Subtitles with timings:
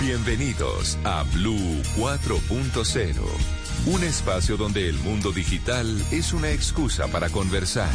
[0.00, 3.14] Bienvenidos a Blue 4.0,
[3.86, 7.88] un espacio donde el mundo digital es una excusa para conversar.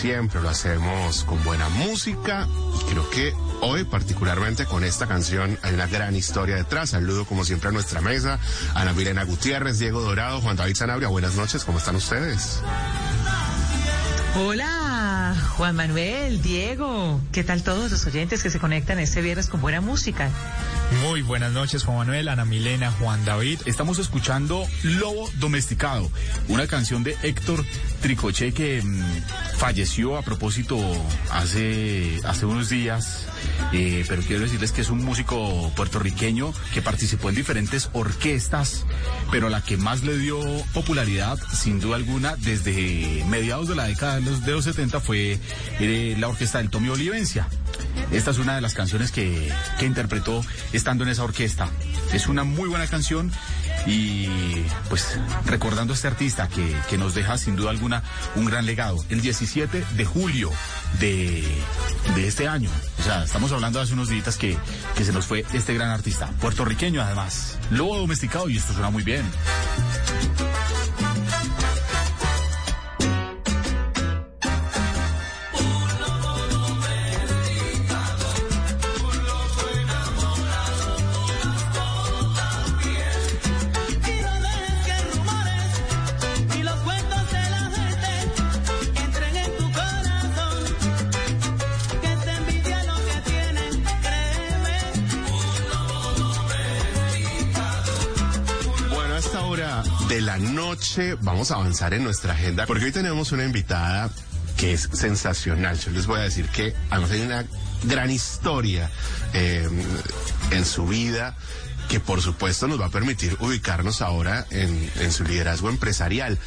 [0.00, 2.48] Siempre lo hacemos con buena música
[2.80, 6.90] y creo que hoy particularmente con esta canción hay una gran historia detrás.
[6.90, 8.38] Saludo como siempre a nuestra mesa,
[8.74, 11.08] Ana Milena Gutiérrez, Diego Dorado, Juan David Sanabria.
[11.08, 12.62] Buenas noches, ¿cómo están ustedes?
[14.36, 19.60] Hola, Juan Manuel, Diego, ¿qué tal todos los oyentes que se conectan este viernes con
[19.60, 20.30] buena música?
[20.98, 23.60] Muy buenas noches, Juan Manuel, Ana Milena, Juan David.
[23.64, 26.10] Estamos escuchando Lobo Domesticado,
[26.48, 27.64] una canción de Héctor
[28.02, 30.78] Tricoche que mm, falleció a propósito
[31.30, 33.26] hace, hace unos días.
[33.72, 38.84] Eh, pero quiero decirles que es un músico puertorriqueño que participó en diferentes orquestas,
[39.30, 40.40] pero la que más le dio
[40.74, 45.38] popularidad, sin duda alguna, desde mediados de la década de los, de los 70 fue
[45.78, 47.46] eh, la orquesta del Tommy Olivencia.
[48.12, 51.68] Esta es una de las canciones que, que interpretó estando en esa orquesta.
[52.12, 53.30] Es una muy buena canción
[53.86, 54.26] y
[54.88, 58.02] pues recordando a este artista que, que, nos deja sin duda alguna
[58.34, 59.02] un gran legado.
[59.08, 60.50] El 17 de julio
[60.98, 61.44] de,
[62.14, 64.56] de este año, o sea, estamos hablando de hace unos días que,
[64.96, 69.02] que se nos fue este gran artista, puertorriqueño además, lobo domesticado y esto suena muy
[69.02, 69.24] bien.
[101.20, 104.10] Vamos a avanzar en nuestra agenda porque hoy tenemos una invitada
[104.56, 105.78] que es sensacional.
[105.78, 107.44] Yo les voy a decir que además hay una
[107.84, 108.90] gran historia
[109.34, 109.68] eh,
[110.50, 111.36] en su vida
[111.88, 116.38] que por supuesto nos va a permitir ubicarnos ahora en su liderazgo empresarial.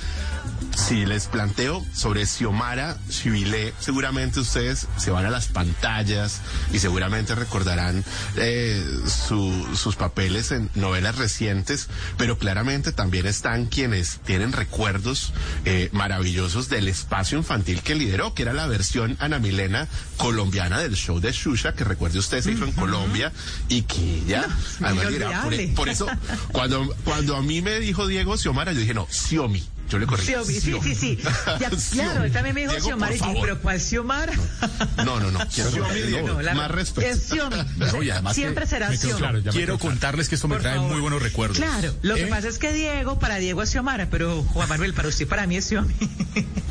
[0.76, 6.42] Si les planteo sobre Xiomara Chivilé, seguramente ustedes se van a las pantallas
[6.74, 8.04] y seguramente recordarán
[8.38, 15.34] eh, sus papeles en novelas recientes, pero claramente también están quienes tienen recuerdos
[15.66, 20.96] eh, maravillosos del espacio infantil que lideró, que era la versión Ana Milena colombiana del
[20.96, 23.32] show de Shusha, que recuerde usted se hizo en Colombia
[23.70, 24.48] y que ella,
[24.80, 26.08] por, por, eso,
[26.52, 29.64] cuando, cuando a mí me dijo Diego Xiomara, yo dije, no, Xiomi.
[29.90, 30.26] Yo le corrí.
[30.26, 31.20] sí, sí, sí, sí.
[31.60, 33.16] Ya, claro, él también me dijo Diego, Xiomara.
[33.16, 34.34] Y dije, pero ¿cuál Xiomara?
[35.04, 35.40] No, no, no.
[35.54, 36.42] Quiero Diego.
[36.42, 37.08] No, más respeto.
[37.08, 37.58] Es Xiomi.
[38.34, 39.18] Siempre será Xiomi.
[39.18, 41.58] Claro, quiero contarles que esto me trae muy buenos recuerdos.
[41.58, 42.28] Claro, lo que ¿Eh?
[42.28, 45.58] pasa es que Diego, para Diego es Xiomara, pero Juan Manuel, para usted, para mí
[45.58, 45.94] es Xiomi.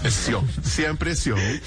[0.02, 1.60] Es Xiomi, siempre es Xiomi.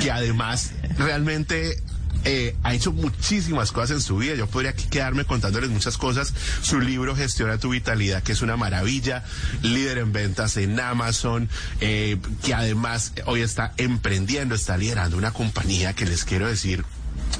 [0.00, 1.82] Que además, realmente
[2.24, 4.34] eh, ha hecho muchísimas cosas en su vida.
[4.34, 6.32] Yo podría quedarme contándoles muchas cosas.
[6.62, 9.24] Su libro Gestiona tu Vitalidad, que es una maravilla.
[9.62, 11.48] Líder en ventas en Amazon,
[11.80, 16.84] eh, que además hoy está emprendiendo, está liderando una compañía que les quiero decir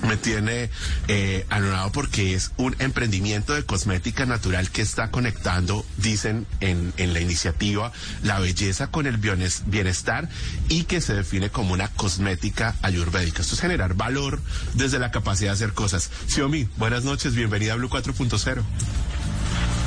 [0.06, 0.70] me tiene
[1.08, 7.12] eh, anonado porque es un emprendimiento de cosmética natural que está conectando, dicen en, en
[7.12, 7.92] la iniciativa,
[8.22, 10.28] la belleza con el bienestar
[10.68, 13.42] y que se define como una cosmética ayurvédica.
[13.42, 14.40] Esto es generar valor
[14.74, 16.10] desde la capacidad de hacer cosas.
[16.28, 18.62] Xiomi, buenas noches, bienvenida a Blue 4.0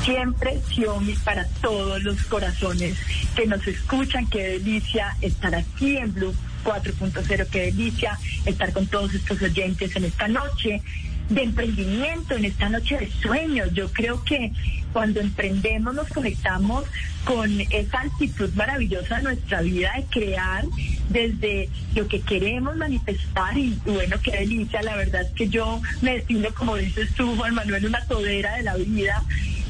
[0.04, 2.98] siempre Xiomi para todos los corazones
[3.34, 4.26] que nos escuchan.
[4.26, 6.34] Qué delicia estar aquí en Blue
[6.64, 7.46] 4.0.
[7.48, 10.82] Qué delicia estar con todos estos oyentes en esta noche
[11.28, 13.70] de emprendimiento, en esta noche de sueños.
[13.72, 14.52] Yo creo que
[14.94, 16.84] cuando emprendemos nos conectamos
[17.24, 20.64] con esa altitud maravillosa de nuestra vida de crear
[21.08, 24.82] desde lo que queremos manifestar y, bueno, qué delicia.
[24.82, 28.62] La verdad es que yo me defino, como dices tú, Juan Manuel, una todera de
[28.62, 29.22] la vida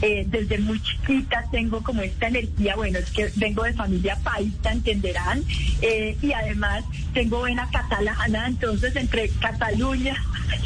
[0.03, 4.73] eh, desde muy chiquita tengo como esta energía, bueno, es que vengo de familia paisa,
[4.73, 5.43] entenderán,
[5.81, 6.85] eh, y además
[7.15, 10.17] tengo vena catalana, entonces entre Cataluña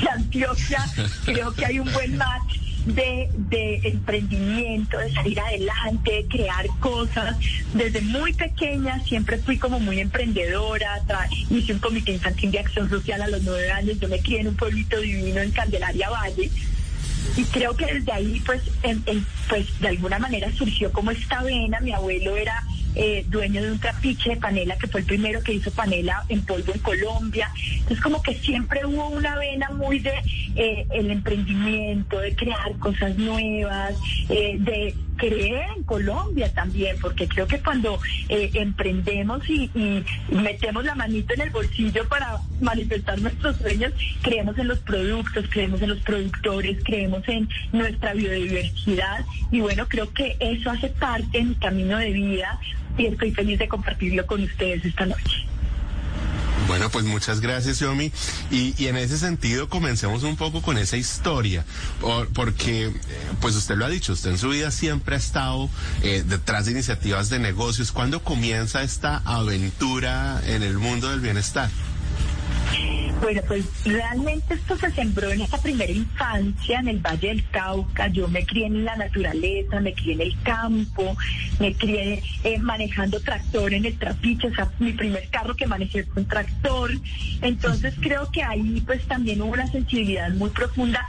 [0.03, 0.85] y Antioquia
[1.25, 7.37] creo que hay un buen match de, de emprendimiento, de salir adelante, de crear cosas.
[7.75, 11.02] Desde muy pequeña siempre fui como muy emprendedora,
[11.50, 14.49] hice un comité infantil de acción social a los nueve años, yo me crié en
[14.49, 16.50] un pueblito divino en Candelaria Valle.
[17.37, 18.62] Y creo que desde ahí pues
[19.49, 21.79] pues de alguna manera surgió como esta vena.
[21.81, 22.64] Mi abuelo era
[22.99, 26.43] eh, dueño de un trapiche de panela, que fue el primero que hizo panela en
[26.43, 27.50] polvo en Colombia.
[27.73, 30.12] Entonces como que siempre hubo una vena muy de
[30.56, 33.95] eh, el emprendimiento, de crear cosas nuevas,
[34.29, 40.05] eh, de creer en Colombia también, porque creo que cuando emprendemos y, y,
[40.35, 43.93] metemos la manito en el bolsillo para manifestar nuestros sueños,
[44.23, 50.11] creemos en los productos, creemos en los productores, creemos en nuestra biodiversidad y bueno, creo
[50.12, 52.59] que eso hace parte de mi camino de vida
[52.97, 55.47] y estoy feliz de compartirlo con ustedes esta noche.
[56.69, 58.12] Bueno, pues muchas gracias, Yomi.
[58.50, 61.65] Y, en ese sentido, comencemos un poco con esa historia,
[62.35, 62.93] porque, eh,
[63.41, 65.70] pues usted lo ha dicho, usted en su vida siempre ha estado
[66.03, 67.91] eh, detrás de iniciativas de negocios.
[67.91, 71.70] ¿Cuándo comienza esta aventura en el mundo del bienestar?
[73.21, 78.06] Bueno, pues realmente esto se sembró en esa primera infancia en el Valle del Cauca.
[78.09, 81.17] Yo me crié en la naturaleza, me crié en el campo,
[81.59, 86.05] me crié eh, manejando tractor en el trapiche, o sea, mi primer carro que manejé
[86.05, 86.93] fue un tractor.
[87.43, 91.05] Entonces creo que ahí pues también hubo una sensibilidad muy profunda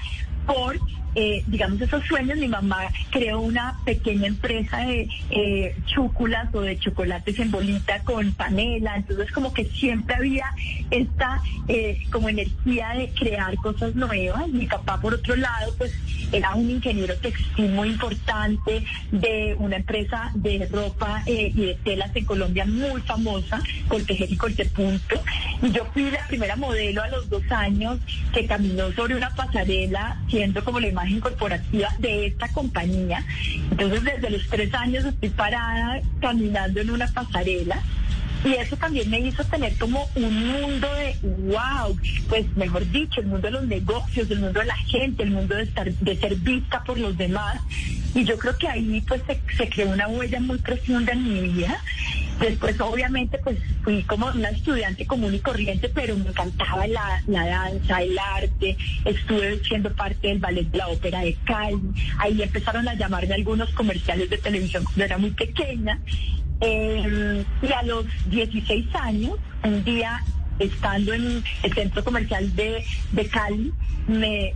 [0.48, 0.80] por
[1.16, 6.78] eh, digamos, esos sueños, mi mamá creó una pequeña empresa de eh, chúculas o de
[6.78, 10.46] chocolates en bolita con panela, entonces como que siempre había
[10.92, 14.48] esta eh, como energía de crear cosas nuevas.
[14.50, 15.94] Mi papá, por otro lado, pues
[16.32, 22.26] era un ingeniero textil muy importante de una empresa de ropa y de telas en
[22.26, 25.22] Colombia muy famosa, Coltejer y Coltepunto.
[25.62, 28.00] Y yo fui la primera modelo a los dos años
[28.34, 33.24] que caminó sobre una pasarela siendo como la imagen corporativa de esta compañía.
[33.72, 37.82] Entonces, desde los tres años estoy parada caminando en una pasarela.
[38.44, 41.98] Y eso también me hizo tener como un mundo de wow,
[42.30, 45.56] pues mejor dicho, el mundo de los negocios, el mundo de la gente, el mundo
[45.56, 47.60] de estar, de ser vista por los demás.
[48.16, 51.42] Y yo creo que ahí pues se, se creó una huella muy profunda en mi
[51.42, 51.82] vida
[52.40, 58.02] Después, obviamente, pues fui como una estudiante común y corriente, pero me encantaba la, danza,
[58.02, 58.78] el arte.
[59.06, 61.82] Estuve siendo parte del ballet de la ópera de Cali.
[62.18, 66.00] Ahí empezaron a llamarme algunos comerciales de televisión cuando era muy pequeña.
[66.62, 70.24] Em, y a los 16 años, un día
[70.60, 73.74] estando en el centro comercial de, de Cali,
[74.08, 74.54] me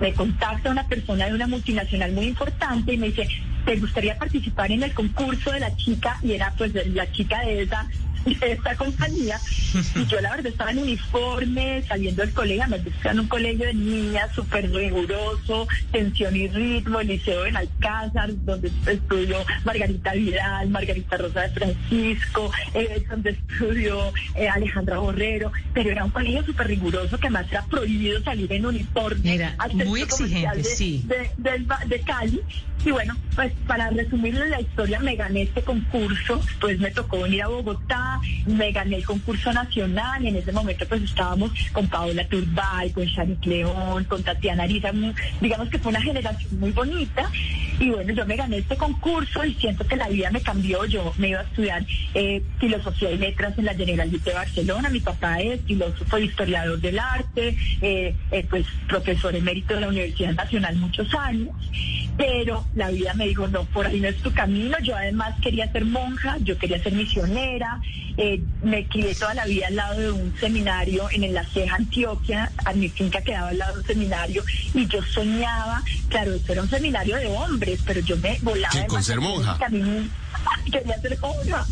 [0.00, 3.28] me contacta una persona de una multinacional muy importante y me dice,
[3.64, 6.18] ¿te gustaría participar en el concurso de la chica?
[6.22, 7.86] Y era pues la chica de esa
[8.24, 9.38] de esta compañía.
[9.94, 13.74] Y yo la verdad estaba en uniforme, saliendo del colegio, me en un colegio de
[13.74, 21.16] niñas súper riguroso, tensión y ritmo, el liceo en Alcázar, donde estudió Margarita Vidal, Margarita
[21.16, 27.18] Rosa de Francisco, eh, donde estudió eh, Alejandra Borrero, pero era un colegio súper riguroso
[27.18, 29.34] que además era prohibido salir en uniforme.
[29.34, 31.04] Era muy exigente, sí.
[31.06, 32.40] de Cali.
[32.84, 37.42] Y bueno, pues para resumirle la historia, me gané este concurso, pues me tocó venir
[37.42, 38.09] a Bogotá,
[38.46, 43.04] me gané el concurso nacional y en ese momento pues estábamos con Paola Turbay, con
[43.04, 44.90] Sharik León, con Tatiana Ariza,
[45.40, 47.30] digamos que fue una generación muy bonita
[47.78, 51.12] y bueno, yo me gané este concurso y siento que la vida me cambió, yo
[51.18, 55.40] me iba a estudiar eh, filosofía y letras en la Generalitat de Barcelona, mi papá
[55.40, 60.76] es filósofo e historiador del arte, eh, eh, pues profesor emérito de la Universidad Nacional
[60.76, 61.54] muchos años,
[62.16, 64.76] pero la vida me dijo, no, por ahí no es tu camino.
[64.82, 67.80] Yo además quería ser monja, yo quería ser misionera.
[68.16, 72.52] Eh, me crié toda la vida al lado de un seminario en La Ceja, Antioquia.
[72.64, 76.62] A mi finca quedaba al lado de un seminario y yo soñaba, claro, esto era
[76.62, 78.86] un seminario de hombres, pero yo me volaba.
[78.86, 79.58] con ser monja?
[80.70, 81.66] quería ser monja.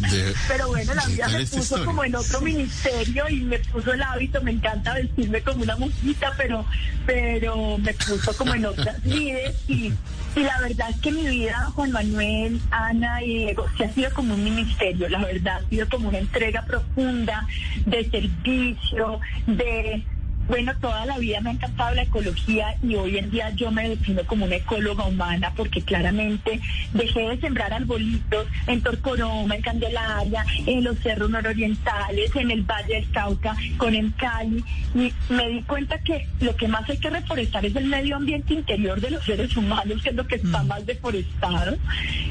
[0.48, 4.40] Pero bueno, la vida me puso como en otro ministerio y me puso el hábito.
[4.42, 6.64] Me encanta vestirme como una monjita, pero,
[7.06, 9.92] pero me puso como en otras vidas y
[10.38, 14.10] y la verdad es que mi vida, Juan Manuel, Ana y Diego, se ha sido
[14.14, 17.44] como un ministerio, la verdad, ha sido como una entrega profunda
[17.84, 20.04] de servicio, de
[20.48, 23.88] bueno, toda la vida me ha encantado la ecología y hoy en día yo me
[23.88, 26.60] defino como una ecóloga humana porque claramente
[26.94, 32.94] dejé de sembrar arbolitos en Torcoroma, en Candelaria, en los cerros nororientales, en el Valle
[32.94, 34.64] del Cauca, con en Cali.
[34.94, 38.54] Y me di cuenta que lo que más hay que reforestar es el medio ambiente
[38.54, 41.76] interior de los seres humanos, que es lo que está más deforestado,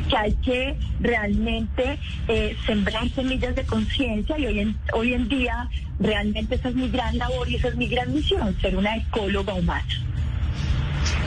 [0.10, 5.70] que hay que realmente eh, sembrar semillas de conciencia y hoy en, hoy en día
[6.00, 9.54] realmente esa es mi gran labor y esa es mi gran misión, ser una ecóloga
[9.54, 9.86] humana.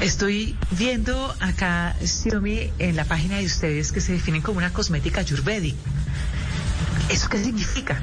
[0.00, 5.20] Estoy viendo acá, Xiaomi, en la página de ustedes que se definen como una cosmética
[5.20, 5.78] ayurvédica.
[7.10, 8.00] ¿Eso qué significa?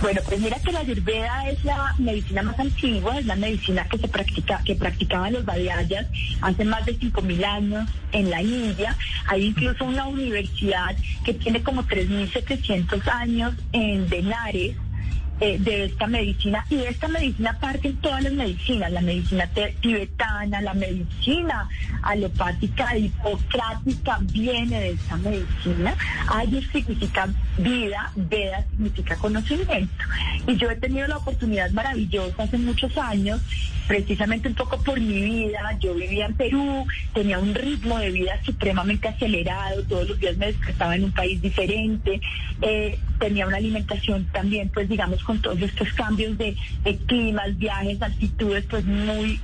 [0.00, 3.98] Bueno, pues mira que la ayurveda es la medicina más antigua, es la medicina que
[3.98, 6.06] se practica, que practicaban los Vadayas
[6.42, 8.96] hace más de 5.000 años en la India.
[9.26, 10.94] Hay incluso una universidad
[11.24, 14.76] que tiene como 3.700 años en Benares,
[15.40, 19.48] eh, de esta medicina y de esta medicina parten todas las medicinas, la medicina
[19.80, 21.68] tibetana, la medicina
[22.02, 25.94] alopática hipocrática viene de esta medicina.
[26.28, 27.28] Ayur significa
[27.58, 30.04] vida, Veda significa conocimiento.
[30.46, 33.40] Y yo he tenido la oportunidad maravillosa hace muchos años
[33.86, 35.76] precisamente un poco por mi vida.
[35.80, 40.46] Yo vivía en Perú, tenía un ritmo de vida supremamente acelerado, todos los días me
[40.46, 42.20] despertaba en un país diferente,
[42.62, 46.56] eh, tenía una alimentación también, pues digamos, con todos estos cambios de,
[47.06, 49.40] climas, viajes, altitudes, pues muy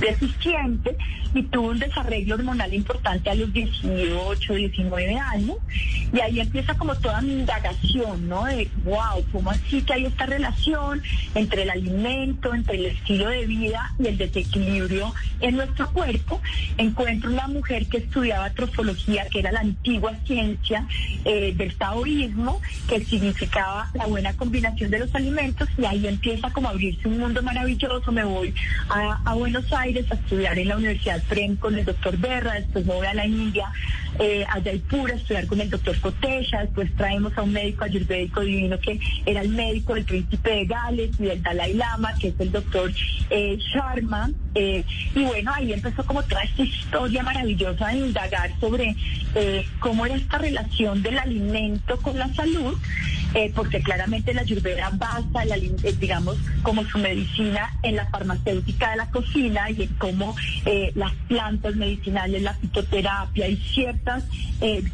[0.00, 0.96] deficiente
[1.34, 5.56] y tuve un desarreglo hormonal importante a los 18, 19 años
[6.12, 8.44] y ahí empieza como toda mi indagación, ¿no?
[8.44, 11.02] De, wow, ¿cómo así que hay esta relación
[11.34, 16.40] entre el alimento, entre el estilo de vida y el desequilibrio en nuestro cuerpo?
[16.78, 20.86] Encuentro una mujer que estudiaba trofología, que era la antigua ciencia
[21.24, 26.68] eh, del taoísmo, que significaba la buena combinación de los alimentos y ahí empieza como
[26.68, 28.54] a abrirse un mundo maravilloso, me voy
[28.88, 32.94] a, Buenos Aires, a estudiar en la Universidad FREM con el doctor Berra, después me
[32.94, 33.70] voy a la India,
[34.18, 38.40] eh, a Jaipur a estudiar con el doctor Cotesha, después traemos a un médico ayurvédico
[38.40, 42.34] divino que era el médico del príncipe de Gales y del Dalai Lama, que es
[42.38, 42.92] el doctor
[43.30, 44.30] eh, Sharma.
[44.54, 44.84] Eh,
[45.14, 48.96] y bueno, ahí empezó como toda esta historia maravillosa de indagar sobre
[49.34, 52.76] eh, cómo era esta relación del alimento con la salud.
[53.54, 58.96] Porque claramente la ayurveda basa, la, eh, digamos, como su medicina en la farmacéutica de
[58.96, 60.34] la cocina y en cómo
[60.64, 64.24] eh, las plantas medicinales, la fitoterapia y ciertas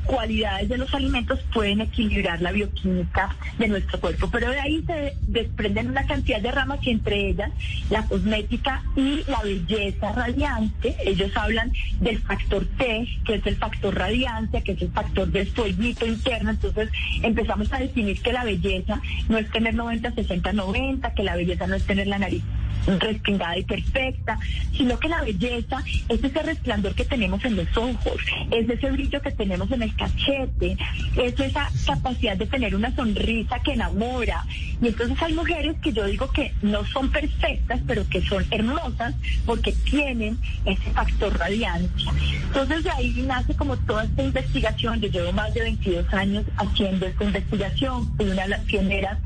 [0.07, 4.29] cualidades de los alimentos pueden equilibrar la bioquímica de nuestro cuerpo.
[4.29, 7.51] Pero de ahí se desprenden una cantidad de ramas entre ellas
[7.91, 10.97] la cosmética y la belleza radiante.
[11.05, 15.47] Ellos hablan del factor T, que es el factor radiancia, que es el factor del
[15.49, 16.51] fueguito interno.
[16.51, 16.91] Entonces
[17.23, 21.67] empezamos a definir que la belleza no es tener 90, 60, 90, que la belleza
[21.67, 22.43] no es tener la nariz
[22.87, 24.39] respingada y perfecta,
[24.77, 28.17] sino que la belleza es ese resplandor que tenemos en los ojos,
[28.51, 30.77] es ese brillo que tenemos en el cachete,
[31.17, 34.45] es esa capacidad de tener una sonrisa que enamora.
[34.81, 39.15] Y entonces hay mujeres que yo digo que no son perfectas, pero que son hermosas
[39.47, 42.13] porque tienen ese factor radiancia.
[42.47, 45.01] Entonces de ahí nace como toda esta investigación.
[45.01, 49.19] Yo llevo más de 22 años haciendo esta investigación, fui una de las pioneras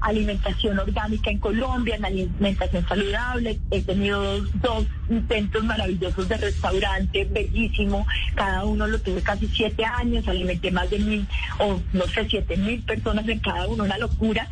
[0.00, 3.58] alimentación orgánica en Colombia, en alimentación saludable.
[3.70, 8.06] He tenido dos, intentos maravillosos de restaurante, bellísimo.
[8.34, 11.26] Cada uno lo tuve casi siete años, alimenté más de mil,
[11.58, 14.48] o no sé, siete mil personas en cada uno, una locura.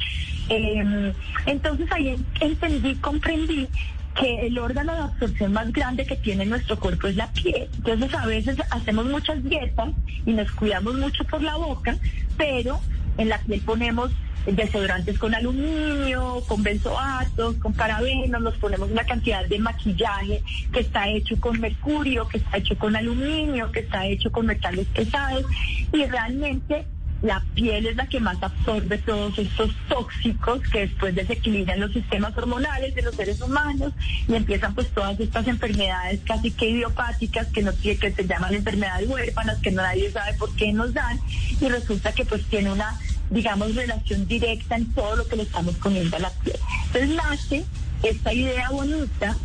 [0.49, 1.13] Em,
[1.47, 3.69] entonces ahí entendí, comprendí
[4.15, 7.69] que el órgano de absorción más grande que tiene nuestro cuerpo es la piel.
[7.79, 9.91] Entonces a veces hacemos muchas dietas
[10.27, 11.97] y nos cuidamos mucho por la boca,
[12.37, 12.81] pero
[13.19, 14.11] en la piel ponemos
[14.47, 20.43] desodorantes con aluminio, con benzoatos, con parabenos, nos ponemos una cantidad de maquillaje
[20.73, 24.87] que está hecho con mercurio, que está hecho con aluminio, que está hecho con metales
[24.89, 25.45] pesados
[25.93, 26.87] y realmente
[27.23, 32.37] la piel es la que más absorbe todos estos tóxicos que después desequilibran los sistemas
[32.37, 33.93] hormonales de los seres humanos
[34.29, 39.09] y empiezan pues todas estas enfermedades casi que idiopáticas que no que se llaman enfermedades
[39.09, 41.21] huérfanas que nadie sabe por qué nos dan
[41.61, 42.99] y resulta que pues tiene una
[43.33, 46.59] digamos, relación directa en todo lo que le estamos comiendo a la piel.
[46.87, 47.65] Entonces nace
[48.03, 49.37] esta idea bonita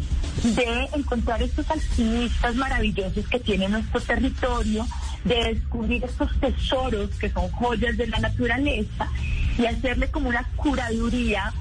[0.44, 4.86] de encontrar estos alquimistas maravillosos que tiene nuestro territorio,
[5.24, 9.10] de descubrir estos tesoros que son joyas de la naturaleza
[9.58, 11.54] y hacerle como una curaduría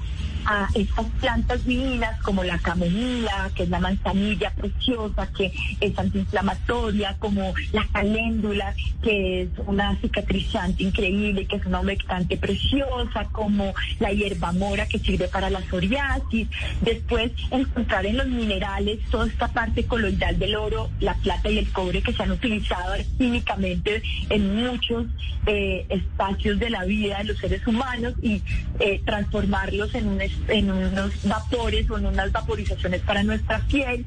[0.47, 5.51] a estas plantas divinas como la camomila, que es la manzanilla preciosa, que
[5.81, 8.73] es antiinflamatoria, como la caléndula,
[9.03, 14.99] que es una cicatrizante increíble, que es una humectante preciosa, como la hierba mora que
[14.99, 16.47] sirve para la psoriasis.
[16.81, 21.69] Después encontrar en los minerales toda esta parte coloidal del oro, la plata y el
[21.73, 25.07] cobre que se han utilizado químicamente en muchos
[25.45, 28.41] eh, espacios de la vida de los seres humanos y
[28.79, 34.05] eh, transformarlos en, un, en unos vapores o en unas vaporizaciones para nuestra piel.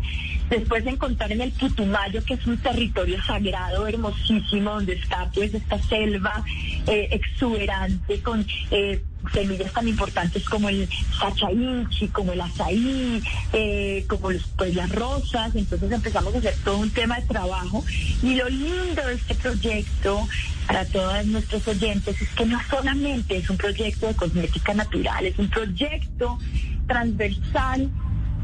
[0.48, 5.78] Después encontrar en el Putumayo, que es un territorio sagrado, hermosísimo, donde está pues esta
[5.82, 6.44] selva
[6.86, 13.22] eh, exuberante con eh, semillas tan importantes como el sachainchi, como el azaí,
[13.52, 15.54] eh, como pues, las rosas.
[15.54, 17.84] Entonces empezamos a hacer todo un tema de trabajo.
[18.22, 20.26] Y lo lindo de este proyecto
[20.66, 25.38] para todos nuestros oyentes es que no solamente es un proyecto de cosmética natural, es
[25.38, 26.38] un proyecto
[26.86, 27.90] transversal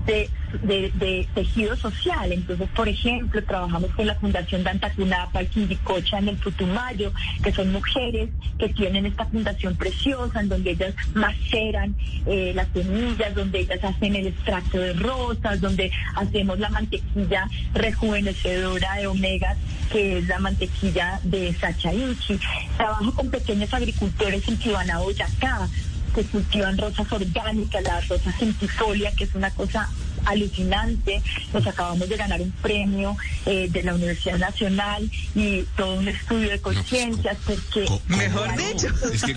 [0.07, 2.33] de, tejido social.
[2.33, 8.31] Entonces, por ejemplo, trabajamos con la Fundación Dantacunapa, Quindicocha en el Putumayo, que son mujeres
[8.59, 11.95] que tienen esta fundación preciosa en donde ellas maceran
[12.27, 18.95] eh, las semillas, donde ellas hacen el extracto de rosas, donde hacemos la mantequilla rejuvenecedora
[18.97, 19.57] de omegas,
[19.93, 22.39] que es la mantequilla de Sacha Inchi.
[22.77, 25.69] Trabajo con pequeños agricultores en Tibana, Boyacá,
[26.17, 29.91] que cultivan rosas orgánicas, las rosas centifolia, que es una cosa
[30.25, 31.23] alucinante.
[31.53, 36.49] Nos acabamos de ganar un premio eh, de la Universidad Nacional y todo un estudio
[36.49, 38.89] de conciencias, porque mejor dicho.
[39.13, 39.37] Es que,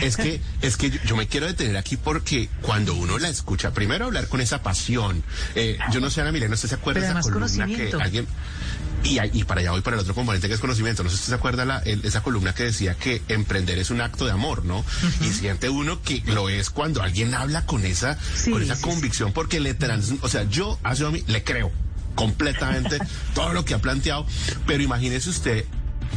[0.00, 4.06] es que, es que yo me quiero detener aquí porque cuando uno la escucha, primero
[4.06, 5.22] hablar con esa pasión.
[5.54, 8.26] Eh, yo no sé, Ana Milena, ¿usted se acuerda de esa columna que alguien
[9.02, 11.02] y, para allá voy para el otro componente que es conocimiento.
[11.02, 14.26] No sé si se acuerda la, esa columna que decía que emprender es un acto
[14.26, 14.84] de amor, ¿no?
[15.20, 18.18] Y siente uno que lo es cuando alguien habla con esa,
[18.50, 21.70] con esa convicción porque le trans, o sea, yo a mí le creo
[22.14, 22.98] completamente
[23.34, 24.26] todo lo que ha planteado,
[24.66, 25.64] pero imagínese usted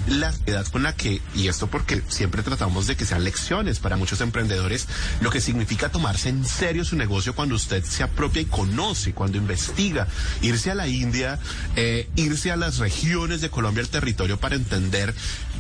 [0.08, 3.96] la edad con la que, y esto porque siempre tratamos de que sean lecciones para
[3.96, 4.88] muchos emprendedores,
[5.22, 9.38] lo que significa tomarse en serio su negocio cuando usted se apropia y conoce, cuando
[9.38, 10.08] investiga,
[10.42, 11.40] irse a la India,
[11.76, 15.14] eh, irse a las regiones de Colombia, el territorio para entender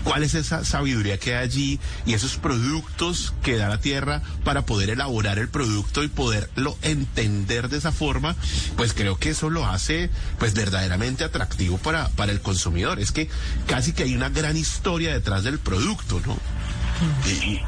[0.03, 4.65] cuál es esa sabiduría que hay allí y esos productos que da la tierra para
[4.65, 8.35] poder elaborar el producto y poderlo entender de esa forma,
[8.75, 10.09] pues creo que eso lo hace
[10.39, 12.99] pues verdaderamente atractivo para, para el consumidor.
[12.99, 13.29] Es que
[13.67, 16.37] casi que hay una gran historia detrás del producto, ¿no?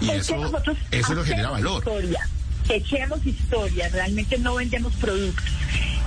[0.01, 0.35] Y, eso,
[0.91, 1.79] eso lo genera valor.
[1.79, 2.27] Historia.
[2.69, 5.45] Echemos historia, realmente no vendemos productos.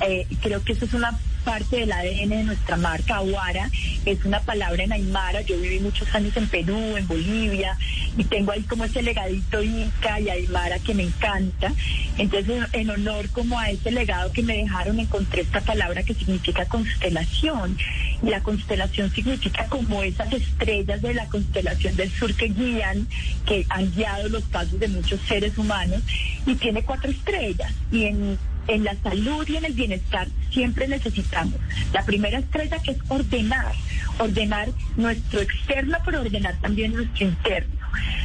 [0.00, 3.16] Eh, creo que eso es una parte del ADN de nuestra marca.
[3.16, 3.70] Aguara
[4.04, 5.40] es una palabra en Aymara.
[5.40, 7.74] Yo viví muchos años en Perú, en Bolivia,
[8.18, 11.72] y tengo ahí como ese legadito Inca y Aymara que me encanta.
[12.18, 16.66] Entonces, en honor como a ese legado que me dejaron, encontré esta palabra que significa
[16.66, 17.78] constelación.
[18.22, 23.08] Y la constelación significa como esas estrellas de la constelación del sur que guían,
[23.46, 26.02] que han guiado los pasos de muchos seres humanos,
[26.44, 27.72] y tiene cuatro estrellas.
[27.90, 31.54] Y en en la salud y en el bienestar siempre necesitamos
[31.92, 33.72] la primera estrella que es ordenar,
[34.18, 37.74] ordenar nuestro externo, pero ordenar también nuestro interno.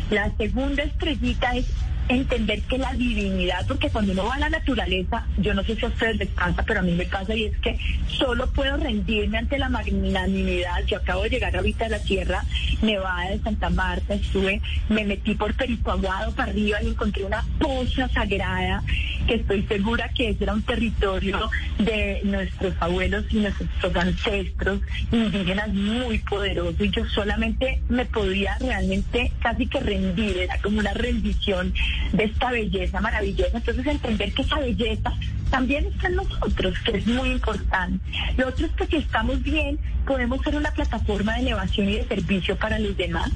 [0.10, 1.66] La segunda estrellita es
[2.10, 5.86] entender que la divinidad, porque cuando uno va a la naturaleza, yo no sé si
[5.86, 9.38] a ustedes les pasa, pero a mí me pasa y es que solo puedo rendirme
[9.38, 10.86] ante la magnanimidad.
[10.86, 12.44] Yo acabo de llegar ahorita a la tierra
[12.82, 17.44] Nevada de Santa Marta, estuve, me metí por Perico Aguado para arriba y encontré una
[17.60, 18.84] poza sagrada
[19.28, 25.70] que estoy segura que ese era un territorio de nuestros abuelos y nuestros ancestros indígenas
[25.70, 31.74] muy poderoso y yo solamente me podía realmente casi que rendir, era como una rendición
[32.12, 33.58] de esta belleza maravillosa.
[33.58, 35.14] Entonces entender que esa belleza
[35.54, 38.04] también está en nosotros, que es muy importante.
[38.38, 42.08] Lo otro es que si estamos bien, podemos ser una plataforma de elevación y de
[42.08, 43.32] servicio para los demás.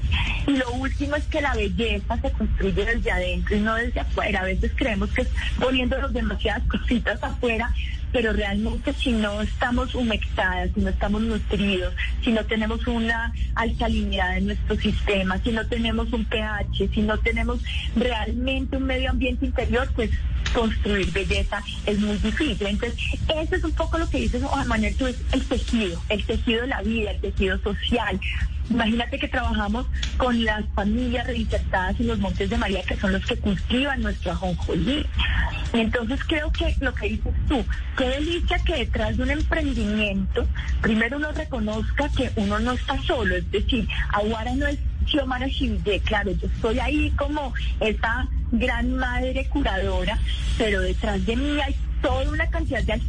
[0.48, 4.40] Y lo último es que la belleza se construye desde adentro y no desde afuera.
[4.40, 7.72] A veces creemos que es poniéndonos demasiadas cositas afuera,
[8.12, 11.94] pero realmente si no estamos humectadas, si no estamos nutridos,
[12.24, 17.18] si no tenemos una alcalinidad en nuestro sistema, si no tenemos un pH, si no
[17.20, 17.60] tenemos
[17.96, 20.10] realmente un medio ambiente interior, pues
[20.54, 22.68] construir belleza es muy difícil.
[22.68, 26.24] Entonces, eso es un poco lo que dices, Juan Manuel, tú es el tejido, el
[26.26, 28.20] tejido de la vida, el tejido social.
[28.70, 29.86] Imagínate que trabajamos
[30.18, 34.32] con las familias reinsertadas en los Montes de María, que son los que cultivan nuestro
[34.32, 35.06] ajonjolí.
[35.74, 37.64] Entonces creo que lo que dices tú,
[37.98, 40.46] qué delicia que detrás de un emprendimiento,
[40.82, 46.00] primero uno reconozca que uno no está solo, es decir, Aguara no es Xiomara Chivide,
[46.02, 50.18] claro, yo estoy ahí como esa gran madre curadora,
[50.58, 53.02] pero detrás de mí hay toda una cantidad de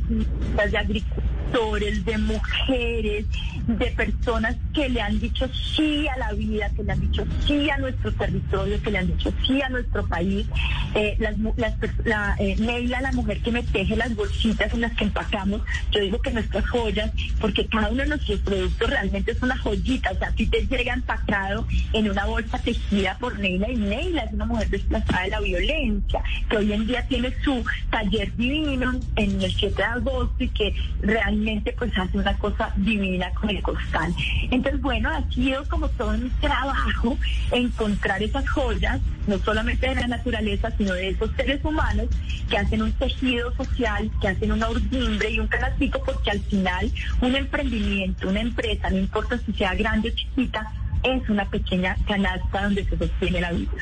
[0.70, 3.26] de agricultores, de mujeres,
[3.66, 7.70] de personas que le han dicho sí a la vida, que le han dicho sí
[7.70, 10.46] a nuestro territorio, que le han dicho sí a nuestro país.
[10.94, 15.62] Eh, la, eh, Neila, la mujer que me teje las bolsitas en las que empacamos,
[15.90, 20.10] yo digo que nuestras joyas, porque cada uno de nuestros productos realmente es una joyita,
[20.12, 24.32] o sea, si te llega empacado en una bolsa tejida por Neila, y Neila es
[24.32, 29.42] una mujer desplazada de la violencia, que hoy en día tiene su taller divino en
[29.42, 31.37] el 7 de agosto y que realmente
[31.78, 34.14] pues hace una cosa divina con el costal.
[34.50, 37.16] Entonces, bueno, ha sido como todo un trabajo
[37.52, 42.06] encontrar esas joyas, no solamente de la naturaleza, sino de esos seres humanos
[42.48, 46.90] que hacen un tejido social, que hacen una urdimbre y un canastico, porque al final
[47.20, 50.72] un emprendimiento, una empresa, no importa si sea grande o chiquita,
[51.02, 53.72] es una pequeña canasta donde se sostiene la vida.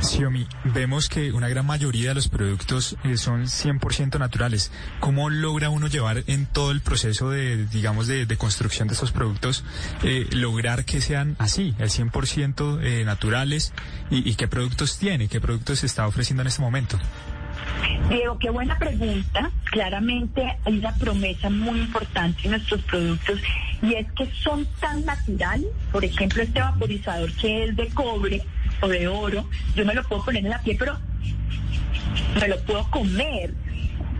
[0.00, 4.72] Xiomi, vemos que una gran mayoría de los productos eh, son 100% naturales.
[5.00, 9.64] ¿Cómo logra uno llevar en todo el proceso de, digamos, de, construcción de estos productos,
[10.02, 13.72] eh, lograr que sean así, el 100% eh, naturales?
[14.10, 15.28] Y, ¿Y qué productos tiene?
[15.28, 16.98] ¿Qué productos se está ofreciendo en este momento?
[18.08, 19.50] Diego, qué buena pregunta.
[19.64, 23.38] Claramente hay una promesa muy importante en nuestros productos
[23.82, 25.66] y es que son tan naturales.
[25.92, 28.42] Por ejemplo, este vaporizador que es de cobre
[28.80, 30.98] o de oro, yo me lo puedo poner en la piel, pero
[32.40, 33.52] me lo puedo comer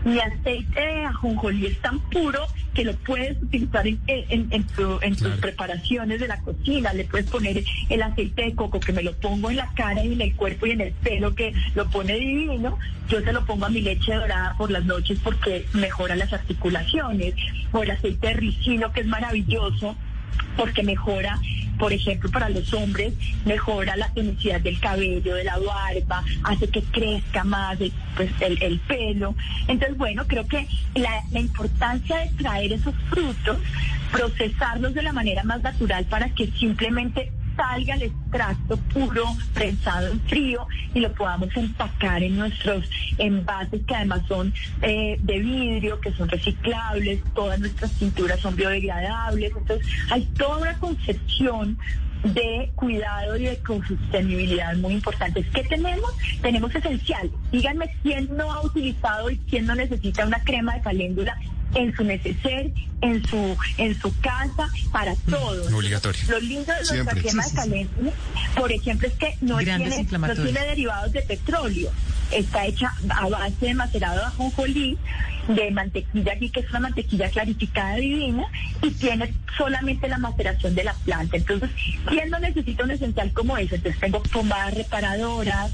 [0.05, 6.19] mi aceite de ajonjolí es tan puro que lo puedes utilizar en, en, tus preparaciones
[6.19, 6.93] de la cocina.
[6.93, 10.13] Le puedes poner el aceite de coco que me lo pongo en la cara y
[10.13, 12.77] en el cuerpo y en el pelo que lo pone divino.
[13.09, 17.33] Yo se lo pongo a mi leche dorada por las noches porque mejora las articulaciones.
[17.71, 19.95] O el aceite de ricino que es maravilloso
[20.57, 21.39] porque mejora,
[21.77, 23.13] por ejemplo, para los hombres,
[23.45, 28.79] mejora la tonicidad del cabello, de la barba, hace que crezca más el, pues, el,
[28.81, 29.35] pelo.
[29.67, 33.57] Entonces, bueno, creo que la importancia de traer esos frutos,
[34.11, 40.21] procesarlos de la manera más natural para que simplemente salga el extracto puro, prensado en
[40.21, 46.13] frío y lo podamos empacar en nuestros envases que además son eh, de vidrio, que
[46.13, 49.51] son reciclables, todas nuestras pinturas son biodegradables.
[49.57, 51.77] Entonces hay toda una concepción
[52.23, 55.45] de cuidado y de sostenibilidad muy importantes.
[55.53, 56.11] ¿Qué tenemos?
[56.41, 57.29] Tenemos esencial.
[57.51, 61.37] Díganme quién no ha utilizado y quién no necesita una crema de caléndula
[61.75, 65.73] en su neceser, en su en su casa, para mm, todos.
[65.73, 66.21] Obligatorio.
[66.29, 68.11] Lo lindo de nuestra crema de caléndula,
[68.55, 71.91] por ejemplo, es que no tiene, no tiene derivados de petróleo.
[72.31, 74.97] Está hecha a base de macerado de ajonjolí,
[75.47, 78.45] de mantequilla aquí, que es una mantequilla clarificada divina,
[78.83, 81.37] y tiene solamente la maceración de la planta.
[81.37, 81.71] Entonces,
[82.07, 83.75] ¿quién no necesita un esencial como ese?
[83.75, 85.71] Entonces, tengo pomadas reparadoras,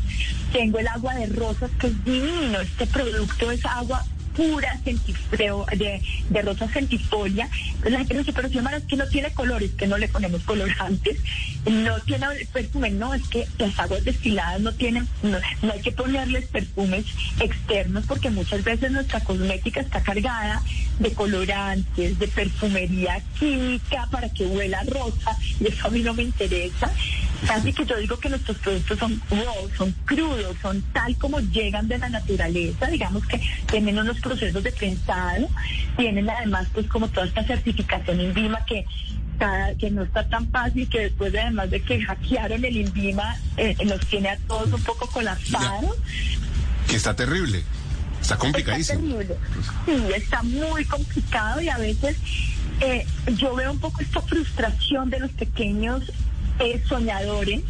[0.54, 2.62] tengo el agua de rosas, que es divino.
[2.62, 7.50] Este producto es agua pura de, de rosa centifolia.
[7.84, 11.18] La gente dice, pero si es que no tiene colores, que no le ponemos colorantes,
[11.66, 15.38] no tiene perfume, no, es que las aguas destiladas no tienen, no,
[15.72, 17.06] hay que ponerles perfumes
[17.40, 20.62] externos porque muchas veces nuestra cosmética está cargada
[21.00, 26.24] de colorantes, de perfumería química para que huela rosa y eso a mí no me
[26.24, 26.92] interesa.
[27.50, 31.88] Así que yo digo que nuestros productos son raw, son crudos, son tal como llegan
[31.88, 35.48] de la naturaleza, digamos que tienen unos procesos de prensado,
[35.98, 38.86] tienen además pues como toda esta certificación INVIMA que
[39.80, 43.76] que no está tan fácil, que después de, además de que hackearon el INVIMA, eh,
[43.86, 45.96] nos tiene a todos un poco colapsados.
[46.88, 47.64] Que está terrible.
[48.22, 49.20] Está complicadísimo.
[49.20, 50.08] Está terrible.
[50.08, 52.18] Sí, está muy complicado y a veces
[52.82, 53.06] eh,
[53.36, 56.04] yo veo un poco esta frustración de los pequeños
[56.60, 57.62] eh, soñadores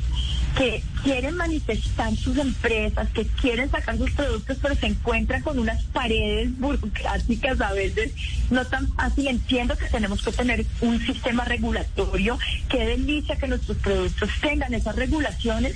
[0.57, 5.83] que quieren manifestar sus empresas, que quieren sacar sus productos, pero se encuentran con unas
[5.83, 8.11] paredes burocráticas a veces
[8.49, 9.27] no tan fácil.
[9.27, 12.39] Entiendo que tenemos que tener un sistema regulatorio.
[12.69, 15.75] Qué delicia que nuestros productos tengan esas regulaciones,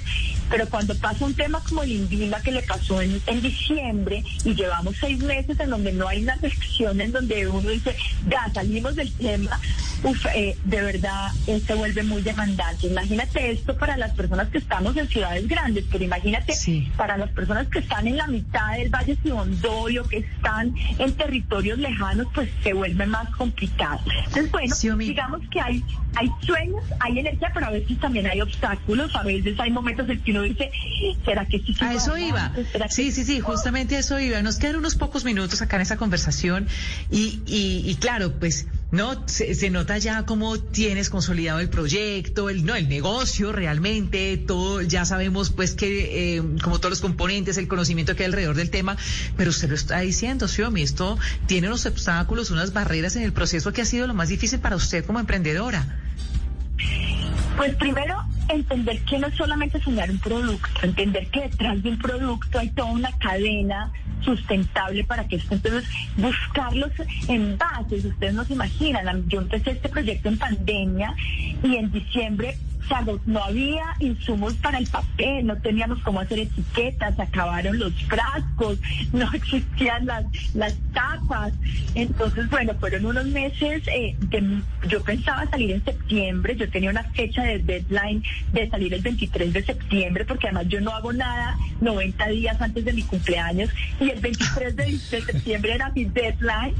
[0.50, 4.56] pero cuando pasa un tema como el INVIMA que le pasó en, en diciembre y
[4.56, 7.96] llevamos seis meses en donde no hay una sección en donde uno dice,
[8.28, 9.60] ya salimos del tema,
[10.04, 12.88] uf, eh, de verdad eh, se vuelve muy demandante.
[12.88, 16.54] Imagínate esto para las personas que estamos en ciudades grandes, pero imagínate
[16.96, 21.14] para las personas que están en la mitad del Valle Sibondoy o que están en
[21.14, 24.00] territorios lejanos, pues se vuelve más complicado.
[24.28, 25.84] Entonces, bueno, digamos que hay,
[26.16, 30.22] hay sueños, hay energía, pero a veces también hay obstáculos, a veces hay momentos en
[30.22, 30.72] que uno dice,
[31.26, 31.76] ¿será que sí?
[31.82, 32.54] a eso iba.
[32.90, 34.42] Sí, sí, sí, justamente a eso iba.
[34.42, 36.68] Nos quedan unos pocos minutos acá en esa conversación
[37.12, 42.66] y, y, y claro, pues No, se, nota ya cómo tienes consolidado el proyecto, el
[42.66, 47.68] no el negocio realmente, todo, ya sabemos pues que eh, como todos los componentes, el
[47.68, 48.98] conocimiento que hay alrededor del tema,
[49.38, 53.72] pero usted lo está diciendo, Xiomi, esto tiene unos obstáculos, unas barreras en el proceso
[53.74, 56.00] que ha sido lo más difícil para usted como emprendedora.
[57.58, 58.16] Pues primero,
[58.48, 62.70] entender que no es solamente soñar un producto, entender que detrás de un producto hay
[62.70, 66.92] toda una cadena sustentable para que esto, entonces buscarlos
[67.28, 71.16] en bases, ustedes no se imaginan, yo empecé este proyecto en pandemia
[71.64, 72.58] y en diciembre
[73.26, 78.80] no había insumos para el papel, no teníamos cómo hacer etiquetas, acabaron los frascos,
[79.14, 81.54] no existían las, las tapas.
[81.96, 84.16] Entonces, bueno, fueron unos meses eh,
[84.88, 88.24] yo pensaba salir en septiembre, yo tenía una fecha de deadline
[88.54, 92.86] de salir el 23 de septiembre, porque además yo no hago nada 90 días antes
[92.86, 96.74] de mi cumpleaños, y el 23 de, de septiembre era mi deadline,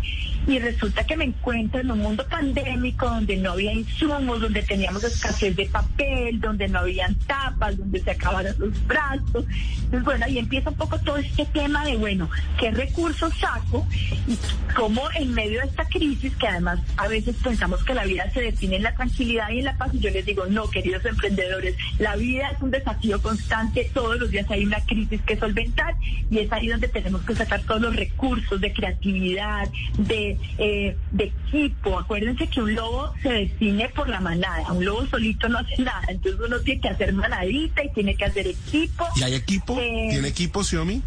[0.48, 5.04] y resulta que me encuentro en un mundo pandémico donde no había insumos, donde teníamos
[5.04, 5.99] escasez de papel
[6.40, 9.46] donde no habían tapas, donde se acabaron los brazos.
[9.76, 13.86] Entonces, bueno, ahí empieza un poco todo este tema de, bueno, ¿qué recursos saco?
[14.28, 14.38] Y
[14.76, 18.42] cómo en medio de esta crisis, que además a veces pensamos que la vida se
[18.42, 21.76] define en la tranquilidad y en la paz, y yo les digo, no, queridos emprendedores,
[21.98, 25.96] la vida es un desafío constante, todos los días hay una crisis que solventar,
[26.30, 31.24] y es ahí donde tenemos que sacar todos los recursos de creatividad, de, eh, de
[31.24, 32.00] equipo.
[32.00, 35.89] Acuérdense que un lobo se define por la manada, un lobo solito no hace nada
[36.08, 39.06] entonces uno tiene que hacer manadita y tiene que hacer equipo.
[39.16, 39.80] ¿Y hay equipo?
[39.80, 41.02] Eh, ¿Tiene equipo, Xiaomi?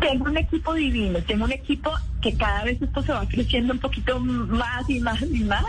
[0.00, 3.78] Tengo un equipo divino, tengo un equipo que cada vez esto se va creciendo un
[3.78, 5.64] poquito más y más y más,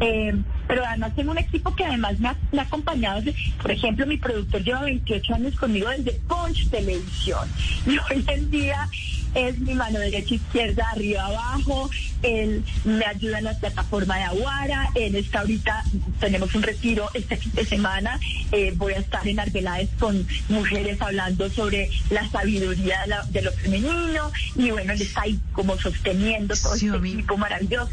[0.00, 0.34] eh,
[0.66, 3.22] pero además tengo un equipo que además me ha, acompañado,
[3.60, 7.46] por ejemplo, mi productor lleva 28 años conmigo desde Punch Televisión
[7.86, 8.88] y hoy en día
[9.34, 11.90] es mi mano derecha, izquierda, arriba, abajo.
[12.22, 14.90] Él me ayuda en la plataforma de Aguara.
[14.94, 15.84] Él está ahorita,
[16.20, 18.20] tenemos un retiro este fin de semana.
[18.52, 22.98] Eh, voy a estar en Arbeláez con mujeres hablando sobre la sabiduría
[23.30, 24.30] de, lo femenino.
[24.56, 27.90] Y bueno, él está ahí como sosteniendo todo este equipo maravilloso.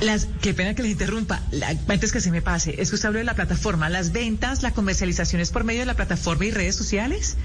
[0.00, 1.42] Las, qué pena que les interrumpa.
[1.88, 3.88] antes que se me pase, es que usted habló de la plataforma.
[3.88, 7.36] ¿Las ventas, la comercialización es por medio de la plataforma y redes sociales?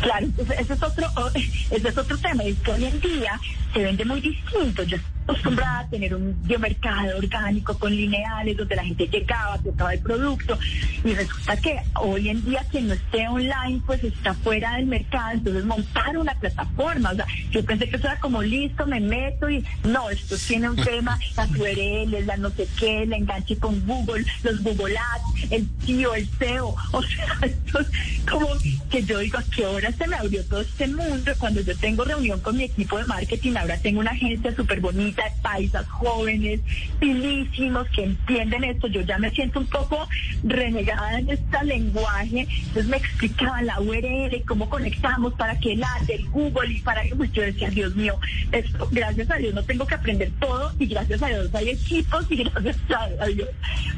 [0.00, 0.26] Claro,
[0.58, 2.42] ese es otro, ese es otro tema.
[2.44, 3.40] Es hoy en día
[3.72, 4.82] se vende muy distinto.
[4.84, 10.00] Yo acostumbrada a tener un biomercado orgánico con lineales donde la gente llegaba, tocaba el
[10.00, 10.58] producto
[11.02, 15.32] y resulta que hoy en día quien no esté online pues está fuera del mercado,
[15.32, 19.48] entonces montar una plataforma, o sea, yo pensé que eso era como listo, me meto
[19.48, 23.84] y no, esto tiene un tema, las URLs, la no sé qué, el enganche con
[23.86, 27.88] Google, los Google Ads, el tío, el SEO, o sea, esto es
[28.30, 28.48] como
[28.90, 31.32] que yo digo, ¿a qué hora se me abrió todo este mundo?
[31.38, 35.13] Cuando yo tengo reunión con mi equipo de marketing, ahora tengo una agencia súper bonita
[35.14, 36.60] de paisas jóvenes,
[37.00, 38.86] finísimos, que entienden esto.
[38.88, 40.08] Yo ya me siento un poco
[40.42, 42.46] renegada en este lenguaje.
[42.48, 47.14] Entonces me explicaban la URL, cómo conectamos para que la del Google y para que
[47.14, 48.18] pues yo decía, Dios mío,
[48.52, 52.26] esto, gracias a Dios no tengo que aprender todo y gracias a Dios hay equipos
[52.30, 52.76] y gracias
[53.20, 53.48] a Dios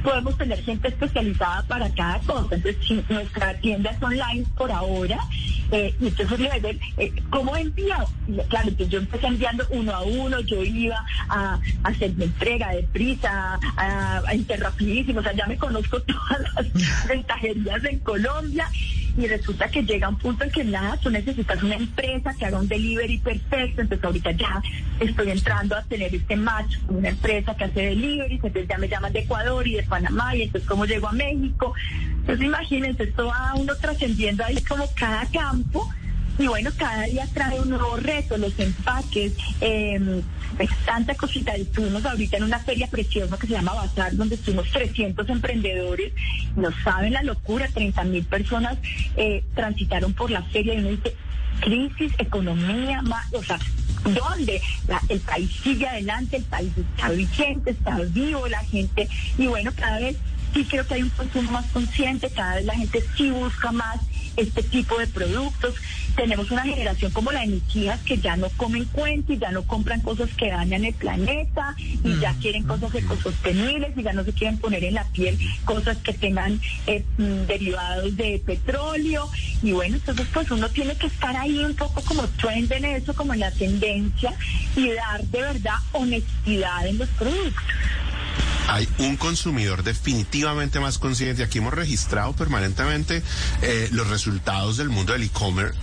[0.02, 2.54] podemos tener gente especializada para cada cosa.
[2.54, 5.18] Entonces, si nuestra tienda es online por ahora,
[5.72, 6.50] eh, y entonces le
[6.98, 8.04] eh, ¿cómo envía?
[8.48, 12.82] Claro, entonces yo empecé enviando uno a uno, yo iba a, hacer mi entrega de
[12.84, 18.68] prisa, a, a interrapidísimo, o sea, ya me conozco todas las ventajerías en Colombia
[19.18, 22.58] y resulta que llega un punto en que nada, tú necesitas una empresa que haga
[22.58, 24.62] un delivery perfecto, entonces ahorita ya
[25.00, 28.88] estoy entrando a tener este match con una empresa que hace delivery, entonces ya me
[28.88, 31.72] llaman de Ecuador y de Panamá y entonces cómo llego a México.
[32.20, 35.88] Entonces imagínense, esto va uno trascendiendo ahí como cada campo
[36.38, 40.22] y bueno, cada día trae un nuevo reto, los empaques, eh,
[40.84, 41.54] tanta cosita.
[41.54, 46.12] Estuvimos ahorita en una feria preciosa que se llama Bazar, donde estuvimos 300 emprendedores.
[46.56, 48.78] No saben la locura, 30 mil personas
[49.16, 51.14] eh, transitaron por la feria y uno dice,
[51.60, 53.58] crisis, economía, o sea,
[54.04, 54.60] ¿dónde?
[55.08, 59.98] el país sigue adelante, el país está vigente, está vivo, la gente, y bueno, cada
[59.98, 60.16] vez
[60.54, 64.00] sí creo que hay un consumo más consciente, cada vez la gente sí busca más
[64.36, 65.74] este tipo de productos.
[66.14, 69.50] Tenemos una generación como la de mis hijas que ya no comen cuentos y ya
[69.50, 74.12] no compran cosas que dañan el planeta y ya mm, quieren cosas ecosostenibles y ya
[74.12, 79.28] no se quieren poner en la piel cosas que tengan eh, mm, derivados de petróleo.
[79.62, 83.14] Y bueno, entonces pues uno tiene que estar ahí un poco como trend en eso,
[83.14, 84.32] como en la tendencia
[84.74, 87.62] y dar de verdad honestidad en los productos
[88.68, 91.42] hay un consumidor definitivamente más consciente.
[91.42, 93.22] Aquí hemos registrado permanentemente
[93.62, 94.25] eh, los resultados
[94.76, 95.78] del mundo del e-commerce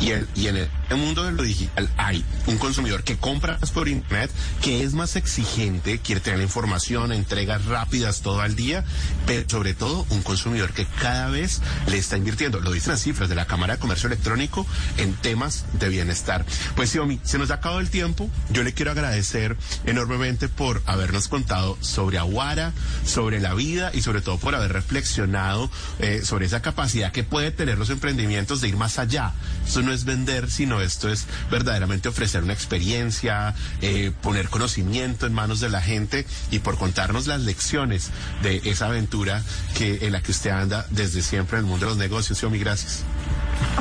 [0.00, 4.30] y, en, el mundo de lo digital hay un consumidor que compra por internet,
[4.62, 8.84] que es más exigente, quiere tener la información, entregas rápidas todo el día,
[9.26, 13.28] pero sobre todo un consumidor que cada vez le está invirtiendo, lo dicen las cifras
[13.28, 16.44] de la Cámara de Comercio Electrónico, en temas de bienestar.
[16.74, 18.28] Pues Xiaomi, se nos ha acabado el tiempo.
[18.50, 22.72] Yo le quiero agradecer enormemente por habernos contado sobre Aguara,
[23.04, 27.50] sobre la vida y sobre todo por haber reflexionado eh, sobre esa capacidad que puede
[27.50, 29.32] tener los emprendimientos de ir más allá.
[29.66, 35.32] Esto no es vender, sino esto es verdaderamente ofrecer una experiencia, eh, poner conocimiento en
[35.32, 38.10] manos de la gente y por contarnos las lecciones
[38.42, 39.42] de esa aventura
[39.76, 42.38] que en la que usted anda desde siempre en el mundo de los negocios.
[42.38, 43.04] Xiaomi, gracias.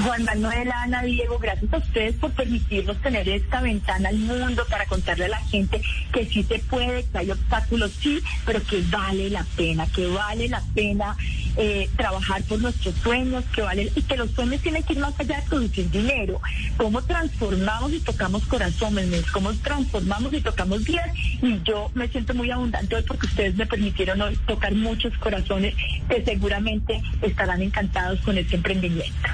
[0.03, 4.85] Juan Manuel, Ana, Diego, gracias a ustedes por permitirnos tener esta ventana al mundo para
[4.85, 5.81] contarle a la gente
[6.13, 10.47] que sí se puede, que hay obstáculos, sí, pero que vale la pena, que vale
[10.47, 11.15] la pena
[11.57, 15.13] eh, trabajar por nuestros sueños, que vale y que los sueños tienen que ir más
[15.19, 16.39] allá de producir dinero.
[16.77, 21.09] Cómo transformamos y tocamos corazones, cómo transformamos y tocamos vidas.
[21.41, 25.75] Y yo me siento muy abundante hoy porque ustedes me permitieron hoy tocar muchos corazones
[26.07, 29.29] que seguramente estarán encantados con este emprendimiento.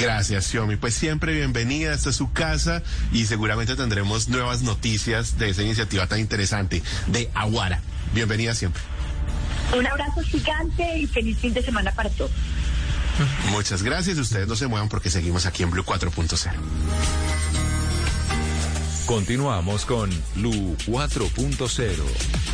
[0.00, 0.76] Gracias, Xiaomi.
[0.76, 6.06] Pues siempre bienvenida, esta es su casa y seguramente tendremos nuevas noticias de esa iniciativa
[6.06, 7.80] tan interesante de Aguara.
[8.14, 8.82] Bienvenida siempre.
[9.76, 12.30] Un abrazo gigante y feliz fin de semana para todos.
[13.50, 14.18] Muchas gracias.
[14.18, 16.52] Ustedes no se muevan porque seguimos aquí en Blue 4.0.
[19.06, 22.48] Continuamos con Blue 4.0.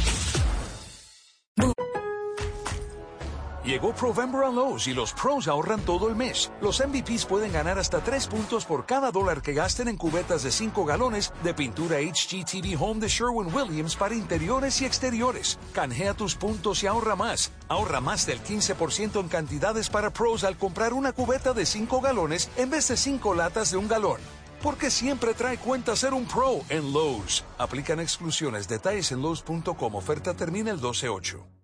[3.65, 6.53] Llegó Provember a Lowe's y los pros ahorran todo el mes.
[6.61, 10.51] Los MVPs pueden ganar hasta 3 puntos por cada dólar que gasten en cubetas de
[10.51, 15.59] 5 galones de pintura HGTV Home de Sherwin-Williams para interiores y exteriores.
[15.73, 17.53] Canjea tus puntos y ahorra más.
[17.69, 22.51] Ahorra más del 15% en cantidades para pros al comprar una cubeta de 5 galones
[22.59, 24.21] en vez de 5 latas de un galón.
[24.63, 27.45] Porque siempre trae cuenta ser un pro en Lowe's.
[27.57, 28.69] Aplican exclusiones.
[28.69, 29.95] Detalles en Lowe's.com.
[29.95, 31.64] Oferta termina el 12-8.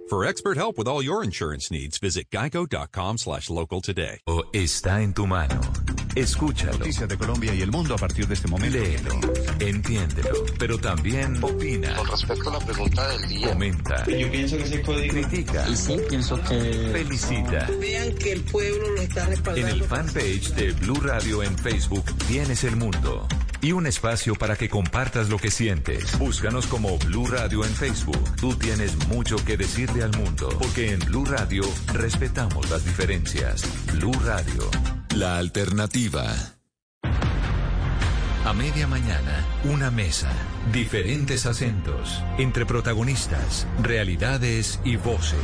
[0.11, 4.19] For expert help with all your insurance needs, visit geico.com slash local today.
[4.27, 5.61] O está en tu mano.
[6.17, 6.79] Escúchalo.
[6.79, 8.77] Noticias de Colombia y el mundo a partir de este momento.
[8.77, 9.21] Léelo.
[9.61, 10.43] Entiéndelo.
[10.59, 11.95] Pero también opina.
[11.95, 13.53] Con respecto a la pregunta del día.
[13.53, 14.05] Comenta.
[14.05, 15.07] Yo pienso que se puede...
[15.07, 15.65] Critica.
[15.69, 16.89] Y sí, pienso que...
[16.91, 17.69] Felicita.
[17.79, 19.69] Vean que el pueblo lo está respaldando.
[19.69, 23.29] En el fanpage de Blue Radio en Facebook tienes el mundo.
[23.63, 26.17] Y un espacio para que compartas lo que sientes.
[26.17, 28.35] Búscanos como Blue Radio en Facebook.
[28.37, 30.49] Tú tienes mucho que decirle al mundo.
[30.57, 33.63] Porque en Blue Radio respetamos las diferencias.
[33.93, 34.69] Blue Radio.
[35.15, 36.33] La alternativa.
[38.43, 40.31] A media mañana, una mesa,
[40.73, 45.37] diferentes acentos, entre protagonistas, realidades y voces.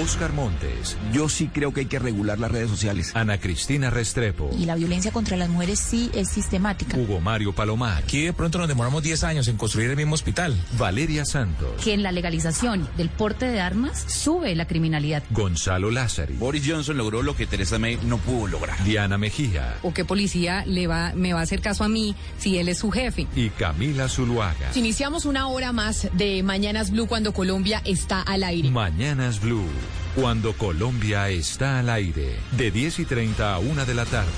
[0.00, 0.96] Oscar Montes.
[1.12, 3.12] Yo sí creo que hay que regular las redes sociales.
[3.14, 4.50] Ana Cristina Restrepo.
[4.58, 6.96] Y la violencia contra las mujeres sí es sistemática.
[6.96, 8.02] Hugo Mario Palomar.
[8.02, 10.56] Aquí de pronto nos demoramos 10 años en construir el mismo hospital.
[10.78, 11.82] Valeria Santos.
[11.84, 15.22] Que en la legalización del porte de armas sube la criminalidad.
[15.28, 16.34] Gonzalo Lázari.
[16.34, 18.82] Boris Johnson logró lo que Teresa May no pudo lograr.
[18.84, 19.76] Diana Mejía.
[19.82, 22.78] ¿O qué policía le va, me va a hacer caso a mí si él es
[22.78, 23.26] su jefe?
[23.36, 24.70] Y Camila Zuluaga.
[24.74, 28.70] Iniciamos una hora más de Mañanas Blue cuando Colombia está al aire.
[28.70, 29.68] Mañanas Blue.
[30.14, 34.28] Cuando Colombia está al aire, de 10 y 30 a 1 de la tarde.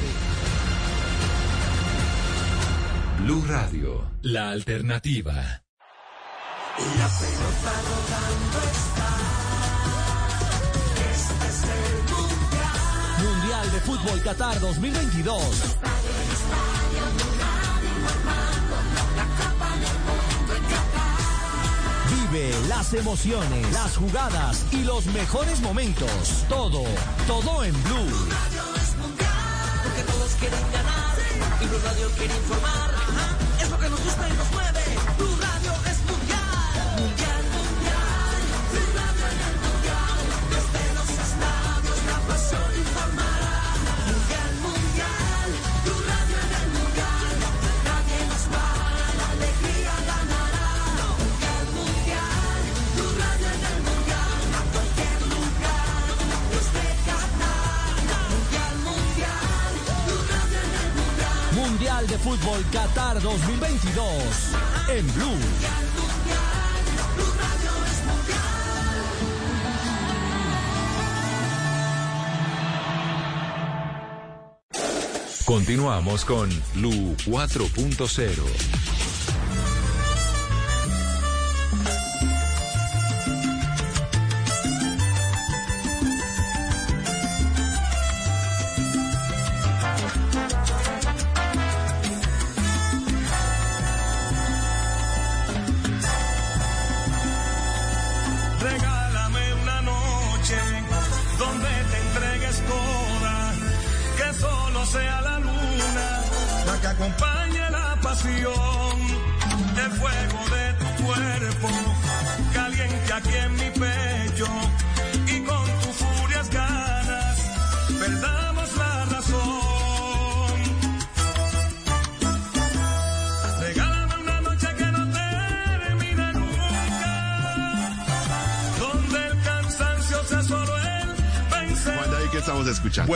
[3.20, 5.32] Blue Radio, la alternativa.
[5.34, 9.10] La pelota rodando está.
[11.10, 12.82] Este es el mundial.
[13.22, 15.76] Mundial de Fútbol Qatar 2022.
[22.34, 26.44] Vive las emociones, las jugadas y los mejores momentos.
[26.48, 26.82] Todo,
[27.28, 27.94] todo en Blue.
[27.94, 29.30] Blue Radio es mundial.
[29.84, 31.16] Porque todos quieren ganar.
[31.62, 32.90] Y Blue Radio quiere informar.
[32.92, 33.38] Ajá.
[33.62, 34.73] Es lo que nos gusta y nos mueve.
[62.06, 64.02] De Fútbol Qatar 2022.
[64.88, 65.38] en Blue.
[75.44, 78.93] Continuamos con Lu 4.0.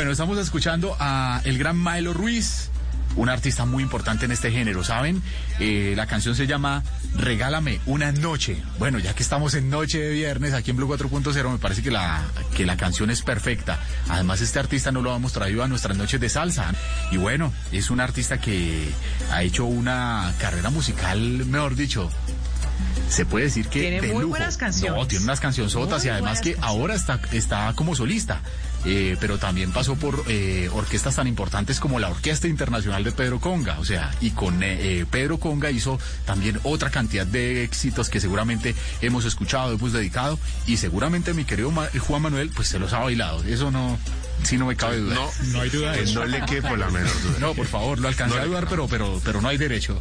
[0.09, 2.71] Bueno, estamos escuchando a el gran Milo Ruiz,
[3.17, 5.23] un artista muy importante en este género, ¿saben?
[5.61, 6.83] Eh, la canción se llama
[7.15, 8.63] Regálame una noche.
[8.79, 11.91] Bueno, ya que estamos en noche de viernes aquí en Blue 4.0, me parece que
[11.91, 12.25] la,
[12.57, 13.81] que la canción es perfecta.
[14.09, 16.73] Además, este artista no lo hemos traído a nuestras noches de salsa.
[17.11, 18.89] Y bueno, es un artista que
[19.31, 22.09] ha hecho una carrera musical, mejor dicho,
[23.11, 24.31] se puede decir que Tiene de muy lujo.
[24.31, 24.99] buenas canciones.
[24.99, 28.41] No, tiene unas cancionzotas y Muy además que ahora está, está como solista.
[28.85, 33.41] Eh, pero también pasó por eh, orquestas tan importantes como la Orquesta Internacional de Pedro
[33.41, 38.09] Conga, o sea, y con eh, eh, Pedro Conga hizo también otra cantidad de éxitos
[38.09, 42.79] que seguramente hemos escuchado, hemos dedicado, y seguramente mi querido Ma- Juan Manuel, pues se
[42.79, 43.99] los ha bailado, eso no,
[44.45, 45.15] sí no me cabe duda.
[45.17, 46.21] No, no hay duda de que eso.
[46.21, 47.39] no le quepa la menor duda.
[47.41, 50.01] No, por favor, lo alcancé No a dudar, pero, pero, pero no hay derecho.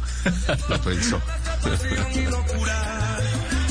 [0.68, 1.20] Lo pensó.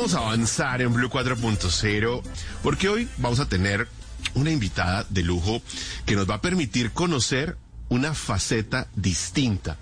[0.00, 2.22] vamos a avanzar en Blue 4.0
[2.62, 3.86] porque hoy vamos a tener
[4.32, 5.60] una invitada de lujo
[6.06, 7.58] que nos va a permitir conocer
[7.90, 9.76] una faceta distinta.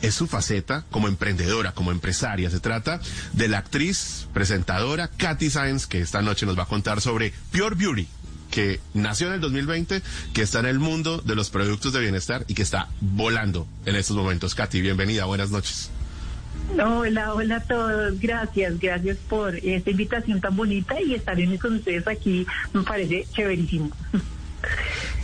[0.00, 2.50] Es su faceta como emprendedora, como empresaria.
[2.50, 3.00] Se trata
[3.32, 7.74] de la actriz, presentadora Katy Sáenz, que esta noche nos va a contar sobre Pure
[7.74, 8.06] Beauty,
[8.52, 10.02] que nació en el 2020,
[10.34, 13.96] que está en el mundo de los productos de bienestar y que está volando en
[13.96, 14.54] estos momentos.
[14.54, 15.90] Katy, bienvenida, buenas noches.
[16.76, 18.20] Hola, hola a todos.
[18.20, 23.90] Gracias, gracias por esta invitación tan bonita y estar con ustedes aquí me parece chéverísimo.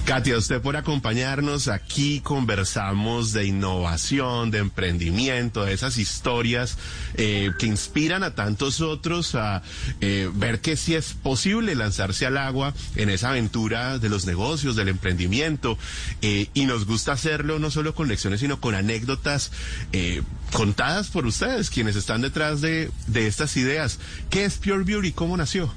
[0.05, 6.77] Katia, usted por acompañarnos aquí conversamos de innovación, de emprendimiento, de esas historias
[7.15, 9.63] eh, que inspiran a tantos otros a
[10.03, 14.77] eh, ver que sí es posible lanzarse al agua en esa aventura de los negocios,
[14.77, 15.79] del emprendimiento.
[16.21, 19.53] eh, y nos gusta hacerlo no solo con lecciones, sino con anécdotas
[19.93, 20.23] eh,
[20.53, 23.99] contadas por ustedes, quienes están detrás de, de estas ideas.
[24.29, 25.13] ¿Qué es Pure Beauty?
[25.13, 25.73] ¿Cómo nació?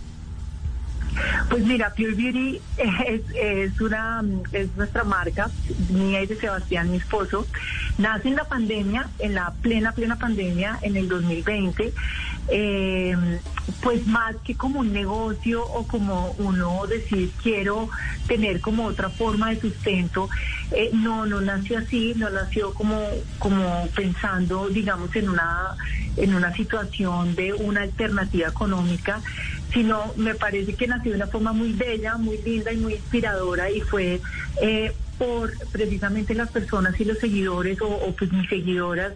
[1.50, 2.62] Pues mira, Pure Beauty
[3.36, 5.50] es, una es nuestra marca,
[5.90, 7.48] mía y de Sebastián, mi esposo.
[7.98, 11.94] Nace en la pandemia, en la plena, plena pandemia, en el 2020.
[12.50, 13.40] Eh,
[13.82, 17.90] pues más que como un negocio o como uno decir quiero
[18.28, 20.30] tener como otra forma de sustento,
[20.72, 23.02] eh, no, no nació así, no nació como,
[23.40, 25.76] como pensando, digamos, en una,
[26.16, 29.22] en una situación de una alternativa económica,
[29.74, 33.70] sino me parece que nació de una forma muy bella, muy linda y muy inspiradora
[33.70, 34.22] y fue
[34.62, 39.14] eh, por precisamente las personas y los seguidores o, o, pues mis seguidoras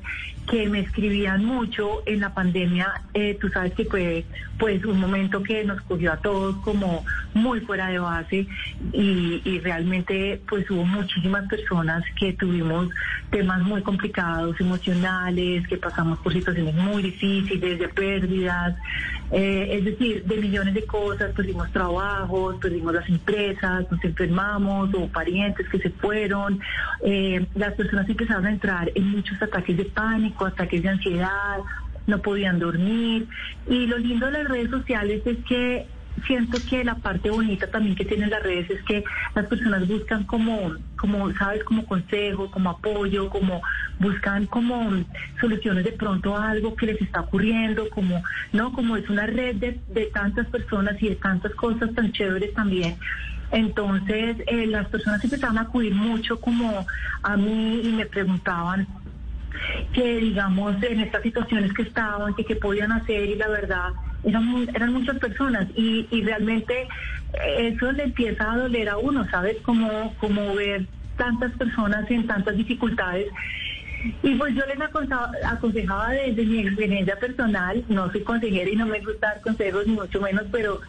[0.49, 3.03] que me escribían mucho en la pandemia.
[3.13, 4.25] Eh, tú sabes que fue
[4.57, 8.47] pues un momento que nos cogió a todos como muy fuera de base
[8.93, 12.89] y, y realmente pues hubo muchísimas personas que tuvimos
[13.29, 18.75] temas muy complicados, emocionales, que pasamos por situaciones muy difíciles, de pérdidas,
[19.31, 25.07] eh, es decir, de millones de cosas, perdimos trabajos, perdimos las empresas, nos enfermamos o
[25.07, 26.59] parientes que se fueron,
[27.03, 31.59] eh, las personas empezaron a entrar en muchos ataques de pánico, ataques de ansiedad,
[32.07, 33.27] no podían dormir.
[33.69, 35.87] Y lo lindo de las redes sociales es que
[36.25, 39.03] siento que la parte bonita también que tienen las redes es que
[39.35, 43.61] las personas buscan como, como sabes, como consejo, como apoyo, como
[43.99, 45.03] buscan como
[45.39, 49.55] soluciones de pronto a algo que les está ocurriendo, como, no, como es una red
[49.55, 52.97] de, de tantas personas y de tantas cosas tan chéveres también.
[53.51, 56.85] Entonces, eh, las personas empezaron a acudir mucho como
[57.21, 58.87] a mí y me preguntaban
[59.93, 63.89] que, digamos, en estas situaciones que estaban, que qué podían hacer y la verdad,
[64.23, 66.87] eran, eran muchas personas y, y realmente
[67.57, 69.57] eso le empieza a doler a uno, ¿sabes?
[69.61, 73.27] Como, como ver tantas personas en tantas dificultades.
[74.23, 78.99] Y pues yo les aconsejaba desde mi experiencia personal, no soy consejera y no me
[78.99, 80.81] gusta dar consejos ni mucho menos, pero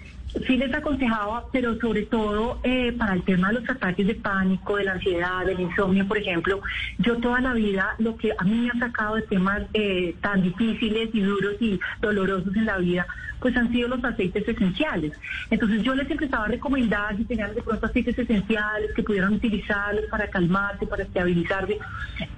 [0.47, 4.77] sí les aconsejaba, pero sobre todo eh, para el tema de los ataques de pánico,
[4.77, 6.61] de la ansiedad, del insomnio, por ejemplo,
[6.99, 10.43] yo toda la vida lo que a mí me ha sacado de temas eh, tan
[10.43, 13.07] difíciles y duros y dolorosos en la vida,
[13.41, 15.13] pues han sido los aceites esenciales.
[15.51, 20.07] Entonces yo les empezaba a recomendar si tenían de pronto aceites esenciales que pudieran utilizarlos
[20.07, 21.79] para calmarse, para estabilizarse.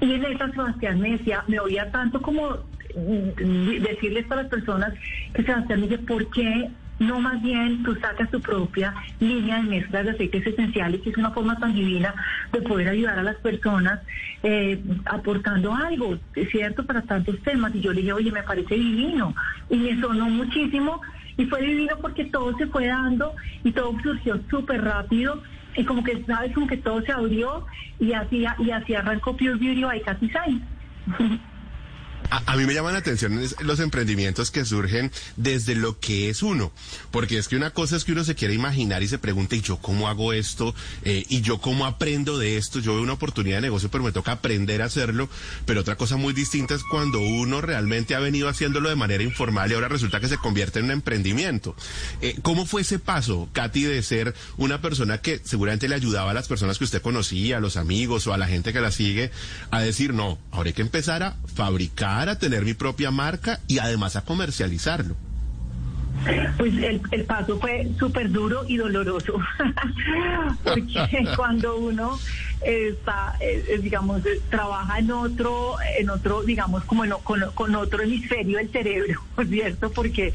[0.00, 2.58] Y en esa Sebastián me decía, me oía tanto como
[2.96, 4.94] mm, decirles a las personas
[5.34, 9.64] que Sebastián me dice, ¿por qué no más bien tú sacas tu propia línea de
[9.64, 12.14] mezclas de aceites esenciales, que es una forma tan divina
[12.52, 14.00] de poder ayudar a las personas
[14.42, 16.18] eh, aportando algo,
[16.50, 17.74] cierto, para tantos temas.
[17.74, 19.34] Y yo le dije, oye, me parece divino.
[19.68, 21.00] Y me sonó muchísimo
[21.36, 23.34] y fue divino porque todo se fue dando
[23.64, 25.42] y todo surgió súper rápido.
[25.76, 26.52] Y como que, ¿sabes?
[26.54, 27.66] Como que todo se abrió
[27.98, 30.62] y así, y así arrancó Pure Beauty by Katy Sainz.
[32.30, 36.72] A, mí me llaman la atención los emprendimientos que surgen desde lo que es uno,
[37.10, 39.60] porque es que una cosa es que uno se quiere imaginar y se pregunta, ¿y
[39.60, 40.74] yo cómo hago esto?
[41.04, 42.80] Eh, ¿Y yo cómo aprendo de esto?
[42.80, 45.28] Yo veo una oportunidad de negocio, pero me toca aprender a hacerlo,
[45.66, 49.70] pero otra cosa muy distinta es cuando uno realmente ha venido haciéndolo de manera informal
[49.70, 51.76] y ahora resulta que se convierte en un emprendimiento.
[52.20, 56.34] Eh, ¿Cómo fue ese paso, Katy, de ser una persona que seguramente le ayudaba a
[56.34, 59.30] las personas que usted conocía, a los amigos o a la gente que la sigue,
[59.70, 63.78] a decir, no, ahora hay que empezar a fabricar, a tener mi propia marca y
[63.78, 65.16] además a comercializarlo?
[66.56, 69.38] Pues el, el paso fue súper duro y doloroso,
[70.64, 72.18] porque cuando uno
[72.64, 78.02] está, eh, eh, digamos, trabaja en otro, en otro, digamos, como en con, con otro
[78.02, 79.90] hemisferio del cerebro, ¿cierto?
[79.92, 80.32] Porque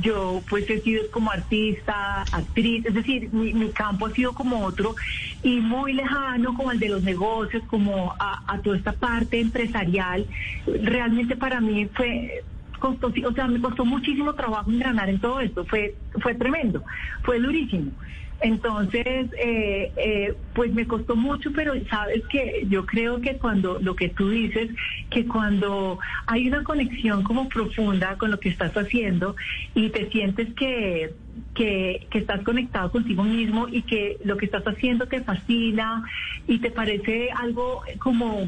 [0.00, 4.64] yo, pues, he sido como artista, actriz, es decir, mi, mi campo ha sido como
[4.64, 4.96] otro
[5.42, 10.26] y muy lejano, como el de los negocios, como a, a toda esta parte empresarial.
[10.66, 12.42] Realmente para mí fue
[12.78, 16.82] costó, o sea, me costó muchísimo trabajo engranar en todo esto, fue, fue tremendo,
[17.22, 17.92] fue durísimo.
[18.40, 23.96] Entonces, eh, eh, pues me costó mucho, pero sabes que yo creo que cuando lo
[23.96, 24.70] que tú dices,
[25.10, 29.34] que cuando hay una conexión como profunda con lo que estás haciendo
[29.74, 31.14] y te sientes que,
[31.54, 36.04] que, que estás conectado contigo mismo y que lo que estás haciendo te fascina
[36.46, 38.46] y te parece algo como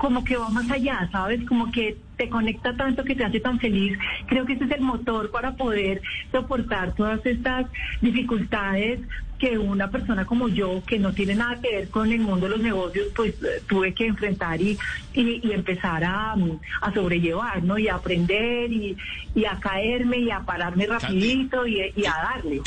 [0.00, 1.44] como que va más allá, ¿sabes?
[1.46, 3.98] Como que te conecta tanto que te hace tan feliz.
[4.26, 6.00] Creo que ese es el motor para poder
[6.32, 7.66] soportar todas estas
[8.00, 9.00] dificultades
[9.38, 12.52] que una persona como yo, que no tiene nada que ver con el mundo de
[12.52, 14.78] los negocios, pues eh, tuve que enfrentar y,
[15.12, 17.78] y, y empezar a, mm, a sobrellevar, ¿no?
[17.78, 18.96] Y a aprender y,
[19.34, 22.62] y a caerme y a pararme rapidito y, y a darle.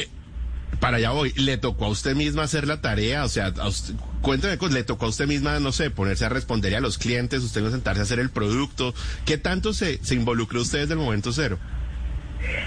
[0.83, 3.23] Para allá voy, ¿le tocó a usted misma hacer la tarea?
[3.23, 6.29] O sea, a usted- cuénteme, pues, ¿le tocó a usted misma, no sé, ponerse a
[6.29, 8.93] responder a los clientes, usted no sentarse a hacer el producto?
[9.25, 11.57] ¿Qué tanto se, se involucró usted desde el momento cero?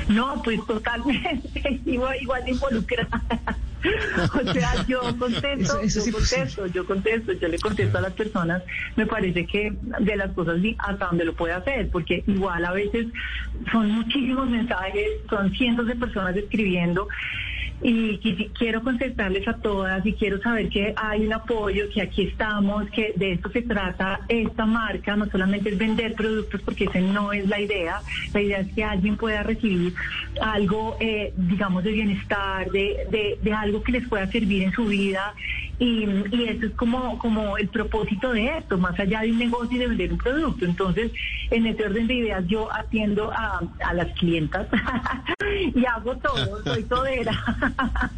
[0.09, 2.17] No, pues totalmente, igual,
[2.49, 3.23] involucrada.
[4.49, 6.35] o sea, yo contesto, Eso- eso sí, yo sí.
[6.37, 8.63] contesto, yo contesto, yo le contesto a las personas,
[8.97, 13.09] me parece que de las cosas hasta donde lo puede hacer, porque igual a veces
[13.71, 17.07] son muchísimos mensajes, son cientos de personas escribiendo
[17.83, 18.19] y
[18.59, 23.13] quiero contestarles a todas y quiero saber que hay un apoyo, que aquí estamos, que
[23.17, 27.47] de esto se trata esta marca, no solamente es vender productos porque esa no es
[27.49, 28.01] la idea,
[28.33, 29.95] la idea es que alguien pueda recibir
[30.41, 34.87] algo, eh, digamos, de bienestar, de, de, de algo que les pueda servir en su
[34.87, 35.35] vida
[35.79, 36.05] y,
[36.49, 39.89] eso es como, como el propósito de esto, más allá de un negocio y de
[39.89, 40.65] vender un producto.
[40.65, 41.13] Entonces,
[41.51, 44.69] en ese orden de ideas yo atiendo a, a las clientas
[45.75, 47.33] y hago todo, soy todera.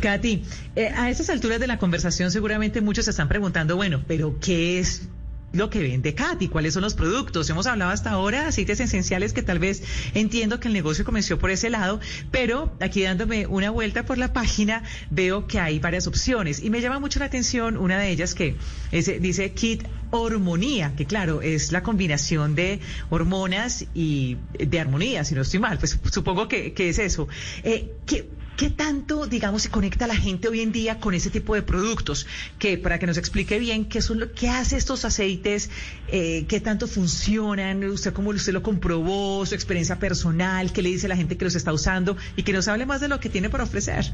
[0.00, 0.42] Katy,
[0.76, 4.78] eh, a estas alturas de la conversación seguramente muchos se están preguntando, bueno, pero ¿qué
[4.78, 5.08] es
[5.52, 7.48] lo que vende Katy, cuáles son los productos.
[7.50, 9.82] Hemos hablado hasta ahora de aceites esenciales que tal vez
[10.14, 14.32] entiendo que el negocio comenzó por ese lado, pero aquí dándome una vuelta por la
[14.32, 18.34] página veo que hay varias opciones y me llama mucho la atención una de ellas
[18.34, 18.56] que
[18.90, 22.80] dice Kit Hormonía, que claro, es la combinación de
[23.10, 27.28] hormonas y de armonía, si no estoy mal, pues supongo que, que es eso.
[27.62, 28.28] Eh, ¿qué,
[28.60, 32.26] ¿Qué tanto, digamos, se conecta la gente hoy en día con ese tipo de productos?
[32.58, 35.70] Que para que nos explique bien qué son lo, qué hace estos aceites,
[36.08, 41.08] eh, qué tanto funcionan, usted cómo usted lo comprobó, su experiencia personal, qué le dice
[41.08, 43.48] la gente que los está usando y que nos hable más de lo que tiene
[43.48, 44.12] para ofrecer.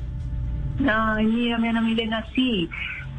[0.88, 2.68] Ay, mira, mi Ana Milena, sí.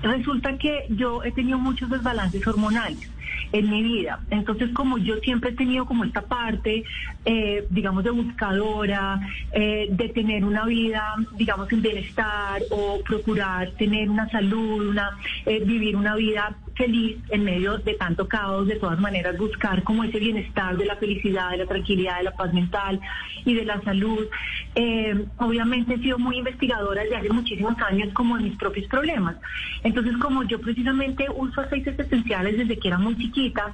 [0.03, 3.09] Resulta que yo he tenido muchos desbalances hormonales
[3.51, 4.19] en mi vida.
[4.29, 6.83] Entonces, como yo siempre he tenido como esta parte,
[7.25, 9.19] eh, digamos, de buscadora,
[9.51, 15.63] eh, de tener una vida, digamos, en bienestar o procurar tener una salud, una eh,
[15.63, 20.19] vivir una vida feliz en medio de tanto caos, de todas maneras buscar como ese
[20.19, 22.99] bienestar de la felicidad, de la tranquilidad, de la paz mental
[23.45, 24.27] y de la salud.
[24.75, 29.35] Eh, obviamente he sido muy investigadora desde hace muchísimos años como en mis propios problemas.
[29.83, 33.73] Entonces, como yo precisamente uso aceites esenciales desde que era muy chiquita,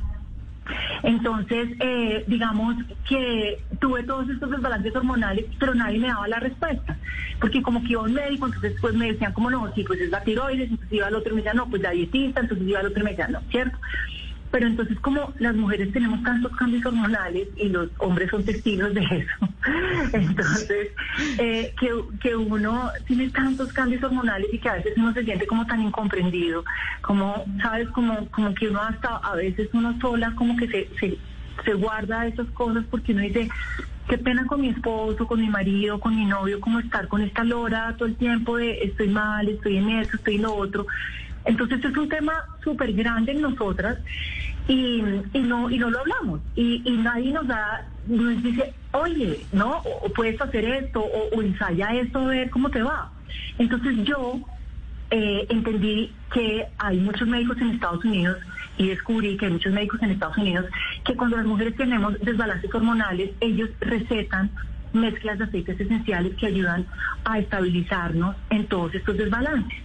[1.03, 2.75] entonces, eh, digamos
[3.07, 6.97] que tuve todos estos desbalances hormonales, pero nadie me daba la respuesta.
[7.39, 9.99] Porque como que iba a un médico, entonces pues me decían como no, sí, pues
[9.99, 12.67] es la tiroides, entonces iba al otro y me decían no, pues la dietista, entonces
[12.67, 13.77] iba al otro y me decían no, ¿cierto?
[14.53, 19.01] Pero entonces como las mujeres tenemos tantos cambios hormonales y los hombres son testigos de
[19.01, 19.49] eso,
[20.13, 20.89] entonces
[21.39, 21.89] eh, que,
[22.21, 25.81] que uno tiene tantos cambios hormonales y que a veces uno se siente como tan
[25.81, 26.63] incomprendido,
[27.01, 27.89] como, ¿sabes?
[27.89, 31.17] Como, como que uno hasta a veces uno sola como que se, se,
[31.65, 33.49] se guarda esas cosas porque uno dice,
[34.07, 37.43] qué pena con mi esposo, con mi marido, con mi novio, como estar con esta
[37.43, 40.85] lora todo el tiempo de estoy mal, estoy en eso, estoy en lo otro.
[41.45, 42.33] Entonces es un tema
[42.63, 43.97] súper grande en nosotras
[44.67, 46.41] y, y no y no lo hablamos.
[46.55, 51.41] Y, y nadie nos da nos dice oye no o, puedes hacer esto o, o
[51.41, 53.11] ensaya esto a ver cómo te va
[53.57, 54.39] entonces yo
[55.09, 58.37] eh, entendí que hay muchos médicos en Estados Unidos
[58.77, 60.65] y descubrí que hay muchos médicos en Estados Unidos
[61.05, 64.51] que cuando las mujeres tenemos desbalances hormonales ellos recetan
[64.91, 66.85] mezclas de aceites esenciales que ayudan
[67.25, 69.79] a estabilizarnos en todos estos desbalances.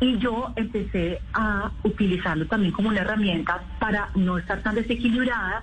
[0.00, 5.62] Y yo empecé a utilizarlo también como una herramienta para no estar tan desequilibrada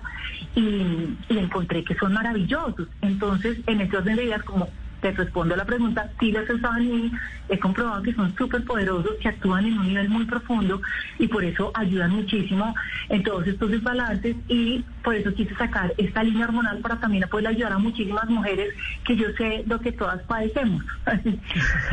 [0.54, 2.88] y, encontré que son maravillosos.
[3.00, 4.68] Entonces, en de ideas, como
[5.00, 7.10] te respondo a la pregunta, sí los he
[7.50, 10.80] he comprobado que son súper poderosos, que actúan en un nivel muy profundo
[11.18, 12.74] y por eso ayudan muchísimo
[13.08, 17.48] en todos estos desbalances y por eso quise sacar esta línea hormonal para también poder
[17.48, 18.68] ayudar a muchísimas mujeres
[19.04, 20.82] que yo sé lo que todas padecemos.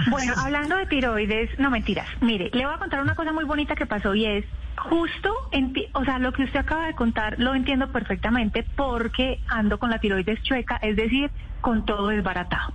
[0.08, 2.08] Bueno, hablando de tiroides, no mentiras.
[2.22, 4.46] Mire, le voy a contar una cosa muy bonita que pasó y es
[4.78, 9.80] justo, enti- o sea, lo que usted acaba de contar lo entiendo perfectamente porque ando
[9.80, 11.32] con la tiroides chueca, es decir,
[11.66, 12.74] con todo desbaratado.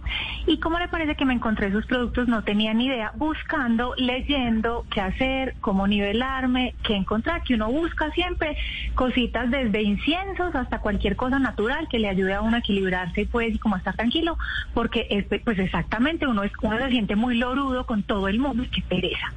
[0.49, 2.26] ¿Y cómo le parece que me encontré esos productos?
[2.26, 8.11] No tenía ni idea, buscando, leyendo qué hacer, cómo nivelarme, qué encontrar, que uno busca
[8.11, 8.57] siempre
[8.97, 13.26] cositas desde inciensos hasta cualquier cosa natural que le ayude a uno a equilibrarse y
[13.26, 14.36] pues y como estar tranquilo,
[14.74, 18.64] porque este, pues exactamente uno, es, uno se siente muy lorudo con todo el mundo,
[18.64, 19.32] y qué pereza.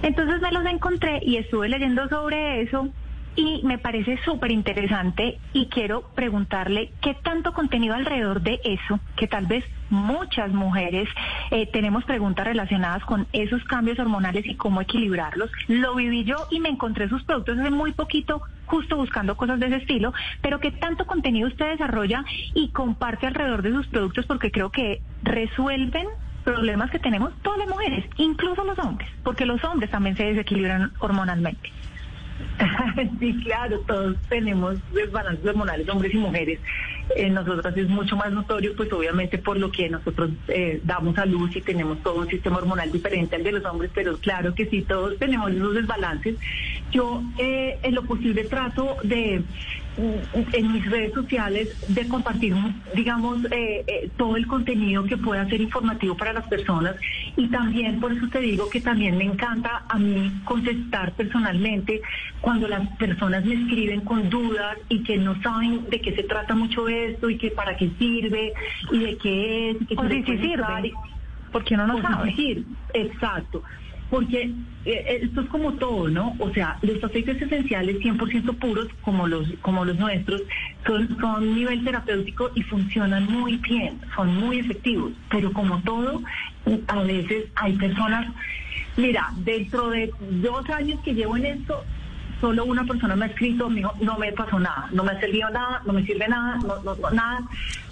[0.00, 2.88] Entonces me los encontré y estuve leyendo sobre eso
[3.40, 9.26] y me parece súper interesante y quiero preguntarle qué tanto contenido alrededor de eso, que
[9.26, 11.08] tal vez muchas mujeres
[11.50, 15.50] eh, tenemos preguntas relacionadas con esos cambios hormonales y cómo equilibrarlos.
[15.68, 19.66] Lo viví yo y me encontré sus productos hace muy poquito justo buscando cosas de
[19.66, 20.12] ese estilo,
[20.42, 25.00] pero qué tanto contenido usted desarrolla y comparte alrededor de sus productos porque creo que
[25.22, 26.06] resuelven
[26.44, 30.92] problemas que tenemos todas las mujeres, incluso los hombres, porque los hombres también se desequilibran
[31.00, 31.70] hormonalmente.
[33.18, 36.60] Sí, claro, todos tenemos desbalances hormonales, hombres y mujeres.
[37.16, 41.26] En nosotras es mucho más notorio, pues obviamente por lo que nosotros eh, damos a
[41.26, 44.66] luz y tenemos todo un sistema hormonal diferente al de los hombres, pero claro que
[44.66, 46.36] sí, todos tenemos esos desbalances.
[46.92, 49.42] Yo eh, en lo posible trato de
[49.96, 52.54] en mis redes sociales de compartir,
[52.94, 56.96] digamos, eh, eh, todo el contenido que pueda ser informativo para las personas
[57.36, 62.00] y también por eso te digo que también me encanta a mí contestar personalmente
[62.40, 66.54] cuando las personas me escriben con dudas y que no saben de qué se trata
[66.54, 68.52] mucho esto y que para qué sirve
[68.92, 69.76] y de qué es.
[69.82, 70.92] Y que O si sí sirve, y-
[71.52, 72.30] porque no o si sabe.
[72.30, 72.64] sí sirve,
[72.94, 73.62] exacto.
[74.10, 74.50] Porque
[74.86, 76.34] eh, esto es como todo, ¿no?
[76.40, 80.42] O sea, los aceites esenciales 100% puros, como los como los nuestros,
[80.86, 85.12] son, son nivel terapéutico y funcionan muy bien, son muy efectivos.
[85.30, 86.22] Pero como todo,
[86.88, 88.26] a veces hay personas,
[88.96, 90.10] mira, dentro de
[90.42, 91.84] dos años que llevo en esto,
[92.40, 95.20] solo una persona me ha escrito, me dijo, no me pasó nada, no me ha
[95.20, 97.42] servido nada, no me sirve nada, no, no- no- nada.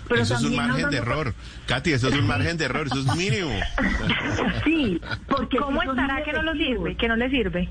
[0.09, 1.35] Pero eso es un margen de error.
[1.67, 3.51] Katy, eso es un margen de error, eso es mínimo.
[4.65, 6.97] Sí, porque ¿Cómo estará que no lo sirve?
[6.97, 7.69] Que no le sirve.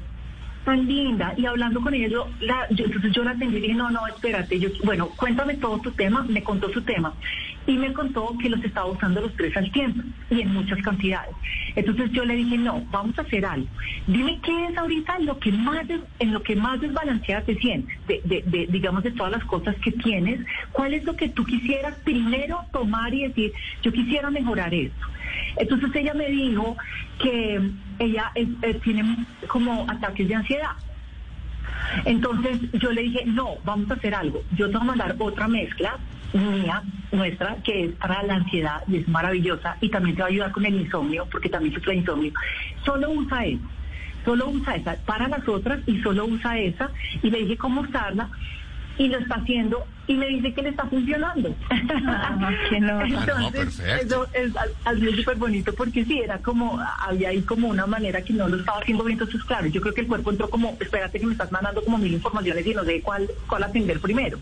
[0.68, 1.34] Tan linda.
[1.38, 4.59] Y hablando con ella, yo, la, yo, yo la atendí y dije, no, no, espérate.
[4.59, 6.26] Yo, bueno, cuéntame todo tu tema.
[6.28, 7.13] Me contó su tema.
[7.65, 11.34] Y me contó que los estaba usando los tres al tiempo y en muchas cantidades.
[11.74, 13.65] Entonces yo le dije, no, vamos a hacer algo.
[14.07, 17.97] Dime qué es ahorita lo que más des- en lo que más desbalanceada te sientes,
[18.05, 20.41] de, de- de, digamos, de todas las cosas que tienes.
[20.74, 23.53] ¿Cuál es lo que tú quisieras primero tomar y decir,
[23.84, 25.05] yo quisiera mejorar esto?
[25.55, 26.76] Entonces ella me dijo
[27.20, 27.61] que
[28.00, 30.72] ella es- eh, tiene como ataques de ansiedad.
[32.06, 34.41] Entonces yo le dije, no, vamos a hacer algo.
[34.56, 35.98] Yo te voy a mandar otra mezcla
[36.34, 40.32] mía, nuestra, que es para la ansiedad y es maravillosa y también te va a
[40.32, 42.34] ayudar con el insomnio, porque también sufre insomnio.
[42.86, 43.64] Solo usa esa,
[44.26, 46.91] solo usa esa, para las otras y solo usa esa.
[47.24, 48.30] Y le dije cómo usarla
[48.98, 51.54] y lo está haciendo y me dice que le está funcionando.
[52.70, 53.06] qué nota.
[53.08, 54.06] Entonces, Ah, no, perfecto.
[54.06, 54.52] eso es
[54.86, 58.58] algo súper bonito porque sí, era como, había ahí como una manera que no lo
[58.58, 61.34] estaba haciendo bien, entonces claro, yo creo que el cuerpo entró como, espérate que me
[61.34, 64.39] estás mandando como mil informaciones y no sé cuál, cuál atender primero.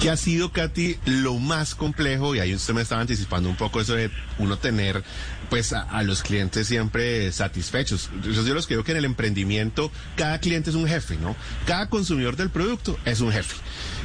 [0.00, 2.34] ¿Qué ha sido, Katy, lo más complejo?
[2.34, 5.02] Y ahí usted me estaba anticipando un poco eso de uno tener
[5.50, 8.08] pues a, los clientes siempre satisfechos.
[8.22, 11.36] Yo los creo que en el emprendimiento cada cliente es un jefe, ¿no?
[11.66, 13.56] Cada consumidor del producto es un jefe.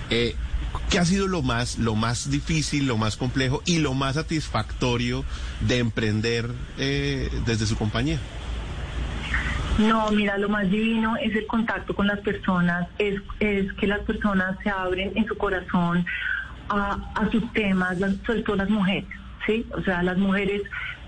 [0.09, 0.35] Eh,
[0.89, 5.23] ¿Qué ha sido lo más, lo más difícil, lo más complejo y lo más satisfactorio
[5.61, 8.19] de emprender eh, desde su compañía?
[9.77, 14.57] No, mira, lo más divino es el contacto con las personas, es, que las personas
[14.63, 16.05] se abren en su corazón
[16.69, 19.05] a, sus temas, sobre todo las mujeres,
[19.45, 19.65] ¿sí?
[19.73, 20.61] O sea, las mujeres,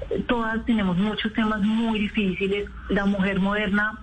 [0.10, 2.70] eh, todas tenemos muchos temas muy difíciles.
[2.90, 3.98] La mujer moderna,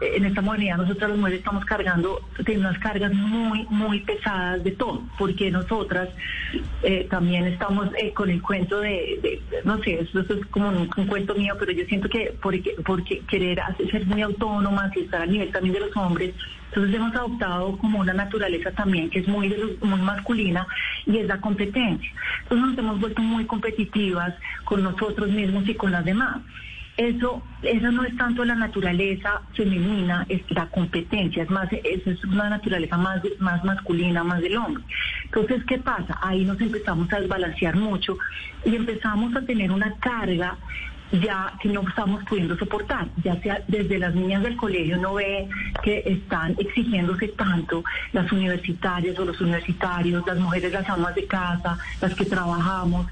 [0.00, 4.72] en esta modernidad nosotras las mujeres estamos cargando, tenemos unas cargas muy, muy pesadas de
[4.72, 6.08] todo, porque nosotras
[6.82, 10.90] eh, también estamos eh, con el cuento de, no sé, eso, eso es como un,
[10.96, 15.00] un cuento mío, pero yo siento que porque, porque querer hacer- ser muy autónomas y
[15.00, 16.34] estar al nivel también de los hombres,
[16.74, 20.66] entonces hemos adoptado como una naturaleza también que es muy, muy masculina
[21.06, 22.10] y es la competencia.
[22.42, 26.38] Entonces nos hemos vuelto muy competitivas con nosotros mismos y con las demás.
[26.96, 32.24] Eso, eso no es tanto la naturaleza femenina, es la competencia, es más, eso es
[32.24, 34.82] una naturaleza más, más masculina, más del hombre.
[35.26, 36.18] Entonces, ¿qué pasa?
[36.22, 38.18] Ahí nos empezamos a desbalancear mucho
[38.64, 40.56] y empezamos a tener una carga
[41.22, 45.48] ya que no estamos pudiendo soportar, ya sea desde las niñas del colegio uno ve
[45.82, 51.78] que están exigiéndose tanto las universitarias o los universitarios, las mujeres, las amas de casa,
[52.00, 53.06] las que trabajamos,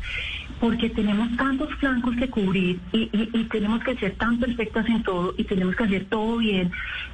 [0.61, 5.03] porque tenemos tantos flancos que cubrir y, y- y tenemos que ser tan perfectas en
[5.03, 6.71] todo y tenemos que hacer todo bien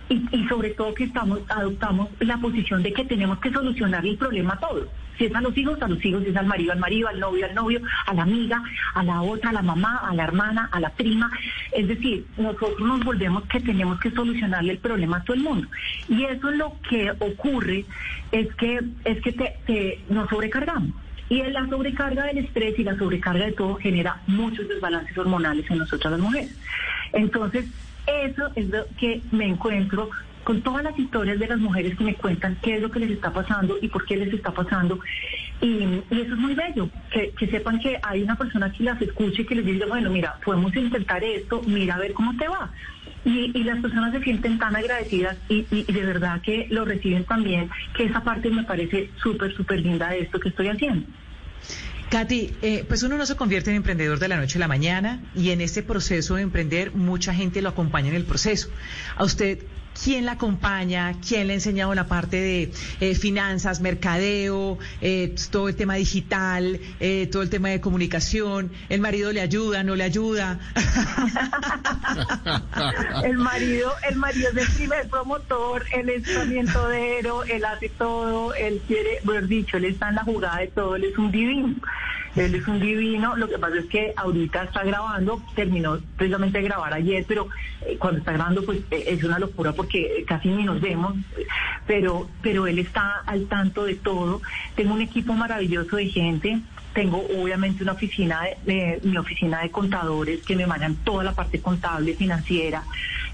[0.09, 4.17] y, y sobre todo que estamos adoptamos la posición de que tenemos que solucionar el
[4.17, 4.89] problema a todos.
[5.19, 7.19] Si es a los hijos, a los hijos, si es al marido, al marido, al
[7.19, 8.63] novio, al novio, a la amiga,
[8.95, 11.31] a la otra, a la mamá, a la hermana, a la prima.
[11.73, 15.67] Es decir, nosotros nos volvemos que tenemos que solucionarle el problema a todo el mundo.
[16.09, 17.85] Y eso lo que ocurre
[18.31, 20.91] es que, es que te, te- nos sobrecargamos.
[21.31, 25.79] Y la sobrecarga del estrés y la sobrecarga de todo genera muchos desbalances hormonales en
[25.79, 26.51] nosotras las mujeres.
[27.13, 27.67] Entonces,
[28.07, 30.09] eso es lo que me encuentro
[30.49, 33.11] con todas las historias de las mujeres que me cuentan qué es lo que les
[33.11, 34.99] está pasando y por qué les está pasando.
[35.61, 39.43] Y, eso es muy bello, que, que sepan que hay una persona que las escuche
[39.43, 42.73] y que les dice, bueno, mira, podemos intentar esto, mira a ver cómo te va.
[43.27, 46.87] Y, y las personas se sienten tan agradecidas y, y- y de verdad que lo
[46.87, 51.07] reciben también, que esa parte me parece súper, súper linda de esto que estoy haciendo.
[52.09, 55.21] Katy, eh, pues uno no se convierte en emprendedor de la noche a la mañana
[55.35, 58.71] y en este proceso de emprender mucha gente lo acompaña en el proceso.
[59.17, 59.59] A usted,
[60.03, 61.15] ¿quién la acompaña?
[61.27, 66.81] ¿Quién le ha enseñado la parte de eh, finanzas, mercadeo, eh, todo el tema digital,
[67.01, 68.73] eh, todo el tema de comunicación?
[68.89, 70.59] ¿El marido le ayuda, no le ayuda?
[73.25, 78.55] El marido, el marido es el primer promotor, él es también todero, él hace todo,
[78.55, 81.75] él quiere, bueno dicho, él está en la jugada de todo, él es un divino.
[82.37, 86.65] Él es un divino, lo que pasa es que ahorita está grabando, terminó precisamente de
[86.65, 87.49] grabar ayer, pero
[87.83, 91.15] eh, cuando está grabando pues eh, es una locura porque casi ni nos vemos,
[91.87, 94.41] pero, pero él está al tanto de todo.
[94.77, 96.61] Tengo un equipo maravilloso de gente,
[96.99, 101.61] tengo obviamente una oficina, de, mi oficina de contadores que me manejan toda la parte
[101.61, 102.83] contable, financiera.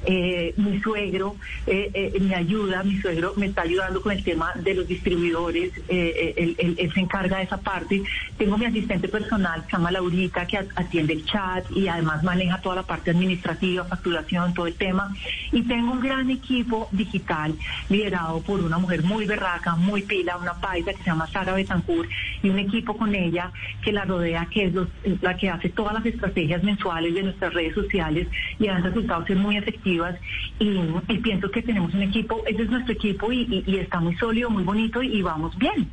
[0.04, 1.36] Eh, mi suegro
[1.66, 5.72] eh, eh, me ayuda, mi suegro me está ayudando con el tema de los distribuidores,
[5.88, 8.02] eh, él, se encarga de esa parte.
[8.36, 12.82] Tengo mi asistente personal, llama Laurita, que atiende el chat y además maneja toda la
[12.82, 15.10] parte administrativa, facturación, todo el tema.
[15.52, 17.54] Y tengo un gran equipo digital
[17.88, 22.10] liderado por una mujer muy berraca, muy pila, una paisa que se llama Sara Betancourt
[22.42, 23.52] y un equipo con ella
[23.82, 24.88] que la rodea, que es los-
[25.22, 28.28] la que hace todas las estrategias mensuales de nuestras redes sociales
[28.58, 30.16] y han resultado ser muy efectivas.
[30.58, 30.68] Y,
[31.08, 34.16] y pienso que tenemos un equipo, ese es nuestro equipo y, y- y está muy
[34.16, 35.90] sólido, muy bonito y, vamos bien.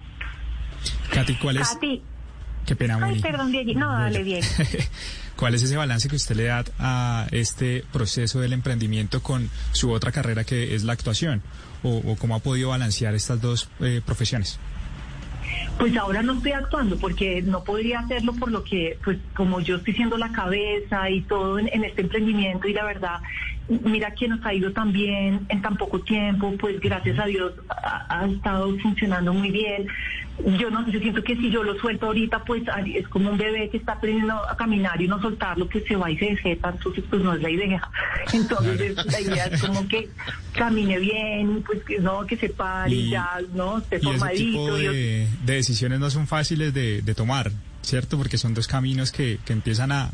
[1.11, 1.69] Katy, ¿cuál es?
[1.69, 2.01] Katy.
[2.65, 3.19] Qué pena, Ay, Moni.
[3.21, 3.79] perdón, Diego.
[3.79, 4.45] No, dale, Diego.
[5.35, 9.91] ¿Cuál es ese balance que usted le da a este proceso del emprendimiento con su
[9.91, 11.41] otra carrera que es la actuación?
[11.83, 14.59] ¿O, o cómo ha podido balancear estas dos eh, profesiones?
[15.77, 19.77] Pues ahora no estoy actuando porque no podría hacerlo por lo que, pues como yo
[19.77, 23.19] estoy siendo la cabeza y todo en, en este emprendimiento y la verdad,
[23.69, 27.53] mira que nos ha ido tan bien en tan poco tiempo, pues gracias a Dios
[27.69, 29.87] ha, ha estado funcionando muy bien.
[30.57, 32.63] Yo no, yo siento que si yo lo suelto ahorita, pues
[32.95, 36.09] es como un bebé que está aprendiendo a caminar y no soltarlo, que se va
[36.09, 37.89] y se desjeta, entonces pues no es la idea.
[38.33, 40.09] Entonces la idea es como que
[40.53, 43.77] camine bien, pues que no, que se pare y, ya, ¿no?
[43.77, 44.75] Esté Y ese tipo formadito.
[44.77, 47.51] de decisiones no son fáciles de, de tomar,
[47.81, 48.17] ¿cierto?
[48.17, 50.09] Porque son dos caminos que, que empiezan a,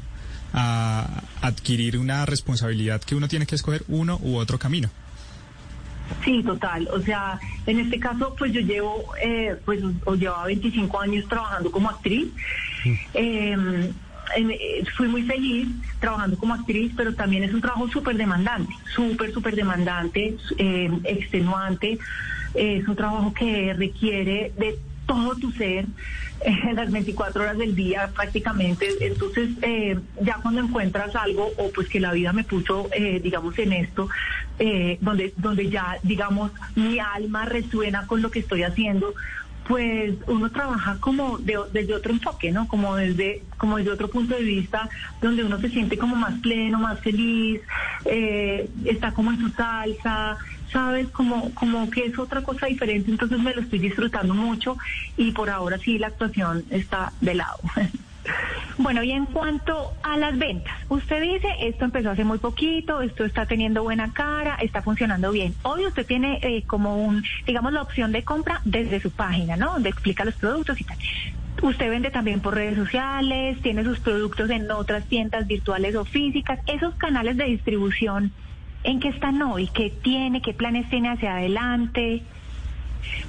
[0.53, 4.89] a adquirir una responsabilidad que uno tiene que escoger uno u otro camino.
[6.23, 6.87] Sí, total.
[6.93, 11.69] O sea, en este caso, pues yo llevo, eh, pues o llevaba 25 años trabajando
[11.69, 12.29] como actriz.
[13.13, 13.51] Eh,
[14.35, 15.67] en- eh, fui muy feliz
[15.99, 21.97] trabajando como actriz, pero también es un trabajo súper demandante, súper, súper demandante, eh, extenuante.
[22.53, 25.85] Es un trabajo que requiere de todo tu ser
[26.41, 28.87] en las 24 horas del día prácticamente.
[29.01, 33.57] Entonces, eh, ya cuando encuentras algo, o pues que la vida me puso, eh, digamos,
[33.57, 34.07] en esto,
[34.59, 39.13] eh, donde, donde ya, digamos, mi alma resuena con lo que estoy haciendo,
[39.67, 42.67] pues uno trabaja como de- desde otro enfoque, ¿no?
[42.69, 44.89] Como desde, como desde otro punto de vista,
[45.21, 47.59] donde uno se siente como más pleno, más feliz,
[48.05, 50.37] eh, está como en su salsa,
[50.71, 54.77] sabes, como, como que es otra cosa diferente, entonces me lo estoy disfrutando mucho
[55.15, 57.59] y por ahora sí la actuación está de lado.
[58.77, 63.25] Bueno, y en cuanto a las ventas, usted dice, esto empezó hace muy poquito, esto
[63.25, 65.55] está teniendo buena cara, está funcionando bien.
[65.63, 69.73] Hoy usted tiene eh, como un, digamos, la opción de compra desde su página, ¿no?
[69.73, 70.97] Donde explica los productos y tal.
[71.63, 76.59] Usted vende también por redes sociales, tiene sus productos en otras tiendas virtuales o físicas.
[76.67, 78.31] Esos canales de distribución,
[78.87, 79.67] ¿en qué están hoy?
[79.67, 80.41] ¿Qué tiene?
[80.41, 82.23] ¿Qué planes tiene hacia adelante?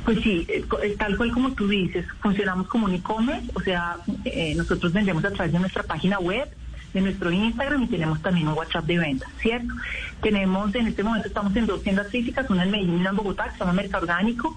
[0.05, 3.97] Pues sí, eh, eh, tal cual como tú dices, funcionamos como un e-commerce, o sea,
[4.25, 6.49] eh, nosotros vendemos a través de nuestra página web,
[6.95, 9.75] de nuestro Instagram y tenemos también un WhatsApp de ventas, ¿cierto?
[10.23, 13.17] Tenemos, en este momento estamos en dos tiendas físicas, una en Medellín y una en
[13.17, 14.57] Bogotá, que se llama Mercado Orgánico,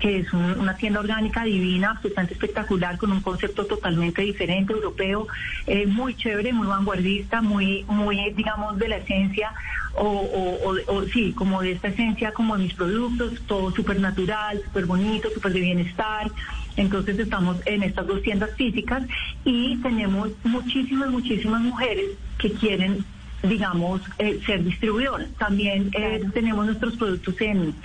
[0.00, 5.26] que es un- una tienda orgánica divina, absolutamente espectacular, con un concepto totalmente diferente, europeo,
[5.66, 9.52] eh, muy chévere, muy vanguardista, muy, muy, digamos, de la esencia,
[9.94, 13.98] o, o, o- o sí, como de esta esencia, como de mis productos, todo súper
[14.00, 16.30] natural, súper bonito, súper de bienestar.
[16.76, 19.02] Entonces estamos en estas dos tiendas físicas
[19.44, 22.04] y tenemos muchísimas, muchísimas mujeres
[22.38, 23.04] que quieren
[23.42, 25.28] digamos, eh, ser distribuidoras.
[25.38, 27.76] También eh, tenemos nuestros productos en,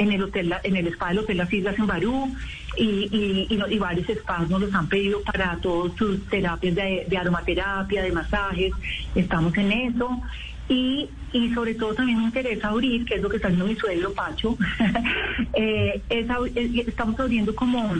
[0.00, 2.34] en el hotel, en el spa del Hotel Las Islas en Barú
[2.76, 8.02] y, y, y varios spas nos los han pedido para todas sus terapias de, aromaterapia,
[8.02, 8.72] de masajes.
[9.14, 10.20] Estamos en eso.
[10.68, 13.74] Y, y sobre todo también me interesa abrir, que es lo que está haciendo mi
[13.74, 14.56] suegro Pacho,
[15.54, 17.92] eh, estamos abriendo como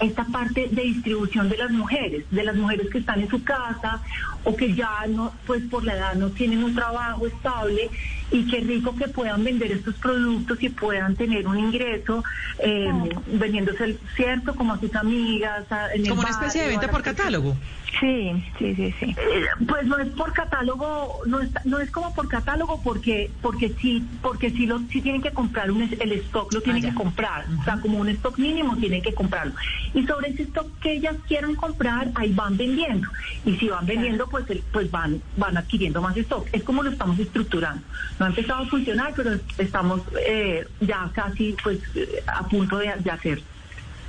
[0.00, 4.00] esta parte de distribución de las mujeres, de las mujeres que están en su casa
[4.44, 7.90] o que ya no, pues por la edad no tienen un trabajo estable
[8.30, 12.22] y qué rico que puedan vender estos productos y puedan tener un ingreso
[12.58, 12.90] eh,
[13.26, 15.70] vendiéndose, cierto, como a sus amigas.
[15.70, 17.56] a- en el Como una especie de venta por catálogo.
[17.98, 19.16] Sí, sí, sí, sí.
[19.18, 23.74] eh, Pues no es por catálogo, no es, no es como por catálogo porque porque
[23.80, 27.46] sí porque sí lo sí tienen que comprar un, el stock lo tienen que comprar,
[27.60, 29.54] o sea como un stock mínimo tienen que comprarlo.
[29.92, 33.08] Y sobre ese stock que ellas quieran comprar ahí van vendiendo.
[33.44, 36.90] Y si van vendiendo pues el- pues van van adquiriendo más stock es como lo
[36.90, 37.82] estamos estructurando
[38.18, 42.92] no ha empezado a funcionar pero estamos eh, ya casi pues eh, a punto de,
[42.98, 43.42] de hacer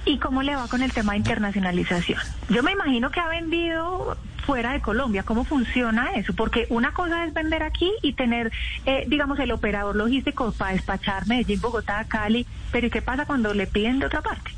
[0.03, 2.17] ¿Y cómo le va con el tema de internacionalización?
[2.49, 4.17] Yo me imagino que ha vendido
[4.47, 5.21] fuera de Colombia.
[5.21, 6.33] ¿Cómo funciona eso?
[6.33, 8.51] Porque una cosa es vender aquí y tener,
[8.87, 12.47] eh, digamos, el operador logístico para despachar Medellín, Bogotá, Cali.
[12.71, 14.49] Pero ¿y qué pasa cuando le piden de otra parte?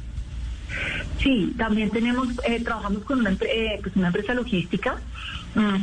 [1.20, 4.95] Sí, también tenemos, eh, trabajamos con una, eh, pues una empresa logística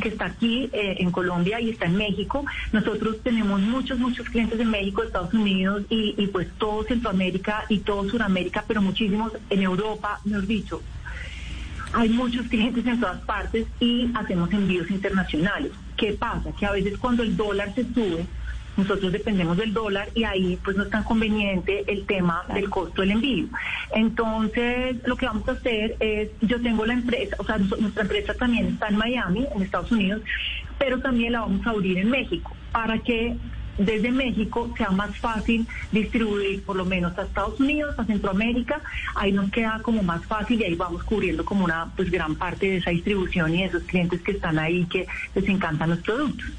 [0.01, 2.45] que está aquí eh, en Colombia y está en México.
[2.71, 7.79] Nosotros tenemos muchos, muchos clientes en México, Estados Unidos y, y pues todo Centroamérica y
[7.79, 10.81] todo Sudamérica, pero muchísimos en Europa, mejor dicho.
[11.93, 15.71] Hay muchos clientes en todas partes y hacemos envíos internacionales.
[15.97, 16.51] ¿Qué pasa?
[16.57, 18.25] Que a veces cuando el dólar se sube,
[18.81, 23.01] nosotros dependemos del dólar y ahí pues no es tan conveniente el tema del costo
[23.01, 23.47] del envío.
[23.93, 28.33] Entonces, lo que vamos a hacer es, yo tengo la empresa, o sea, nuestra empresa
[28.33, 30.21] también está en Miami, en Estados Unidos,
[30.77, 33.35] pero también la vamos a abrir en México para que
[33.77, 38.81] desde México sea más fácil distribuir por lo menos a Estados Unidos, a Centroamérica,
[39.15, 42.67] ahí nos queda como más fácil y ahí vamos cubriendo como una pues gran parte
[42.67, 46.51] de esa distribución y de esos clientes que están ahí que les encantan los productos.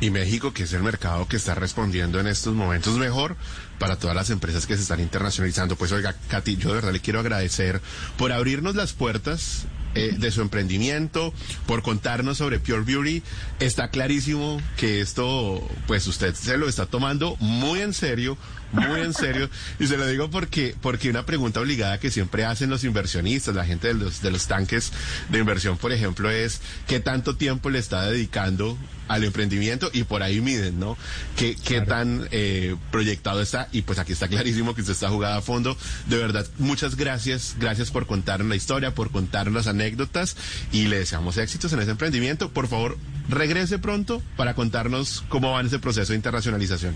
[0.00, 3.36] Y México, que es el mercado que está respondiendo en estos momentos mejor
[3.78, 5.76] para todas las empresas que se están internacionalizando.
[5.76, 7.80] Pues oiga, Katy, yo de verdad le quiero agradecer
[8.16, 11.34] por abrirnos las puertas eh, de su emprendimiento,
[11.66, 13.22] por contarnos sobre Pure Beauty.
[13.58, 18.38] Está clarísimo que esto, pues usted se lo está tomando muy en serio,
[18.70, 19.50] muy en serio.
[19.80, 23.64] Y se lo digo porque, porque una pregunta obligada que siempre hacen los inversionistas, la
[23.64, 24.92] gente de los, de los tanques
[25.28, 28.78] de inversión, por ejemplo, es qué tanto tiempo le está dedicando
[29.10, 30.96] al emprendimiento y por ahí miden, ¿no?
[31.36, 33.68] ¿Qué, qué tan eh, proyectado está?
[33.72, 35.76] Y pues aquí está clarísimo que usted está jugada a fondo.
[36.06, 37.56] De verdad, muchas gracias.
[37.58, 40.36] Gracias por contarnos la historia, por contarnos las anécdotas
[40.70, 42.50] y le deseamos éxitos en ese emprendimiento.
[42.50, 42.98] Por favor,
[43.28, 46.94] regrese pronto para contarnos cómo va en ese proceso de internacionalización.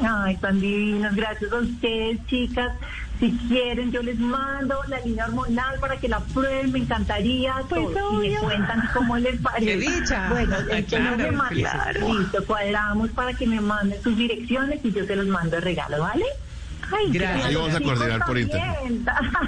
[0.00, 2.72] Ay, tan divinos, gracias a ustedes, chicas.
[3.18, 7.54] Si quieren, yo les mando la línea hormonal para que la prueben, me encantaría.
[7.68, 8.22] todo.
[8.22, 9.64] y me cuentan cómo les parece.
[9.66, 10.28] ¡Qué dicha!
[10.30, 12.08] Bueno, Ah, claro, me claro.
[12.18, 16.00] Listo, cuadramos para que me manden sus direcciones y yo se los mando de regalo,
[16.00, 16.24] ¿vale?
[16.92, 17.44] Ay, Gracias.
[17.46, 18.76] Ahí vamos a coordinar por internet.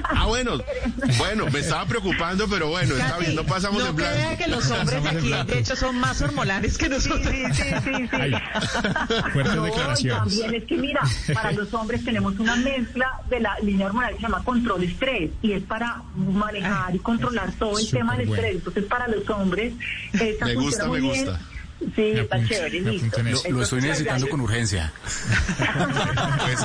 [0.05, 0.59] Ah, bueno,
[1.19, 4.37] bueno, me estaba preocupando, pero bueno, está bien, no pasamos no en crea blanco.
[4.45, 7.27] que los hombres aquí, de hecho, son más hormonales que nosotros.
[7.29, 9.31] Sí, sí, sí, sí.
[9.33, 10.19] Fuertes No, declaraciones.
[10.19, 11.01] también es que mira,
[11.35, 15.31] para los hombres tenemos una mezcla de la línea hormonal que se llama control estrés
[15.43, 18.43] y es para manejar y controlar todo el tema del bueno.
[18.43, 18.57] estrés.
[18.59, 19.75] Entonces para los hombres
[20.13, 21.25] esa Me gusta, funciona muy me bien.
[21.27, 21.41] gusta.
[21.79, 23.07] Sí, Me está chévere, me listo.
[23.07, 23.43] apunto en eso.
[23.51, 24.93] Lo, lo estoy necesitando con urgencia.
[26.39, 26.61] Pues,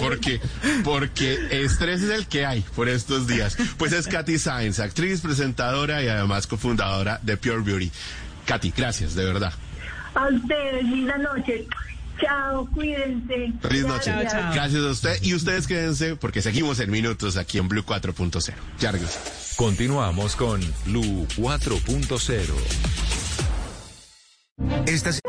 [0.00, 0.40] porque,
[0.84, 3.56] porque estrés es el que hay por estos días.
[3.76, 7.90] Pues es Katy Sainz, actriz, presentadora y además cofundadora de Pure Beauty.
[8.46, 9.52] Katy, gracias, de verdad.
[10.14, 11.66] A ustedes, linda noche.
[12.20, 13.52] Chao, cuídense.
[13.62, 14.10] Feliz noche.
[14.10, 14.32] Gracias.
[14.32, 14.52] chao.
[14.54, 18.52] Gracias a usted y ustedes quédense porque seguimos en minutos aquí en Blue 4.0.
[18.78, 19.54] Ya regresamos.
[19.56, 23.49] Continuamos con Blue 4.0.
[24.86, 25.20] Estas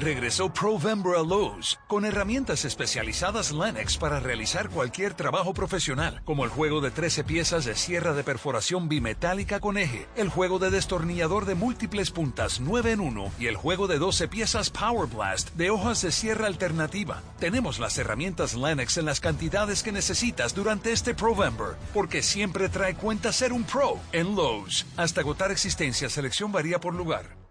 [0.00, 6.50] Regresó Provember a Lowe's con herramientas especializadas Lennox para realizar cualquier trabajo profesional, como el
[6.50, 11.46] juego de 13 piezas de sierra de perforación bimetálica con eje, el juego de destornillador
[11.46, 15.70] de múltiples puntas 9 en 1 y el juego de 12 piezas Power Blast de
[15.70, 17.20] hojas de sierra alternativa.
[17.40, 22.94] Tenemos las herramientas Lennox en las cantidades que necesitas durante este Provember, porque siempre trae
[22.94, 24.86] cuenta ser un pro en Lowe's.
[24.96, 27.47] Hasta agotar existencia, selección varía por lugar.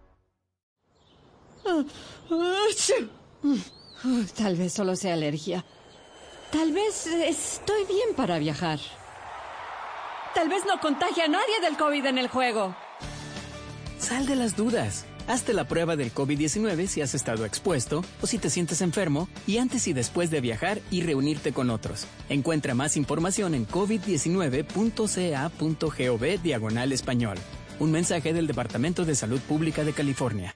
[4.35, 5.63] Tal vez solo sea alergia.
[6.51, 8.79] Tal vez estoy bien para viajar.
[10.33, 12.75] Tal vez no contagie a nadie del COVID en el juego.
[13.99, 15.05] Sal de las dudas.
[15.27, 19.57] Hazte la prueba del COVID-19 si has estado expuesto o si te sientes enfermo y
[19.57, 22.07] antes y después de viajar y reunirte con otros.
[22.29, 27.37] Encuentra más información en covid19.ca.gov diagonal español.
[27.79, 30.55] Un mensaje del Departamento de Salud Pública de California.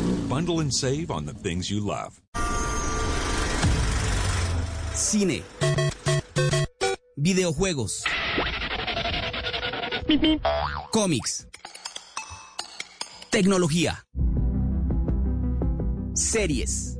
[0.31, 2.21] Bundle and save on the things you love.
[4.93, 5.43] Cine.
[7.17, 8.05] Videojuegos.
[10.93, 11.47] Cómics.
[13.29, 14.05] Tecnología.
[16.13, 16.97] Series.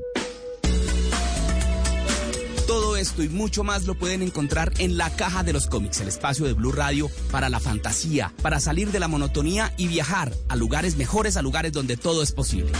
[2.68, 6.10] Todo esto y mucho más lo pueden encontrar en la caja de los cómics, el
[6.10, 10.58] espacio de Blue Radio para la fantasía, para salir de la monotonía y viajar a
[10.58, 12.74] lugares mejores, a lugares donde todo es posible.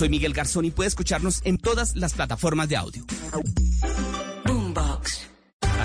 [0.00, 3.04] Soy Miguel Garzón y puede escucharnos en todas las plataformas de audio.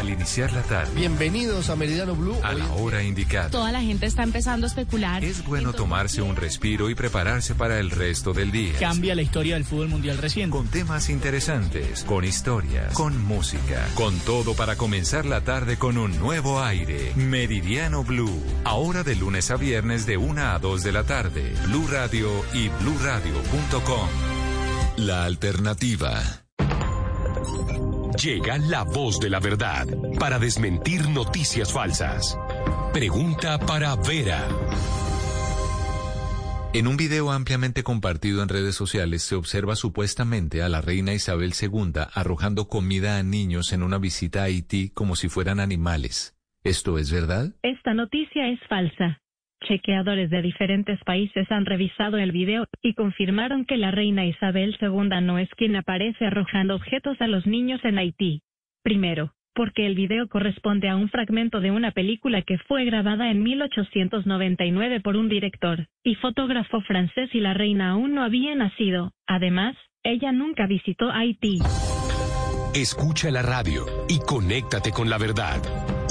[0.06, 0.92] Al iniciar la tarde.
[0.94, 2.38] Bienvenidos a Meridiano Blue.
[2.44, 3.50] A la hora indicada.
[3.50, 5.26] Toda la gente está empezando a especular.
[5.26, 8.78] Es bueno tomarse un respiro y prepararse para el resto del día.
[8.80, 10.56] Cambia la historia del fútbol mundial reciente.
[10.56, 16.20] Con temas interesantes, con historias, con música, con todo para comenzar la tarde con un
[16.20, 17.12] nuevo aire.
[17.16, 18.44] Meridiano Blue.
[18.64, 21.52] Ahora de lunes a viernes de 1 a 2 de la tarde.
[21.66, 24.10] Blue Radio y bluradio.com.
[24.98, 26.45] La alternativa.
[28.22, 29.86] Llega la voz de la verdad
[30.20, 32.38] para desmentir noticias falsas.
[32.94, 34.48] Pregunta para Vera.
[36.74, 41.54] En un video ampliamente compartido en redes sociales se observa supuestamente a la reina Isabel
[41.60, 46.36] II arrojando comida a niños en una visita a Haití como si fueran animales.
[46.66, 47.54] ¿Esto es verdad?
[47.64, 49.22] Esta noticia es falsa.
[49.64, 55.22] Chequeadores de diferentes países han revisado el video y confirmaron que la reina Isabel II
[55.22, 58.42] no es quien aparece arrojando objetos a los niños en Haití.
[58.84, 63.42] Primero, porque el video corresponde a un fragmento de una película que fue grabada en
[63.42, 69.14] 1899 por un director y fotógrafo francés y la reina aún no había nacido.
[69.26, 71.60] Además, ella nunca visitó Haití.
[72.76, 75.62] Escucha la radio y conéctate con la verdad.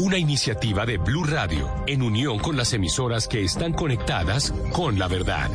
[0.01, 5.07] Una iniciativa de Blue Radio en unión con las emisoras que están conectadas con la
[5.07, 5.49] verdad.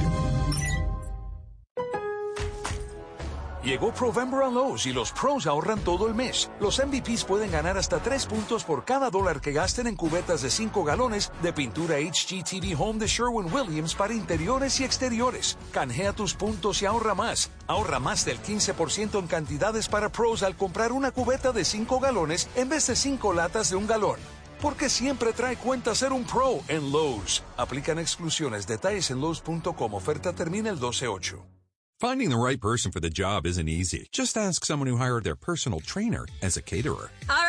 [3.64, 6.50] Llegó Provember a Lowe's y los pros ahorran todo el mes.
[6.62, 10.50] Los MVPs pueden ganar hasta 3 puntos por cada dólar que gasten en cubetas de
[10.50, 15.58] 5 galones de pintura HGTV Home de Sherwin Williams para interiores y exteriores.
[15.74, 17.52] Canjea tus puntos y ahorra más.
[17.68, 22.48] Ahorra más del 15% en cantidades para pros al comprar una cubeta de 5 galones
[22.56, 24.20] en vez de 5 latas de un galón.
[24.62, 27.44] Porque siempre trae cuenta ser un pro en Lowe's.
[27.58, 28.68] Aplican exclusiones.
[28.68, 29.94] Detalles en Lowe's.com.
[29.94, 31.59] Oferta termina el 12-8.
[32.00, 34.08] Finding the right person for the job isn't easy.
[34.14, 37.12] Just ask someone who hired their personal trainer as a caterer.
[37.30, 37.49] All right,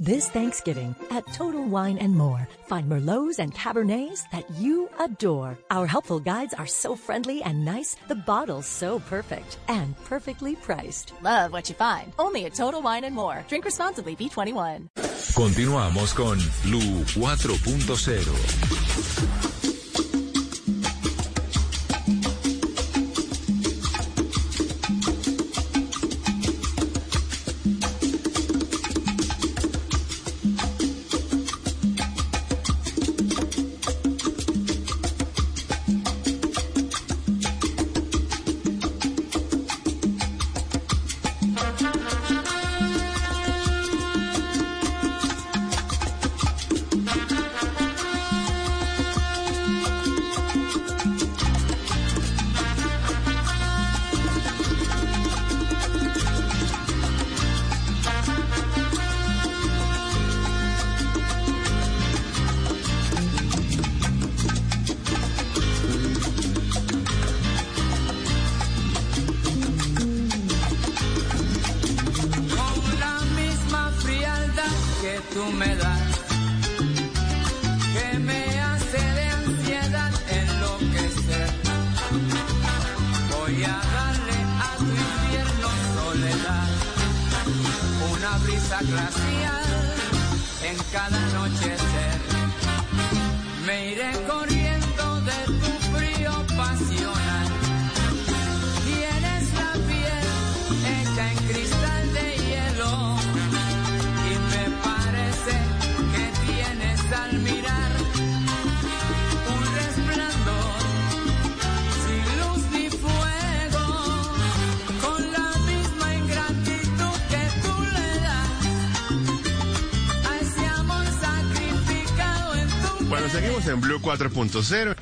[0.00, 5.56] This Thanksgiving at Total Wine and More, find Merlots and Cabernets that you adore.
[5.70, 11.12] Our helpful guides are so friendly and nice, the bottles so perfect and perfectly priced.
[11.22, 12.12] Love what you find.
[12.18, 13.44] Only at Total Wine and More.
[13.46, 14.88] Drink responsibly, B21.
[15.32, 19.53] Continuamos con Blue 4.0.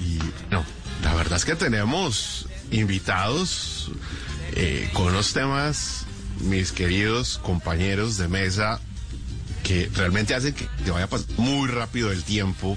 [0.00, 0.18] y
[0.50, 0.64] no,
[1.02, 3.90] la verdad es que tenemos invitados
[4.54, 6.06] eh, con los temas,
[6.40, 8.80] mis queridos compañeros de mesa,
[9.62, 12.76] que realmente hacen que vaya pasar muy rápido el tiempo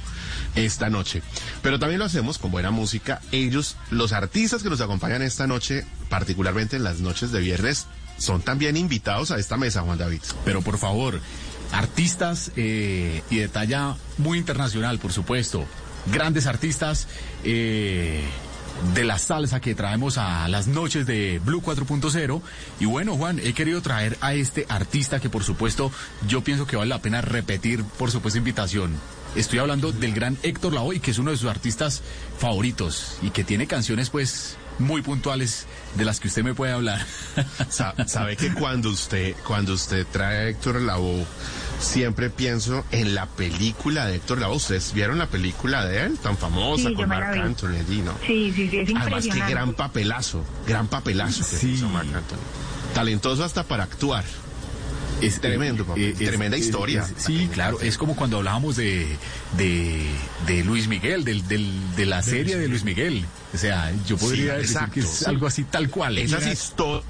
[0.56, 1.22] esta noche.
[1.62, 3.22] Pero también lo hacemos con buena música.
[3.32, 7.88] Ellos, los artistas que nos acompañan esta noche, particularmente en las noches de viernes,
[8.18, 10.22] son también invitados a esta mesa, Juan David.
[10.46, 11.20] Pero por favor,
[11.72, 15.66] artistas eh, y de talla muy internacional, por supuesto
[16.12, 17.08] grandes artistas.
[17.44, 18.22] eh,
[18.94, 22.42] de la salsa que traemos a las noches de Blue 4.0.
[22.82, 25.94] Y bueno, Juan, he querido traer a este artista que por supuesto
[26.28, 28.94] yo pienso que vale la pena repetir, por supuesto, invitación.
[29.34, 32.02] Estoy hablando del gran Héctor Lavoe, que es uno de sus artistas
[32.38, 37.00] favoritos y que tiene canciones pues muy puntuales de las que usted me puede hablar.
[37.70, 41.26] Sa- Sabe que cuando usted, cuando usted trae a Héctor Lavoe,
[41.80, 44.58] siempre pienso en la película de Héctor Lavoe.
[44.58, 47.38] ¿Ustedes vieron la película de él, tan famosa, Sí, con Marc.
[47.38, 48.14] Anthony allí, no?
[48.26, 51.72] Sí, sí, sí, es Además, qué gran papelazo, gran papelazo que Sí.
[51.74, 52.38] hizo Marc Anthony.
[52.94, 54.24] Talentoso hasta para actuar.
[55.22, 57.06] Es tremendo, papel, eh, es- tremenda es- historia.
[57.18, 59.08] es- sí, claro, es como cuando hablábamos de,
[59.58, 60.06] de,
[60.46, 63.26] de Luis Miguel, del, del- de la serie de Luis Miguel.
[63.54, 65.26] O sea, yo podría Sí, decir exacto, que es sí.
[65.26, 66.18] algo así tal cual.
[66.18, 67.06] Esas historias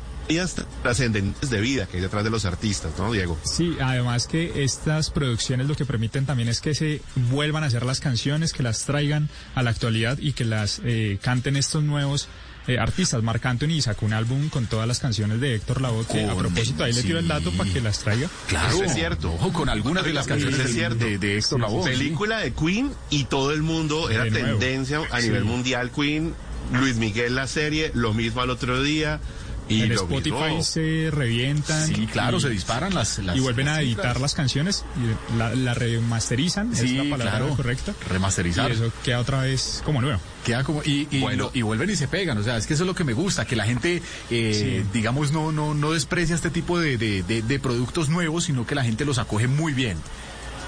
[0.84, 3.38] trascendentes de vida que hay detrás de los artistas, ¿no, Diego?
[3.44, 7.86] Sí, además que estas producciones lo que permiten también es que se vuelvan a hacer
[7.86, 12.28] las canciones, que las traigan a la actualidad y que las eh, canten estos nuevos
[12.68, 13.22] eh, artistas.
[13.22, 16.84] Marc Anthony sacó un álbum con todas las canciones de Héctor Lavoe, que a propósito
[16.84, 18.28] ahí le tiro el dato para que las traiga.
[18.48, 19.32] Claro, Eso es cierto.
[19.34, 21.06] Ojo, con algunas de las canciones es cierto.
[21.06, 21.84] de, de Héctor Lavoe.
[21.84, 21.90] sí.
[21.98, 25.28] Película de Queen y todo el mundo era tendencia a Sí.
[25.28, 26.34] nivel mundial Queen.
[26.74, 29.20] Luis Miguel la serie, lo mismo al otro día.
[29.68, 31.88] Y en Spotify se revientan.
[31.88, 34.22] Sí, claro, y- se disparan las, las y vuelven a editar cifras.
[34.22, 34.86] las canciones
[35.34, 37.56] y la, la remasterizan, es Sí, la palabra claro.
[37.56, 37.94] correcta.
[38.10, 38.70] Remasterizar.
[38.70, 40.20] Y eso queda otra vez como nuevo.
[40.46, 41.50] Queda como y, y, Bueno.
[41.54, 43.46] y vuelven y se pegan, o sea, es que eso es lo que me gusta,
[43.46, 44.90] que la gente, eh, Sí.
[44.94, 48.76] digamos, no no no desprecia este tipo de, de, de- de productos nuevos, sino que
[48.76, 49.98] la gente los acoge muy bien.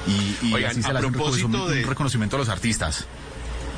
[0.07, 3.05] Y, y Oigan, así se a un propósito reconocimiento, de- un reconocimiento a los artistas.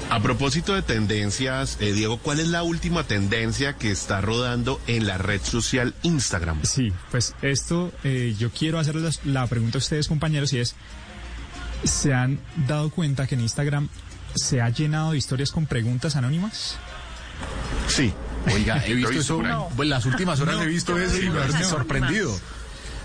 [0.09, 5.05] A propósito de tendencias, eh, Diego, ¿cuál es la última tendencia que está rodando en
[5.05, 6.63] la red social Instagram?
[6.63, 10.75] Sí, pues esto eh, yo quiero hacerles la pregunta a ustedes compañeros y es,
[11.83, 13.87] ¿se han dado cuenta que en Instagram
[14.33, 16.77] se ha llenado de historias con preguntas anónimas?
[17.87, 18.11] Sí.
[18.51, 19.73] Oiga, he visto eso, ahí.
[19.75, 22.35] pues las últimas horas he visto eso y me he sorprendido.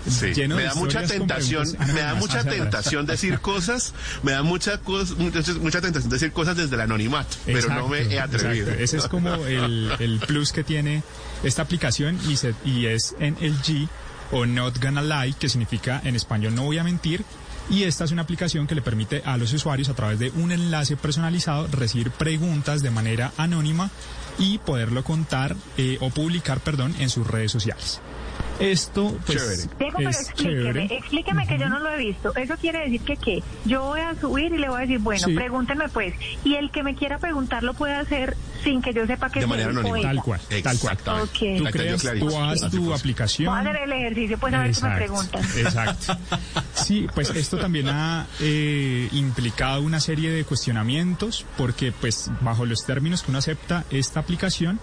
[0.09, 4.79] Sí, lleno me da mucha tentación, me da mucha tentación decir cosas, me da mucha
[4.81, 8.67] cos- mucha, tentación decir cosas desde el anonimato, pero no me he atrevido.
[8.71, 8.83] exacto.
[8.83, 11.03] Ese es como el, el plus que tiene
[11.43, 13.87] esta aplicación y, se, y es NLG
[14.31, 17.23] o Not Gonna Lie, que significa en español no voy a mentir.
[17.67, 20.51] Y esta es una aplicación que le permite a los usuarios a través de un
[20.51, 23.89] enlace personalizado recibir preguntas de manera anónima
[24.37, 28.01] y poderlo contar eh, o publicar, perdón, en sus redes sociales.
[28.59, 29.61] Esto pues Chévere.
[29.79, 30.85] Diego, pero es explíqueme, chévere.
[30.97, 32.35] explíqueme que yo no lo he visto.
[32.35, 33.43] Eso quiere decir que qué?
[33.65, 35.33] Yo voy a subir y le voy a decir, bueno, Sí.
[35.35, 36.13] pregúntenme pues.
[36.43, 39.45] Y el que me quiera preguntar lo puede hacer sin que yo sepa que De
[39.45, 40.01] es manera anónima.
[40.01, 40.93] Tal cual, tal cual.
[40.93, 41.57] Exactamente.
[41.57, 41.57] Ok.
[41.65, 42.95] Tú creas, tú haces Así tu fue.
[42.95, 43.49] aplicación.
[43.49, 45.41] Voy a hacer el ejercicio pues a ver qué me preguntan.
[45.57, 46.17] Exacto.
[46.73, 52.85] Sí, pues esto también ha eh, implicado una serie de cuestionamientos porque pues bajo los
[52.85, 54.79] términos que uno acepta esta aplicación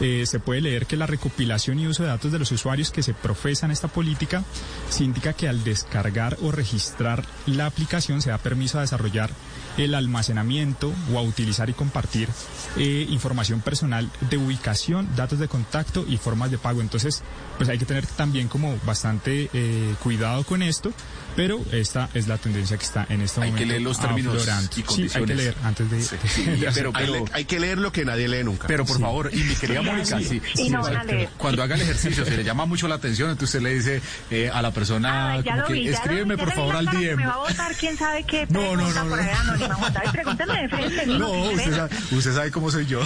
[0.00, 3.02] eh, se puede leer que la recopilación y uso de datos de los usuarios que
[3.02, 4.42] se profesan esta política
[4.90, 9.30] se indica que al descargar o registrar la aplicación se da permiso a desarrollar
[9.76, 12.28] el almacenamiento o a utilizar y compartir
[12.76, 16.80] eh, información personal de ubicación, datos de contacto y formas de pago.
[16.80, 17.22] Entonces,
[17.56, 20.92] pues hay que tener también como bastante eh, cuidado con esto,
[21.34, 23.68] pero esta es la tendencia que está en este Hay que momento.
[23.72, 24.70] leer los términos aflorando.
[24.70, 25.36] y Sí, hay que condiciones.
[25.36, 26.70] leer antes de...
[26.74, 28.68] pero- Hay, le- hay que leer lo que nadie lee nunca.
[28.68, 29.02] Pero por Sí.
[29.02, 30.40] favor, y mi querida Mónica, sí,
[30.70, 31.12] no exacto.
[31.12, 31.28] leer.
[31.36, 34.50] cuando haga el ejercicio se le llama mucho la atención, entonces usted le dice eh,
[34.52, 37.16] a la persona ya como que vi, escríbeme vi, por le favor al DM.
[37.16, 39.16] Me va a votar quién sabe qué No, no, no, no.
[40.12, 41.06] pregúntame de frente.
[41.06, 43.00] No, usted sabe, usted sabe cómo soy yo.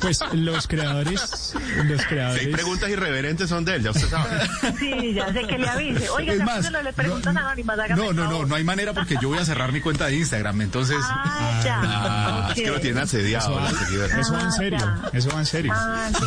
[0.00, 2.48] Pues los creadores, los Si hay creadores...
[2.48, 4.48] preguntas irreverentes son de él, ya usted sabe.
[4.78, 6.08] Sí, ya sé que le avise.
[6.10, 7.76] Oiga, Es más, de las preguntas no, anónimas.
[7.96, 10.60] No, no, no, no hay manera porque yo voy a cerrar mi cuenta de Instagram,
[10.60, 10.96] entonces...
[11.02, 11.80] Ah, ya.
[11.82, 12.56] Ah, ok.
[12.56, 13.58] es que lo tienen asediado.
[13.58, 14.78] Eso va, eso va en Ah, serio,
[15.12, 15.72] eso va en serio.
[15.74, 15.85] Ah,
[16.18, 16.24] sí,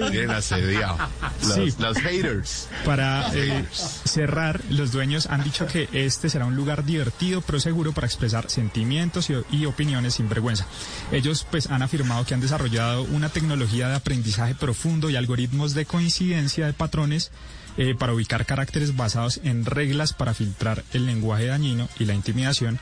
[0.00, 0.10] bien.
[0.10, 0.98] Tienen asediado.
[1.42, 1.74] Los, Sí.
[1.78, 2.68] los haters.
[2.84, 7.92] Para eh, cerrar, los dueños han dicho que este será un lugar divertido pero seguro
[7.92, 10.66] para expresar sentimientos y, y opiniones sin vergüenza.
[11.12, 15.86] Ellos pues han afirmado que han desarrollado una tecnología de aprendizaje profundo y algoritmos de
[15.86, 17.30] coincidencia de patrones
[17.76, 22.78] eh, para ubicar caracteres basados en reglas para filtrar el lenguaje dañino y la intimidación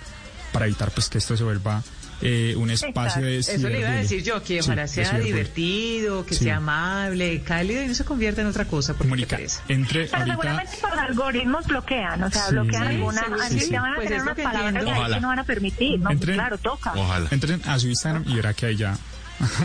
[0.53, 1.83] para evitar pues que esto se vuelva
[2.23, 6.35] eh, un espacio de Eso le iba a decir yo, que ojalá sea divertido, que
[6.35, 6.45] Sí.
[6.45, 8.95] sea amable, cálido y no se convierta en otra cosa.
[8.95, 9.39] Porque Mónica,
[9.69, 10.35] entre Pero ahorita...
[10.37, 14.09] seguramente por algoritmos bloquean, o sea, Sí, bloquean sí, alguna, sí, así van a Pues
[14.09, 15.21] tener lo unas que Ojalá.
[15.21, 16.11] no van a permitir, ¿no?
[16.11, 16.93] Entren- claro, toca.
[16.97, 17.29] Ojalá.
[17.31, 18.97] Entren a su Instagram y verá que hay ya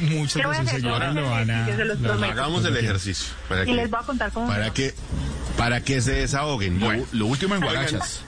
[0.01, 1.67] muchos de sus seguidores lo van a...
[1.69, 2.25] lo.
[2.25, 3.27] Hagamos el ejercicio.
[3.47, 4.93] Para Y que, les voy a contar cómo me para que,
[5.57, 6.79] para que se desahoguen.
[6.79, 8.21] Bueno, Lo último en Guarachas.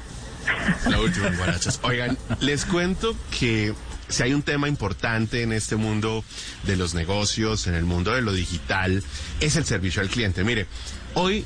[0.88, 1.80] La última en Guarachas.
[1.84, 3.74] Oigan, les cuento que
[4.10, 6.24] si hay un tema importante en este mundo
[6.64, 9.04] de los negocios, en el mundo de lo digital,
[9.40, 10.44] es el servicio al cliente.
[10.44, 10.68] Mire,
[11.14, 11.46] hoy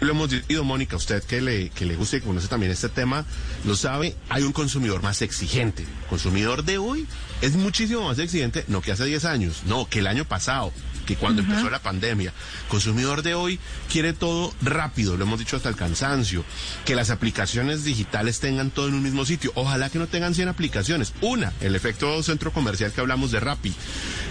[0.00, 3.26] lo hemos dicho, Mónica, usted que le, que le gusta y conoce también este tema,
[3.64, 5.82] lo sabe, hay un consumidor más exigente.
[5.82, 7.06] El consumidor de hoy
[7.42, 10.72] es muchísimo más exigente, no que hace 10 años, no, que el año pasado,
[11.10, 12.32] que cuando empezó la pandemia.
[12.68, 13.58] Consumidor de hoy
[13.90, 16.44] quiere todo rápido, lo hemos dicho hasta el cansancio,
[16.84, 19.50] que las aplicaciones digitales tengan todo en un mismo sitio.
[19.56, 21.12] Ojalá que no tengan 100 aplicaciones.
[21.20, 23.74] Una, el efecto centro comercial que hablamos de Rappi.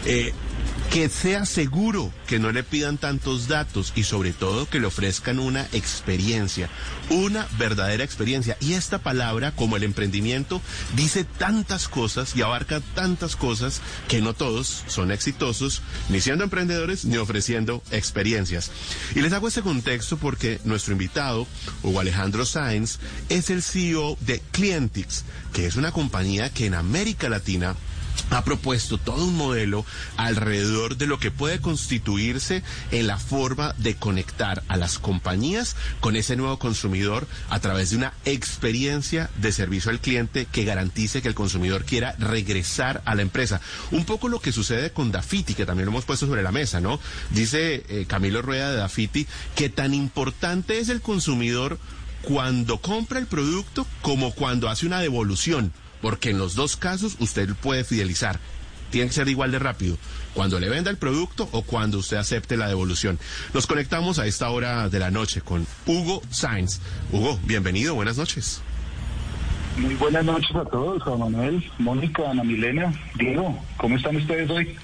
[0.05, 0.33] Eh,
[0.91, 5.39] que sea seguro, que no le pidan tantos datos y sobre todo que le ofrezcan
[5.39, 6.69] una experiencia,
[7.09, 8.57] una verdadera experiencia.
[8.59, 10.61] Y esta palabra, como el emprendimiento,
[10.95, 17.05] dice tantas cosas y abarca tantas cosas que no todos son exitosos, ni siendo emprendedores
[17.05, 18.71] ni ofreciendo experiencias.
[19.15, 21.47] Y les hago este contexto porque nuestro invitado,
[21.83, 22.99] Hugo Alejandro Sainz,
[23.29, 25.23] es el CEO de Clientix,
[25.53, 27.75] que es una compañía que en América Latina
[28.29, 29.85] ha propuesto todo un modelo
[30.17, 36.15] alrededor de lo que puede constituirse en la forma de conectar a las compañías con
[36.15, 41.27] ese nuevo consumidor a través de una experiencia de servicio al cliente que garantice que
[41.27, 43.61] el consumidor quiera regresar a la empresa.
[43.91, 46.79] Un poco lo que sucede con Dafiti, que también lo hemos puesto sobre la mesa,
[46.81, 46.99] ¿no?
[47.31, 51.79] Dice eh, Camilo Rueda de Dafiti que tan importante es el consumidor
[52.21, 55.71] cuando compra el producto como cuando hace una devolución
[56.01, 58.39] porque en los dos casos usted puede fidelizar.
[58.91, 59.97] Tiene que ser igual de rápido,
[60.33, 63.19] cuando le venda el producto o cuando usted acepte la devolución.
[63.53, 66.79] Nos conectamos a esta hora de la noche con Hugo Sainz.
[67.11, 68.61] Hugo, bienvenido, buenas noches.
[69.77, 74.75] Muy buenas noches a todos, Juan Manuel, Mónica, Ana Milena, Diego, ¿cómo están ustedes hoy?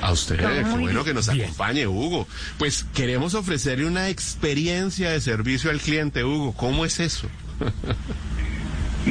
[0.00, 2.28] A usted, qué bueno que nos acompañe, Hugo.
[2.56, 6.52] Pues queremos ofrecerle una experiencia de servicio al cliente, Hugo.
[6.52, 7.26] ¿Cómo es eso?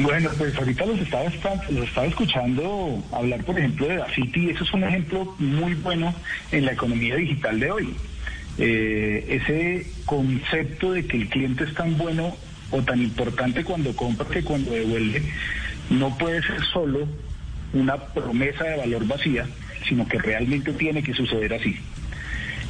[0.02, 1.24] Bueno, pues ahorita los estaba,
[1.70, 6.14] los estaba escuchando hablar, por ejemplo, de Dafiti, y eso es un ejemplo muy bueno
[6.52, 7.94] en la economía digital de hoy.
[8.58, 12.36] Eh, ese concepto de que el cliente es tan bueno
[12.70, 15.22] o tan importante cuando compra que cuando devuelve,
[15.90, 17.08] no puede ser solo
[17.72, 19.46] una promesa de valor vacía,
[19.88, 21.76] sino que realmente tiene que suceder así.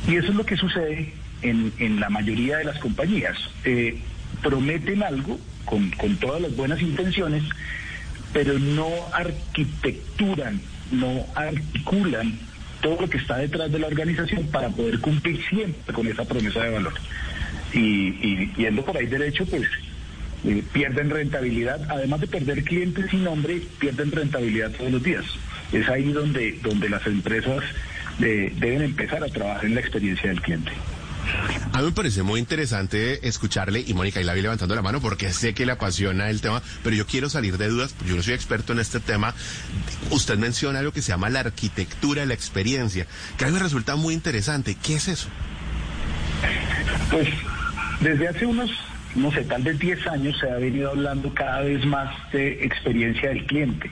[0.07, 3.37] Y eso es lo que sucede en, en la mayoría de las compañías.
[3.65, 3.99] Eh,
[4.43, 7.43] prometen algo con, todas las buenas intenciones,
[8.33, 10.61] pero no arquitecturan,
[10.91, 12.39] no articulan
[12.81, 16.63] todo lo que está detrás de la organización para poder cumplir siempre con esa promesa
[16.63, 16.95] de valor.
[17.73, 19.69] Y, y yendo por ahí derecho, pues
[20.45, 25.25] eh, pierden rentabilidad, además de perder clientes sin nombre, pierden rentabilidad todos los días.
[25.73, 27.63] Es ahí donde, donde las empresas
[28.21, 30.73] eh, deben empezar a trabajar en la experiencia del cliente.
[31.73, 35.01] A mí me parece muy interesante escucharle, y Mónica, y la vi levantando la mano
[35.01, 38.23] porque sé que le apasiona el tema, pero yo quiero salir de dudas, yo no
[38.23, 39.35] soy experto en este tema.
[40.11, 43.07] Usted menciona lo que se llama la arquitectura la experiencia,
[43.37, 44.77] que a mí me resulta muy interesante.
[44.83, 45.29] ¿Qué es eso?
[47.11, 47.29] Pues
[48.01, 48.71] desde hace unos,
[49.15, 53.29] no sé, tal vez 10 años se ha venido hablando cada vez más de experiencia
[53.29, 53.91] del cliente.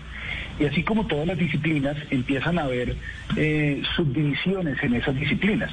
[0.58, 2.96] Y así como todas las disciplinas, empiezan a haber
[3.36, 5.70] eh, subdivisiones en esas disciplinas.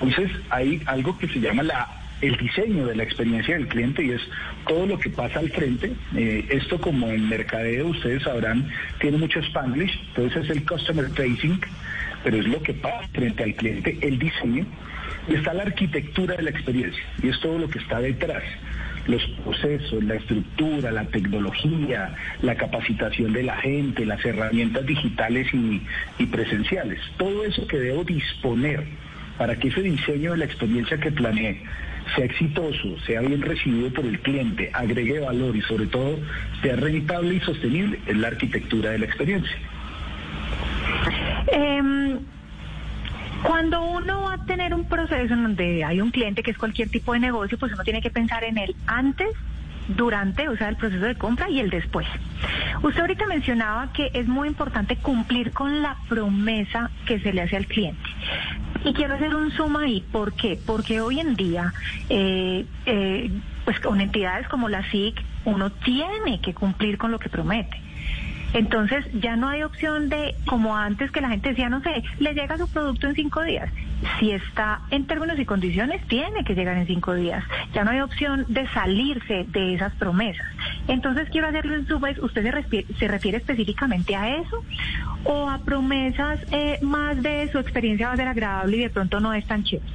[0.00, 1.88] Entonces hay algo que se llama la
[2.20, 4.22] el diseño de la experiencia del cliente y es
[4.66, 5.92] todo lo que pasa al frente.
[6.14, 8.70] Eh, esto como en mercadeo, ustedes sabrán,
[9.00, 11.60] tiene mucho spanglish, entonces es el customer facing,
[12.24, 14.64] pero es lo que pasa frente al cliente, el diseño,
[15.28, 18.42] y está la arquitectura de la experiencia, y es todo lo que está detrás
[19.06, 22.12] los procesos, la estructura, la tecnología,
[22.42, 25.80] la capacitación de la gente, las herramientas digitales y,
[26.18, 26.98] y presenciales.
[27.16, 28.84] Todo eso que debo disponer
[29.38, 31.62] para que ese diseño de la experiencia que planeé
[32.14, 36.18] sea exitoso, sea bien recibido por el cliente, agregue valor y sobre todo
[36.62, 39.56] sea rentable y sostenible, es la arquitectura de la experiencia.
[41.52, 42.18] Em,
[43.42, 46.88] cuando uno va a tener un proceso en donde hay un cliente que es cualquier
[46.88, 49.28] tipo de negocio, pues uno tiene que pensar en él antes
[49.88, 52.06] durante, o sea, el proceso de compra y el después.
[52.82, 57.56] Usted ahorita mencionaba que es muy importante cumplir con la promesa que se le hace
[57.56, 58.00] al cliente.
[58.86, 60.00] Y quiero hacer un suma ahí.
[60.12, 60.60] ¿Por qué?
[60.64, 61.74] Porque hoy en día,
[62.08, 63.30] eh, eh,
[63.64, 67.80] pues con entidades como la SIC, uno tiene que cumplir con lo que promete.
[68.52, 72.32] Entonces ya no hay opción de, como antes que la gente decía, no sé, le
[72.32, 73.68] llega su producto en cinco días.
[74.20, 77.42] Si está en términos y condiciones, tiene que llegar en cinco días.
[77.74, 80.46] Ya no hay opción de salirse de esas promesas.
[80.88, 84.56] Entonces quiero hacerle un vez, ¿usted se refiere, se refiere específicamente a eso?
[85.24, 89.18] ¿O a promesas eh, más de su experiencia va a ser agradable y de pronto
[89.20, 89.90] no es tan chévere?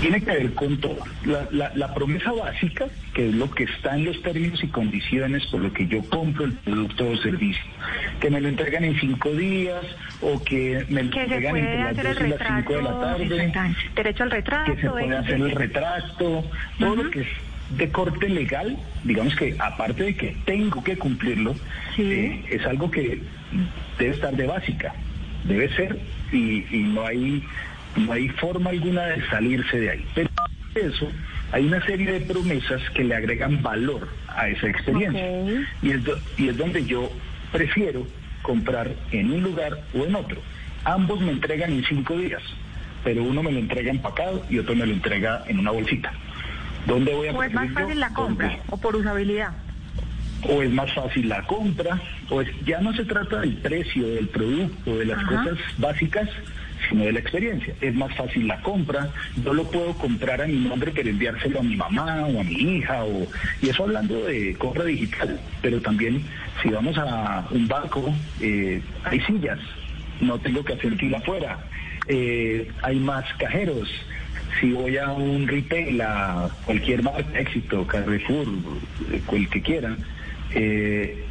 [0.00, 0.98] Tiene que ver con todo.
[1.24, 2.84] La, la- la promesa básica,
[3.14, 6.44] que es lo que está en los términos y condiciones por lo que yo compro
[6.44, 7.64] el producto o servicio,
[8.20, 9.82] que me lo entregan en cinco días
[10.20, 12.82] o que me lo Que entregan entre las hacer el 2 y las 5 de
[12.82, 13.52] la retrato, tarde,
[13.96, 14.74] derecho al retrato.
[14.74, 15.54] que se puede hacer el Y.
[15.54, 16.44] retracto,
[16.78, 17.28] todo lo que es
[17.70, 21.54] de corte legal, digamos que aparte de que tengo que cumplirlo,
[21.98, 23.20] eh, es algo que
[23.98, 24.94] debe estar de básica,
[25.44, 25.98] debe ser
[26.32, 27.42] y, y no hay
[27.96, 30.06] no hay forma alguna de salirse de ahí.
[30.14, 30.28] Pero
[30.74, 31.10] eso
[31.52, 35.26] hay una serie de promesas que le agregan valor a esa experiencia
[35.82, 37.10] y, es do- y es donde yo
[37.52, 38.06] prefiero
[38.42, 40.40] comprar en un lugar o en otro.
[40.84, 42.42] Ambos me entregan en cinco días,
[43.02, 46.12] pero uno me lo entrega empacado y otro me lo entrega en una bolsita.
[46.86, 48.62] ¿Dónde voy a O es más fácil la compra, ¿Dónde?
[48.70, 49.50] o por usabilidad.
[50.48, 52.00] o es más fácil la compra,
[52.30, 55.42] o es, ya no se trata del precio del producto, de las Ajá.
[55.42, 56.28] cosas básicas,
[56.88, 57.74] sino de la experiencia.
[57.80, 59.08] Es más fácil la compra,
[59.42, 62.54] yo lo puedo comprar a mi nombre, pero enviárselo a mi mamá o a mi
[62.76, 63.26] hija, o,
[63.62, 66.22] y eso hablando de compra digital, pero también
[66.62, 69.58] si vamos a un banco, eh, hay sillas,
[70.20, 71.58] no tengo que hacer fila afuera,
[72.08, 73.88] eh, hay más cajeros,
[74.60, 77.02] si voy a un retail, a cualquier
[77.34, 78.46] éxito, Carrefour,
[79.32, 79.98] el que quieran,
[80.54, 81.24] eh,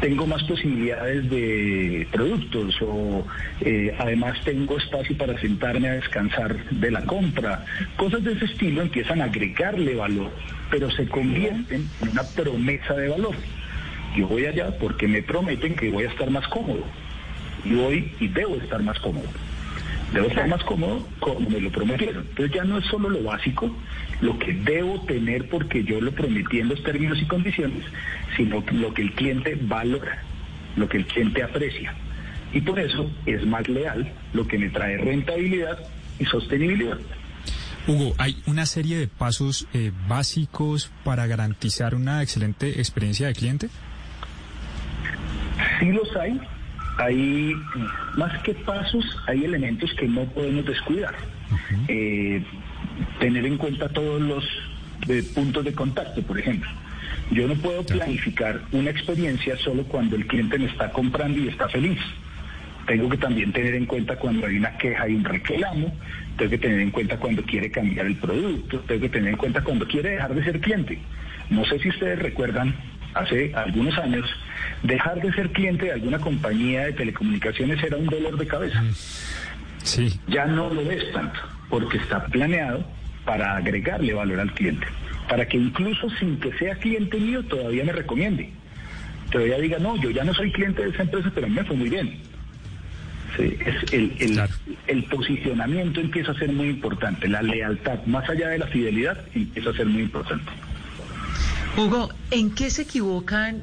[0.00, 3.26] tengo más posibilidades de productos o
[3.60, 7.64] eh, además tengo espacio para sentarme a descansar de la compra.
[7.96, 10.30] Cosas de ese estilo empiezan a agregarle valor,
[10.70, 13.34] pero se convierten en una promesa de valor.
[14.16, 16.84] Yo voy allá porque me prometen que voy a estar más cómodo.
[17.64, 19.28] Y voy y debo estar más cómodo.
[20.12, 22.26] Debo estar más cómodo como me lo prometieron.
[22.28, 23.74] Entonces ya no es solo lo básico,
[24.20, 27.84] lo que debo tener porque yo lo prometí en los términos y condiciones,
[28.36, 30.22] sino lo que el cliente valora,
[30.76, 31.94] lo que el cliente aprecia.
[32.52, 35.78] Y por eso es más leal, lo que me trae rentabilidad
[36.18, 36.98] y sostenibilidad.
[37.86, 43.68] Hugo, hay una serie de pasos eh, básicos para garantizar una excelente experiencia de cliente.
[45.80, 46.40] Sí los hay.
[46.98, 47.54] Hay,
[48.16, 51.14] más que pasos, hay elementos que no podemos descuidar.
[51.86, 52.42] Eh,
[53.20, 54.44] tener en cuenta todos los
[55.08, 56.68] eh, puntos de contacto, por ejemplo.
[57.30, 61.68] Yo no puedo planificar una experiencia solo cuando el cliente me está comprando y está
[61.68, 61.98] feliz.
[62.86, 65.94] Tengo que también tener en cuenta cuando hay una queja y un reclamo,
[66.38, 69.62] tengo que tener en cuenta cuando quiere cambiar el producto, tengo que tener en cuenta
[69.62, 70.98] cuando quiere dejar de ser cliente.
[71.50, 72.74] No sé si ustedes recuerdan,
[73.14, 74.28] hace algunos años,
[74.82, 78.82] dejar de ser cliente de alguna compañía de telecomunicaciones era un dolor de cabeza.
[79.82, 80.18] Sí.
[80.28, 82.84] Ya no lo es tanto, porque está planeado
[83.24, 84.86] para agregarle valor al cliente,
[85.28, 88.50] para que incluso sin que sea cliente mío todavía me recomiende.
[89.30, 91.90] Todavía diga, no, yo ya no soy cliente de esa empresa, pero me fue muy
[91.90, 92.18] bien.
[93.36, 94.40] Sí, es el, el,
[94.86, 99.70] el posicionamiento empieza a ser muy importante, la lealtad, más allá de la fidelidad, empieza
[99.70, 100.50] a ser muy importante.
[101.78, 103.62] Hugo, ¿en qué se equivocan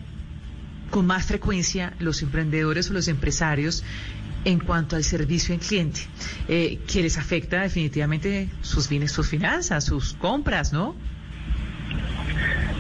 [0.90, 3.84] con más frecuencia los emprendedores o los empresarios
[4.46, 6.00] en cuanto al servicio al cliente?
[6.48, 10.96] Eh, que les afecta definitivamente sus bienes, sus finanzas, sus compras, ¿no?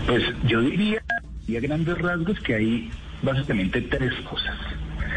[0.07, 1.03] Pues yo diría,
[1.47, 2.89] y a grandes rasgos, que hay
[3.21, 4.55] básicamente tres cosas.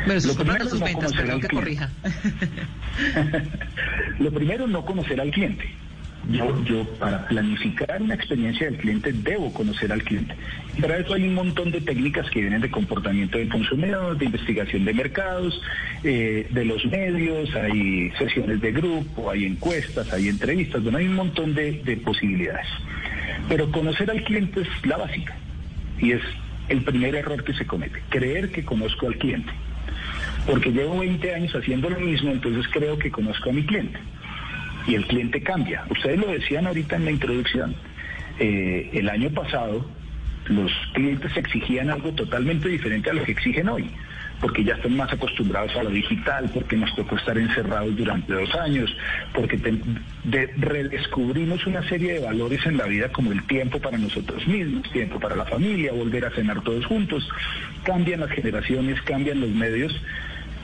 [0.04, 1.76] Bueno, sus Lo primero, sus ventas, perdón que cliente.
[1.76, 1.90] corrija.
[4.18, 5.72] Lo primero, no conocer al cliente.
[6.26, 10.34] Yo, yo para planificar una experiencia del cliente debo conocer al cliente.
[10.76, 14.26] Y para eso hay un montón de técnicas que vienen de comportamiento del consumidor, de
[14.26, 15.60] investigación de mercados,
[16.04, 21.14] eh, de los medios, hay sesiones de grupo, hay encuestas, hay entrevistas, bueno, hay un
[21.14, 22.66] montón de, de posibilidades.
[23.48, 25.34] Pero conocer al cliente es la básica
[25.98, 26.22] y es
[26.68, 29.50] el primer error que se comete, creer que conozco al cliente.
[30.46, 33.98] Porque llevo 20 años haciendo lo mismo, entonces creo que conozco a mi cliente
[34.88, 35.84] y el cliente cambia.
[35.90, 37.76] Ustedes lo decían ahorita en la introducción.
[38.40, 39.84] Eh, el año pasado
[40.46, 43.90] los clientes exigían algo totalmente diferente a lo que exigen hoy,
[44.40, 48.54] porque ya están más acostumbrados a lo digital, porque nos tocó estar encerrados durante dos
[48.54, 48.96] años,
[49.34, 49.58] porque
[50.56, 55.20] redescubrimos una serie de valores en la vida como el tiempo para nosotros mismos, tiempo
[55.20, 57.28] para la familia, volver a cenar todos juntos.
[57.82, 59.94] Cambian las generaciones, cambian los medios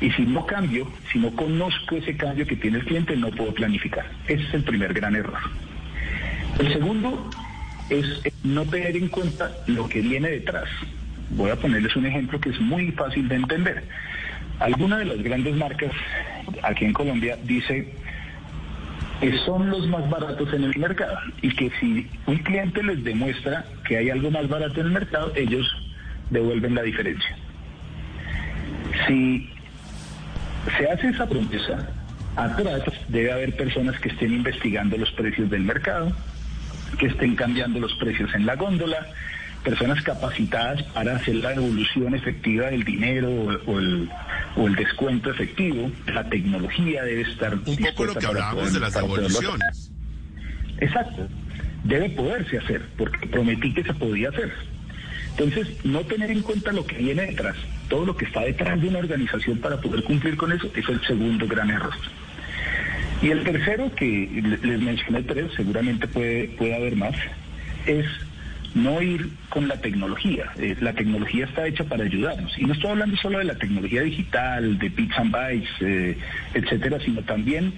[0.00, 3.54] y si no cambio, si no conozco ese cambio que tiene el cliente, no puedo
[3.54, 4.04] planificar.
[4.26, 5.38] Ese es el primer gran error.
[6.58, 7.30] El segundo
[7.90, 10.68] es no tener en cuenta lo que viene detrás.
[11.30, 13.84] Voy a ponerles un ejemplo que es muy fácil de entender.
[14.60, 15.92] Alguna de las grandes marcas
[16.62, 17.92] aquí en Colombia dice
[19.20, 23.64] que son los más baratos en el mercado y que si un cliente les demuestra
[23.86, 25.66] que hay algo más barato en el mercado, ellos
[26.30, 27.36] devuelven la diferencia.
[29.06, 29.48] Si
[30.76, 31.88] se hace esa promesa
[32.36, 36.12] Atrás debe haber personas que estén investigando los precios del mercado,
[36.98, 39.06] que estén cambiando los precios en la góndola,
[39.62, 44.10] personas capacitadas para hacer la devolución efectiva del dinero o, o el,
[44.56, 45.90] o el descuento efectivo.
[46.06, 47.54] La tecnología debe estar...
[47.54, 49.92] Un poco lo que hablábamos de las devoluciones.
[50.80, 51.28] Exacto.
[51.84, 54.52] Debe poderse hacer, porque prometí que se podía hacer.
[55.36, 57.56] Entonces, no tener en cuenta lo que viene detrás,
[57.88, 61.00] todo lo que está detrás de una organización para poder cumplir con eso, es el
[61.04, 61.92] segundo gran error.
[63.20, 64.28] Y el tercero, que
[64.62, 67.16] les mencioné tres, seguramente puede, puede haber más,
[67.86, 68.06] es
[68.74, 70.52] no ir con la tecnología.
[70.58, 72.56] Eh, la tecnología está hecha para ayudarnos.
[72.58, 76.18] Y no estoy hablando solo de la tecnología digital, de bits and bytes, eh,
[76.54, 77.72] etcétera, sino también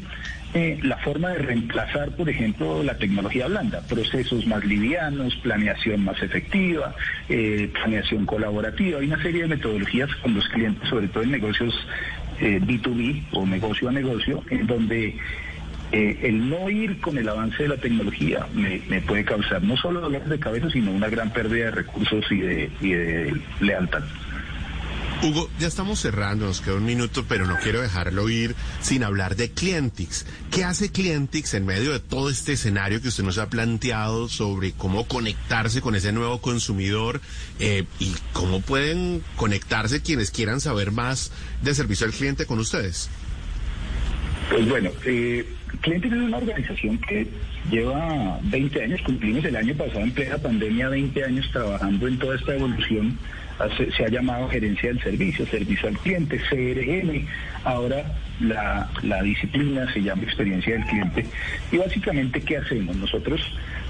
[0.54, 6.22] eh, la forma de reemplazar, por ejemplo, la tecnología blanda, procesos más livianos, planeación más
[6.22, 6.94] efectiva,
[7.28, 9.00] eh, planeación colaborativa.
[9.00, 11.74] Hay una serie de metodologías con los clientes, sobre todo en negocios
[12.40, 15.16] eh, B2B o negocio a negocio, en donde
[15.92, 19.76] eh, el no ir con el avance de la tecnología me, me, puede causar no
[19.76, 24.02] solo dolores de cabeza, sino una gran pérdida de recursos y de, y de lealtad.
[25.22, 29.34] Hugo, ya estamos cerrando, nos queda un minuto, pero no quiero dejarlo ir sin hablar
[29.34, 30.26] de Clientix.
[30.50, 34.72] ¿Qué hace Clientix en medio de todo este escenario que usted nos ha planteado sobre
[34.72, 37.20] cómo conectarse con ese nuevo consumidor
[37.58, 41.32] eh, y cómo pueden conectarse quienes quieran saber más
[41.62, 43.08] de servicio al cliente con ustedes?
[44.50, 45.46] Pues bueno, eh,
[45.80, 47.26] Clientix es una organización que
[47.70, 52.36] lleva 20 años, cumplimos el año pasado en plena pandemia 20 años trabajando en toda
[52.36, 53.18] esta evolución
[53.96, 57.26] se ha llamado gerencia del servicio, servicio al cliente, CRM,
[57.64, 58.04] ahora
[58.40, 61.26] la, la, disciplina se llama experiencia del cliente.
[61.72, 62.96] Y básicamente, ¿qué hacemos?
[62.96, 63.40] Nosotros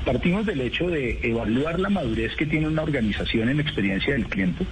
[0.04, 4.64] partimos del hecho de evaluar la madurez que tiene una organización en experiencia del cliente,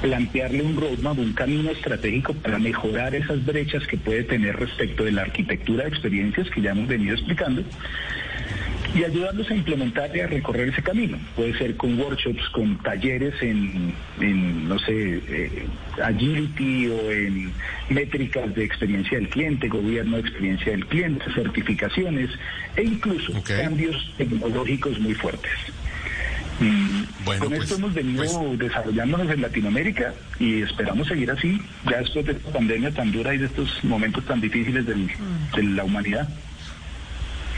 [0.00, 5.12] plantearle un roadmap, un camino estratégico para mejorar esas brechas que puede tener respecto de
[5.12, 7.62] la arquitectura de experiencias que ya hemos venido explicando
[8.94, 11.18] y ayudarlos a implementar y a recorrer ese camino.
[11.36, 15.66] Puede ser con workshops, con talleres en, en no sé, eh,
[16.02, 17.52] agility o en
[17.90, 22.30] métricas de experiencia del cliente, gobierno de experiencia del cliente, certificaciones
[22.76, 23.62] e incluso okay.
[23.62, 25.52] cambios tecnológicos muy fuertes.
[27.24, 28.58] Bueno, con esto pues, hemos venido pues...
[28.58, 33.38] desarrollándonos en Latinoamérica y esperamos seguir así, ya después de esta pandemia tan dura y
[33.38, 35.08] de estos momentos tan difíciles del,
[35.54, 36.28] de la humanidad.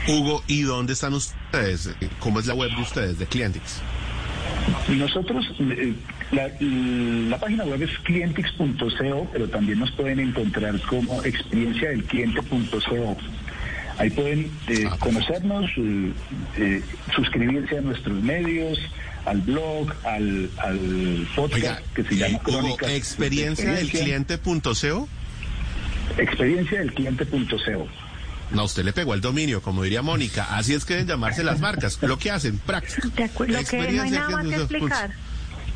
[0.07, 1.89] Hugo, ¿y dónde están ustedes?
[2.19, 3.81] ¿Cómo es la web de ustedes, de Clientix?
[4.89, 5.93] Nosotros, eh,
[6.31, 13.17] la, la, página web es clientix.co, pero también nos pueden encontrar como experiencia del cliente.co.
[13.97, 16.81] Ahí pueden eh, ah, conocernos, eh,
[17.15, 18.79] suscribirse a nuestros medios,
[19.25, 25.07] al blog, al, al podcast Oiga, que se llama Hugo, experiencia del cliente.co.
[26.17, 27.87] Experiencia del cliente.co.
[28.53, 30.55] No, usted le pegó el dominio, como diría Mónica.
[30.55, 31.97] Así es que deben llamarse las marcas.
[32.01, 33.09] Lo que hacen, práctico.
[33.09, 35.11] De acuerdo, lo que no hay nada más que explicar.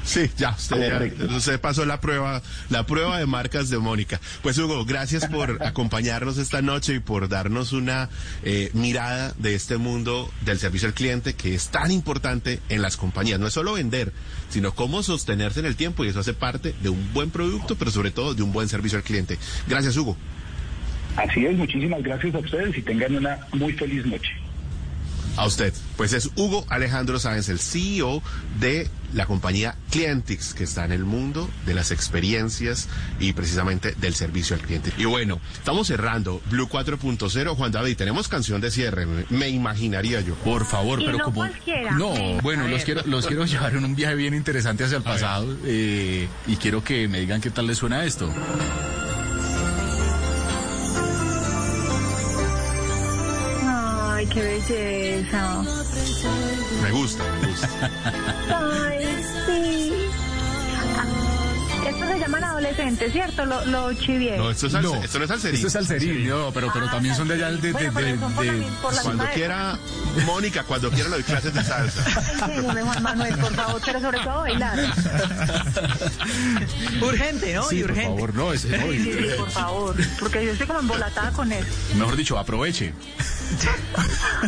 [0.05, 4.21] Sí, ya, usted, ya, usted pasó la prueba, la prueba de marcas de Mónica.
[4.43, 8.09] Pues Hugo, gracias por acompañarnos esta noche y por darnos una
[8.43, 12.97] eh, mirada de este mundo del servicio al cliente que es tan importante en las
[12.97, 13.39] compañías.
[13.39, 14.13] No es solo vender,
[14.49, 17.89] sino cómo sostenerse en el tiempo y eso hace parte de un buen producto, pero
[17.89, 19.39] sobre todo de un buen servicio al cliente.
[19.67, 20.15] Gracias, Hugo.
[21.15, 24.31] Así es, muchísimas gracias a ustedes y tengan una muy feliz noche.
[25.37, 25.73] A usted.
[25.97, 28.21] Pues es Hugo Alejandro Sáenz, el CEO
[28.59, 32.87] de la compañía Clientix, que está en el mundo de las experiencias
[33.19, 34.91] y precisamente del servicio al cliente.
[34.97, 37.55] Y bueno, estamos cerrando Blue 4.0.
[37.55, 40.35] Juan David, tenemos canción de cierre, me, me imaginaría yo.
[40.35, 41.35] Por favor, y pero no como...
[41.37, 41.91] cualquiera.
[41.91, 45.53] No, bueno, los quiero, los quiero llevar en un viaje bien interesante hacia el pasado
[45.65, 48.31] eh, y quiero que me digan qué tal les suena esto.
[54.35, 55.63] Qué belleza.
[56.83, 57.89] Me gusta, me gusta.
[58.89, 60.04] Ay, sí.
[61.85, 63.45] Estos se llaman adolescentes, ¿cierto?
[63.45, 64.37] Lo, lo chivié.
[64.37, 65.55] No, esto, es salse- esto no es salserín.
[65.55, 67.57] Esto es salserín, no, pero, pero Ah, también son de allá de...
[67.57, 69.77] de, Bueno, por la de- mi- por la Cuando quiera,
[70.25, 72.03] Mónica, cuando quiera le doy clases de salsa.
[72.45, 74.79] Enséñeme, Juan Manuel, por favor, pero sobre todo bailar.
[77.01, 77.63] Urgente, ¿no?
[77.69, 78.09] Sí, y por urgente.
[78.15, 81.51] favor, no, es, no, Sí, sí, sí, por favor, porque yo estoy como embolatada con
[81.51, 81.67] eso.
[81.95, 82.93] mejor dicho, aproveche.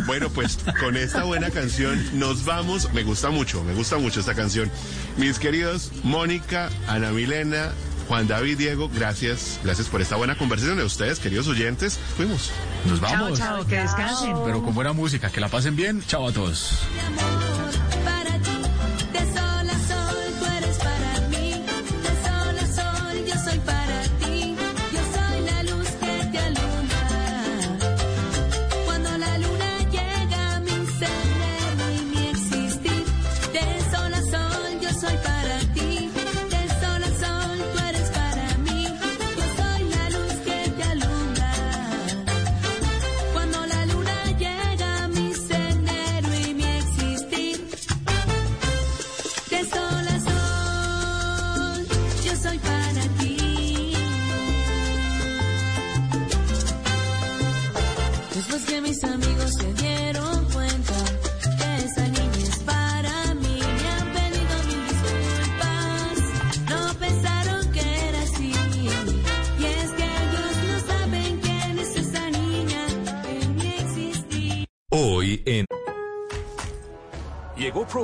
[0.06, 2.92] Bueno, pues con esta buena canción nos vamos.
[2.92, 4.70] Me gusta mucho, me gusta mucho esta canción.
[5.16, 7.72] Mis queridos Mónica, Ana Milena,
[8.08, 11.98] Juan David, Diego, gracias, gracias por esta buena conversación de ustedes, queridos oyentes.
[12.16, 12.50] Fuimos.
[12.86, 13.38] Nos Chao, vamos.
[13.38, 14.34] chao, que descansen.
[14.46, 16.02] Pero con buena música, que la pasen bien.
[16.06, 16.78] Chao a todos.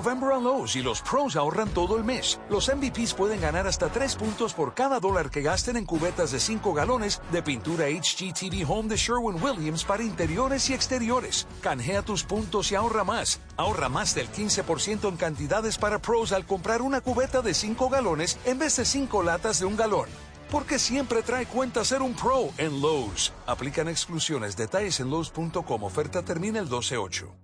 [0.04, 2.38] Provember a Lowe's y los pros ahorran todo el mes.
[2.50, 6.40] Los MVPs pueden ganar hasta 3 puntos por cada dólar que gasten en cubetas de
[6.40, 11.46] 5 galones de pintura HGTV Home de Sherwin-Williams para interiores y exteriores.
[11.62, 13.40] Canjea tus puntos y ahorra más.
[13.56, 18.38] Ahorra más del 15% en cantidades para pros al comprar una cubeta de 5 galones
[18.44, 20.10] en vez de 5 latas de un galón.
[20.50, 23.32] Porque siempre trae cuenta ser un pro en Lowe's.
[23.46, 24.54] Aplican exclusiones.
[24.54, 25.82] Detalles en Lowe's.com.
[25.82, 27.43] Oferta termina el 12-8.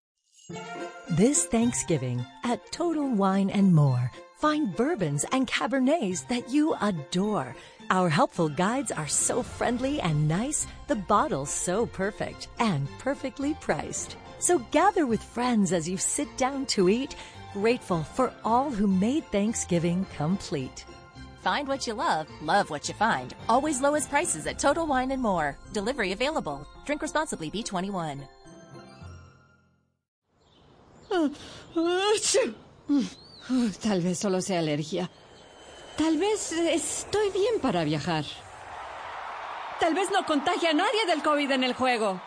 [1.09, 7.55] This Thanksgiving at Total Wine and More, find bourbons and cabernets that you adore.
[7.89, 14.15] Our helpful guides are so friendly and nice, the bottles so perfect and perfectly priced.
[14.39, 17.15] So gather with friends as you sit down to eat,
[17.53, 20.85] grateful for all who made Thanksgiving complete.
[21.41, 23.33] Find what you love, love what you find.
[23.49, 25.57] Always lowest prices at Total Wine and More.
[25.73, 26.65] Delivery available.
[26.85, 28.21] Drink responsibly, B21.
[33.81, 35.09] Tal vez solo sea alergia.
[35.97, 38.25] Tal vez estoy bien para viajar.
[39.79, 42.21] Tal vez no contagie a nadie del COVID en el juego.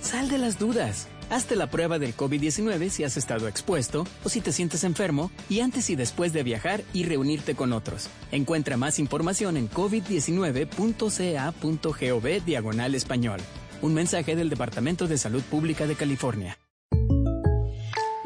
[0.00, 1.06] Sal de las dudas.
[1.30, 5.60] Hazte la prueba del COVID-19 si has estado expuesto o si te sientes enfermo y
[5.60, 8.08] antes y después de viajar y reunirte con otros.
[8.32, 13.40] Encuentra más información en covid19.ca.gov diagonal español.
[13.82, 16.56] Un mensaje del Departamento de Salud Pública de California.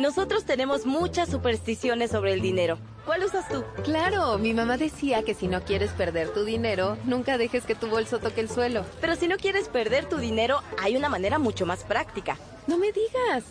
[0.03, 2.77] Nosotros tenemos muchas supersticiones sobre el dinero.
[3.07, 3.63] ¿Cuál usas tú?
[3.85, 7.87] Claro, mi mamá decía que si no quieres perder tu dinero, nunca dejes que tu
[7.87, 8.85] bolso toque el suelo.
[9.01, 12.37] Pero si no quieres perder tu dinero, hay una manera mucho más práctica.
[12.67, 13.45] No me digas.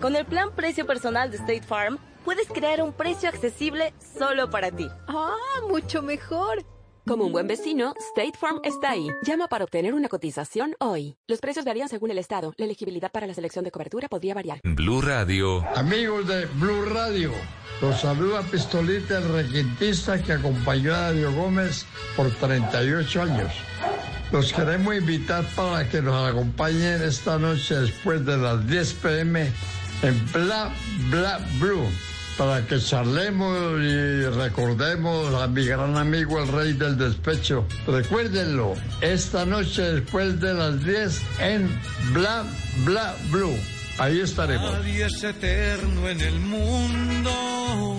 [0.00, 4.72] Con el plan precio personal de State Farm, puedes crear un precio accesible solo para
[4.72, 4.88] ti.
[5.06, 5.36] Ah,
[5.68, 6.64] mucho mejor.
[7.04, 9.08] Como un buen vecino, State Farm está ahí.
[9.26, 11.16] Llama para obtener una cotización hoy.
[11.26, 12.54] Los precios varían según el estado.
[12.56, 14.60] La elegibilidad para la selección de cobertura podría variar.
[14.62, 15.64] Blue Radio.
[15.74, 17.32] Amigos de Blue Radio,
[17.80, 23.52] los saluda Pistolita, el requintista que acompañó a Darío Gómez por 38 años.
[24.30, 29.52] Los queremos invitar para que nos acompañen esta noche después de las 10 pm
[30.02, 30.72] en Bla
[31.10, 31.88] Bla Blue
[32.36, 37.66] para que charlemos y recordemos a mi gran amigo el rey del despecho.
[37.86, 41.80] Recuérdenlo, esta noche después de las 10 en
[42.12, 42.44] Bla
[42.84, 43.56] Bla Blue.
[43.98, 44.72] Ahí estaremos.
[44.72, 47.98] Nadie es eterno en el mundo,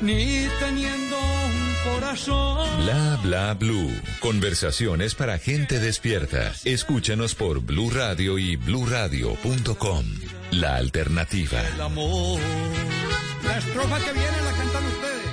[0.00, 2.84] ni teniendo un corazón.
[2.84, 3.90] Bla bla blue.
[4.20, 6.52] Conversaciones para gente despierta.
[6.64, 10.35] Escúchanos por Blue Radio y bluradio.com.
[10.52, 11.60] La alternativa.
[11.74, 12.40] El amor.
[13.44, 15.26] La estrofa que viene la cantan ustedes.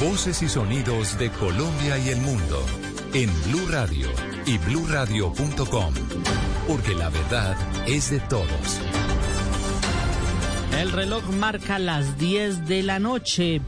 [0.00, 2.64] Voces y sonidos de Colombia y el mundo
[3.14, 4.08] en Blue Radio
[4.46, 5.94] y bluradio.com.
[6.66, 7.56] Porque la verdad
[7.86, 8.80] es de todos.
[10.78, 13.60] El reloj marca las 10 de la noche.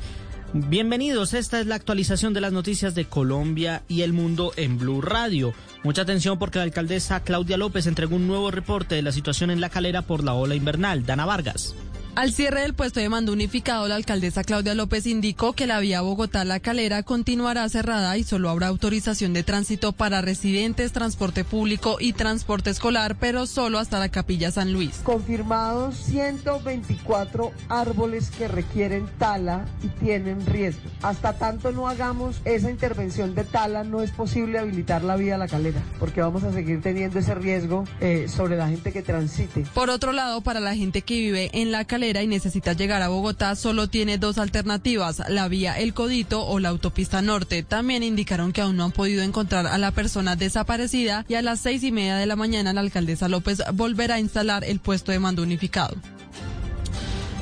[0.53, 5.01] Bienvenidos, esta es la actualización de las noticias de Colombia y el mundo en Blue
[5.01, 5.55] Radio.
[5.83, 9.61] Mucha atención porque la alcaldesa Claudia López entregó un nuevo reporte de la situación en
[9.61, 11.07] la calera por la ola invernal.
[11.07, 11.75] Dana Vargas.
[12.17, 16.01] Al cierre del puesto de mando unificado, la alcaldesa Claudia López indicó que la vía
[16.01, 22.13] Bogotá-La Calera continuará cerrada y solo habrá autorización de tránsito para residentes, transporte público y
[22.13, 25.01] transporte escolar, pero solo hasta la Capilla San Luis.
[25.05, 30.91] Confirmados 124 árboles que requieren tala y tienen riesgo.
[31.03, 35.39] Hasta tanto no hagamos esa intervención de tala, no es posible habilitar la vía a
[35.39, 39.65] La Calera, porque vamos a seguir teniendo ese riesgo eh, sobre la gente que transite.
[39.73, 43.09] Por otro lado, para la gente que vive en La Calera, y necesita llegar a
[43.09, 47.63] Bogotá, solo tiene dos alternativas, la vía El Codito o la autopista norte.
[47.63, 51.61] También indicaron que aún no han podido encontrar a la persona desaparecida y a las
[51.61, 55.19] seis y media de la mañana la alcaldesa López volverá a instalar el puesto de
[55.19, 55.95] mando unificado.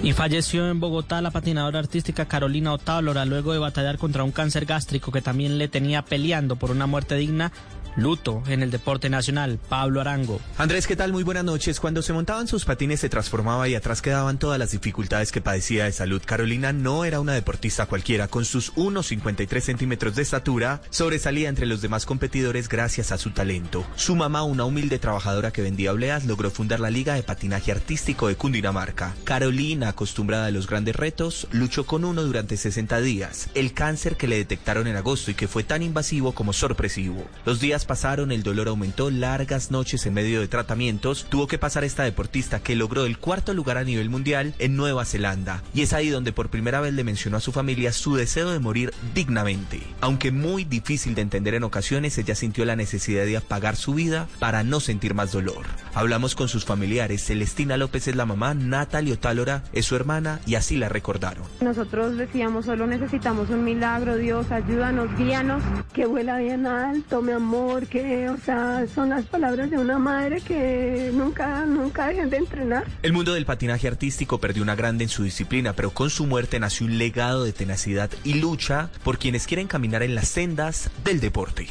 [0.02, 4.64] Y falleció en Bogotá la patinadora artística Carolina Otálora luego de batallar contra un cáncer
[4.64, 7.52] gástrico que también le tenía peleando por una muerte digna
[7.97, 10.40] Luto en el deporte nacional, Pablo Arango.
[10.56, 11.12] Andrés, ¿qué tal?
[11.12, 11.81] Muy buenas noches.
[11.81, 15.85] Cuando se montaban sus patines se transformaba y atrás quedaban todas las dificultades que padecía
[15.85, 16.23] de salud.
[16.24, 18.28] Carolina no era una deportista cualquiera.
[18.28, 23.86] Con sus 1,53 centímetros de estatura, sobresalía entre los demás competidores gracias a su talento.
[23.97, 28.28] Su mamá, una humilde trabajadora que vendía obleas, logró fundar la Liga de Patinaje Artístico
[28.28, 29.15] de Cundinamarca.
[29.24, 33.48] Carolina, acostumbrada a los grandes retos, luchó con uno durante 60 días.
[33.55, 37.27] El cáncer que le detectaron en agosto y que fue tan invasivo como sorpresivo.
[37.44, 41.84] Los días pasaron, el dolor aumentó, largas noches en medio de tratamientos, tuvo que pasar
[41.84, 45.62] esta deportista que logró el cuarto lugar a nivel mundial en Nueva Zelanda.
[45.74, 48.59] Y es ahí donde por primera vez le mencionó a su familia su deseo de
[48.59, 49.82] morir dignamente.
[50.00, 54.28] Aunque muy difícil de entender en ocasiones, ella sintió la necesidad de apagar su vida
[54.38, 55.66] para no sentir más dolor.
[55.94, 60.55] Hablamos con sus familiares, Celestina López es la mamá, Natalia Otálora es su hermana y
[60.55, 61.44] así la recordaron.
[61.60, 67.68] Nosotros decíamos, solo necesitamos un milagro, Dios, ayúdanos, guíanos, que vuela bien alto, mi amor
[67.69, 72.86] porque, o sea, son las palabras de una madre que nunca, nunca dejen de entrenar.
[73.03, 76.59] El mundo del patinaje artístico perdió una grande en su disciplina, pero con su muerte
[76.59, 81.20] nació un legado de tenacidad y lucha por quienes quieren caminar en las sendas del
[81.20, 81.69] deporte.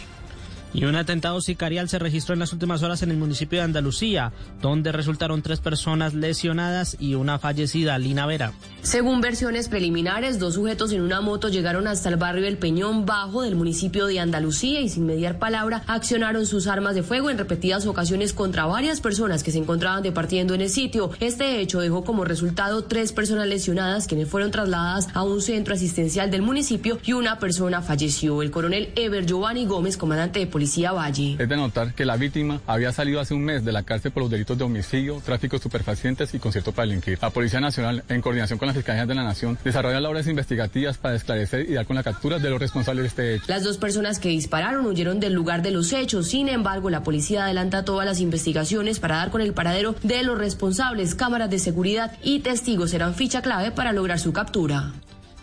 [0.74, 4.32] Y un atentado sicarial se registró en las últimas horas en el municipio de Andalucía,
[4.62, 8.54] donde resultaron tres personas lesionadas y una fallecida, Lina Vera.
[8.82, 13.42] Según versiones preliminares, dos sujetos en una moto llegaron hasta el barrio El Peñón Bajo
[13.42, 17.86] del municipio de Andalucía y sin mediar palabra accionaron sus armas de fuego en repetidas
[17.88, 21.12] ocasiones contra varias personas que se encontraban departiendo en el sitio.
[21.20, 26.32] Este hecho dejó como resultado tres personas lesionadas quienes fueron trasladadas a un centro asistencial
[26.32, 28.42] del municipio y una persona falleció.
[28.42, 31.36] El coronel Ever Giovanni Gómez, comandante de Policía Valle.
[31.38, 34.24] Es de notar que la víctima había salido hace un mes de la cárcel por
[34.24, 37.20] los delitos de homicidio, tráfico de superfacientes y concierto para delinquir.
[37.22, 41.14] La Policía Nacional, en coordinación con las Fiscalías de la Nación, desarrolla labores investigativas para
[41.14, 43.46] esclarecer y dar con la captura de los responsables de este hecho.
[43.50, 46.28] Las dos personas que dispararon huyeron del lugar de los hechos.
[46.28, 50.40] Sin embargo, la policía adelanta todas las investigaciones para dar con el paradero de los
[50.40, 51.14] responsables.
[51.14, 54.92] Cámaras de seguridad y testigos serán ficha clave para lograr su captura.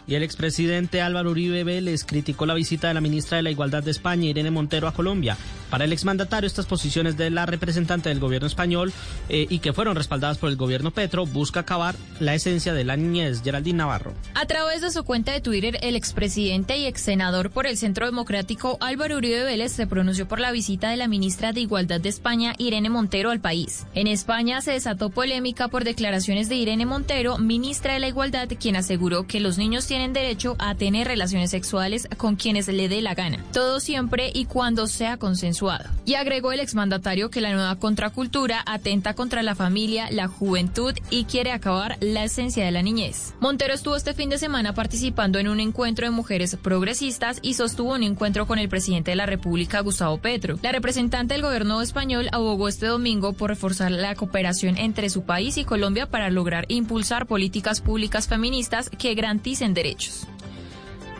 [0.06, 3.82] Y el expresidente Álvaro Uribe Vélez criticó la visita de la ministra de la Igualdad
[3.82, 5.36] de España, Irene Montero, a Colombia.
[5.74, 8.92] Para el exmandatario, estas posiciones de la representante del gobierno español
[9.28, 12.96] eh, y que fueron respaldadas por el gobierno Petro busca acabar la esencia de la
[12.96, 13.42] niñez.
[13.42, 14.12] Geraldine Navarro.
[14.36, 18.06] A través de su cuenta de Twitter, el expresidente y ex senador por el Centro
[18.06, 22.08] Democrático Álvaro Uribe Vélez se pronunció por la visita de la ministra de Igualdad de
[22.08, 23.84] España, Irene Montero, al país.
[23.94, 28.76] En España se desató polémica por declaraciones de Irene Montero, ministra de la Igualdad, quien
[28.76, 33.16] aseguró que los niños tienen derecho a tener relaciones sexuales con quienes le dé la
[33.16, 35.63] gana, todo siempre y cuando sea consensuado.
[36.04, 41.24] Y agregó el exmandatario que la nueva contracultura atenta contra la familia, la juventud y
[41.24, 43.34] quiere acabar la esencia de la niñez.
[43.40, 47.94] Montero estuvo este fin de semana participando en un encuentro de mujeres progresistas y sostuvo
[47.94, 50.58] un encuentro con el presidente de la República, Gustavo Petro.
[50.62, 55.56] La representante del gobierno español abogó este domingo por reforzar la cooperación entre su país
[55.56, 60.26] y Colombia para lograr impulsar políticas públicas feministas que garanticen derechos derechos.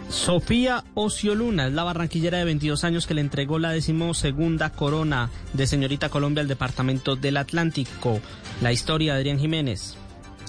[0.09, 5.67] Sofía Ocioluna es la barranquillera de 22 años que le entregó la decimosegunda corona de
[5.67, 8.21] Señorita Colombia al Departamento del Atlántico.
[8.63, 9.97] La historia de Adrián Jiménez.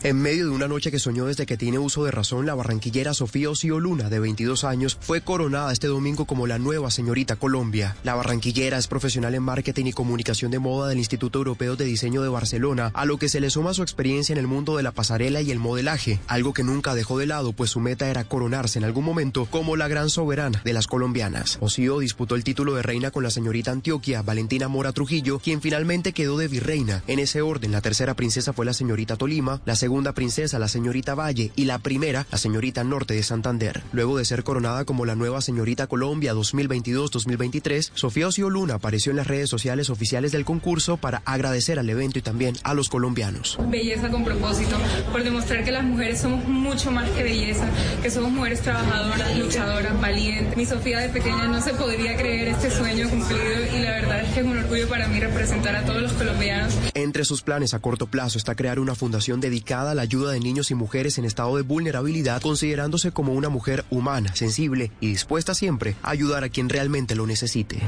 [0.05, 3.15] En medio de una noche que soñó desde que tiene uso de razón, la barranquillera
[3.15, 7.97] Sofía Ocio Luna, de 22 años, fue coronada este domingo como la nueva señorita Colombia.
[8.03, 12.21] La barranquillera es profesional en marketing y comunicación de moda del Instituto Europeo de Diseño
[12.21, 14.91] de Barcelona, a lo que se le suma su experiencia en el mundo de la
[14.91, 18.77] pasarela y el modelaje, algo que nunca dejó de lado, pues su meta era coronarse
[18.77, 21.57] en algún momento como la gran soberana de las colombianas.
[21.61, 26.13] Ocio disputó el título de reina con la señorita Antioquia, Valentina Mora Trujillo, quien finalmente
[26.13, 27.01] quedó de virreina.
[27.07, 30.67] En ese orden, la tercera princesa fue la señorita Tolima, la segunda segunda princesa, la
[30.67, 33.81] señorita Valle, y la primera, la señorita Norte de Santander.
[33.93, 39.15] Luego de ser coronada como la nueva señorita Colombia 2022-2023, Sofía Ocio Luna apareció en
[39.15, 43.57] las redes sociales oficiales del concurso para agradecer al evento y también a los colombianos.
[43.69, 44.75] Belleza con propósito,
[45.13, 47.65] por demostrar que las mujeres somos mucho más que belleza,
[48.01, 50.57] que somos mujeres trabajadoras, luchadoras, valientes.
[50.57, 54.33] Mi Sofía de pequeña no se podría creer este sueño cumplido y la verdad es
[54.33, 56.73] que es un orgullo para mí representar a todos los colombianos.
[56.95, 60.39] Entre sus planes a corto plazo está crear una fundación dedicada a la ayuda de
[60.39, 65.53] niños y mujeres en estado de vulnerabilidad, considerándose como una mujer humana, sensible y dispuesta
[65.53, 67.81] siempre a ayudar a quien realmente lo necesite.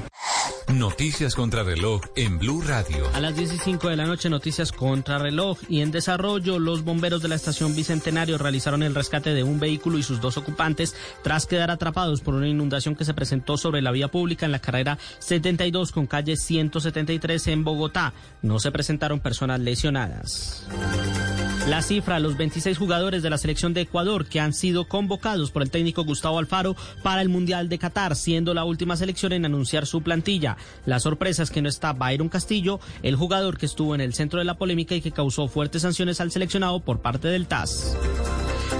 [0.73, 3.09] Noticias contra reloj en Blue Radio.
[3.13, 7.29] A las 15 de la noche, noticias contra reloj y en desarrollo, los bomberos de
[7.29, 10.93] la estación Bicentenario realizaron el rescate de un vehículo y sus dos ocupantes
[11.23, 14.59] tras quedar atrapados por una inundación que se presentó sobre la vía pública en la
[14.59, 18.13] carrera 72 con calle 173 en Bogotá.
[18.41, 20.67] No se presentaron personas lesionadas.
[21.67, 25.61] La cifra, los 26 jugadores de la selección de Ecuador que han sido convocados por
[25.61, 29.85] el técnico Gustavo Alfaro para el Mundial de Qatar, siendo la última selección en anunciar
[29.85, 30.57] su plantilla.
[30.85, 34.39] La sorpresa es que no está Byron Castillo, el jugador que estuvo en el centro
[34.39, 37.95] de la polémica y que causó fuertes sanciones al seleccionado por parte del TAS.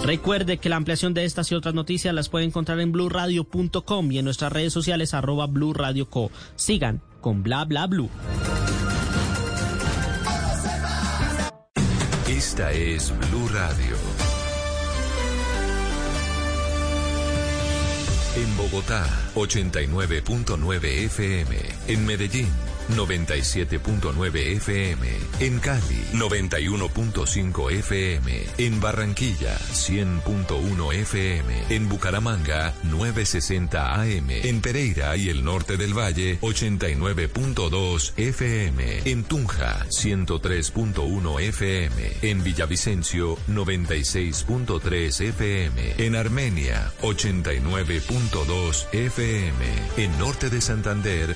[0.04, 4.20] Recuerde que la ampliación de estas y otras noticias las puede encontrar en blurradio.com y
[4.20, 6.30] en nuestras redes sociales arroba blurradioco.
[6.58, 8.10] Sigan con bla bla blue.
[12.38, 13.96] Esta es Blue Radio.
[18.36, 19.04] En Bogotá,
[19.34, 21.58] 89.9 FM.
[21.88, 22.77] En Medellín.
[22.90, 25.08] 97.9 FM.
[25.40, 28.44] En Cali, 91.5 FM.
[28.58, 31.64] En Barranquilla, 100.1 FM.
[31.70, 34.30] En Bucaramanga, 960 AM.
[34.30, 39.02] En Pereira y el norte del Valle, 89.2 FM.
[39.06, 42.12] En Tunja, 103.1 FM.
[42.22, 45.96] En Villavicencio, 96.3 FM.
[45.98, 49.66] En Armenia, 89.2 FM.
[49.98, 51.36] En norte de Santander,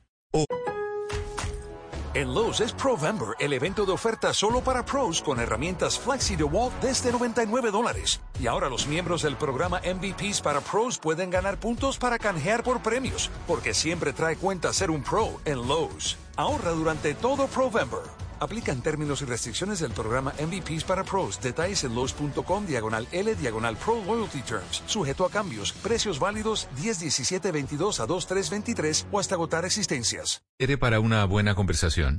[2.13, 6.73] En Lowe's es Provember, el evento de oferta solo para pros con herramientas Flexi DeWalt
[6.81, 8.19] desde 99 dólares.
[8.37, 12.81] Y ahora los miembros del programa MVPs para pros pueden ganar puntos para canjear por
[12.81, 16.17] premios, porque siempre trae cuenta ser un pro en Lowe's.
[16.35, 18.20] Ahorra durante todo Provember.
[18.41, 21.39] Aplican términos y restricciones del programa MVPs para pros.
[21.39, 24.81] Detalles en Lowe's.com diagonal L diagonal Pro Loyalty Terms.
[24.87, 25.73] Sujeto a cambios.
[25.73, 30.41] Precios válidos 10, 17, 22 a 2, 3, 23 o hasta agotar existencias.
[30.57, 32.17] Quiere para una buena conversación.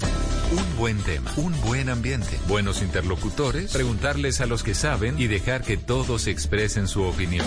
[0.53, 5.63] Un buen tema, un buen ambiente, buenos interlocutores, preguntarles a los que saben y dejar
[5.63, 7.47] que todos expresen su opinión.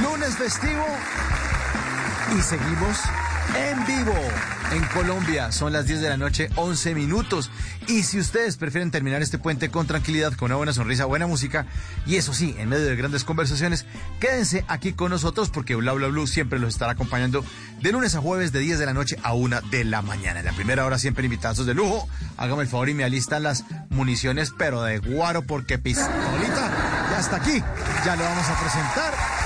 [0.00, 0.86] Lunes festivo
[2.34, 2.98] y seguimos
[3.54, 4.14] en vivo
[4.72, 5.52] en Colombia.
[5.52, 7.50] Son las 10 de la noche, 11 minutos.
[7.88, 11.66] Y si ustedes prefieren terminar este puente con tranquilidad, con una buena sonrisa, buena música,
[12.06, 13.84] y eso sí, en medio de grandes conversaciones,
[14.18, 17.44] quédense aquí con nosotros porque Bla Bla siempre los estará acompañando
[17.82, 20.40] de lunes a jueves de 10 de la noche a 1 de la mañana.
[20.40, 22.08] En la primera hora siempre invitados de lujo.
[22.38, 26.70] Hágame el favor y me alistan las municiones, pero de guaro porque pistolita
[27.10, 27.62] ya está aquí.
[28.06, 29.41] Ya lo vamos a presentar.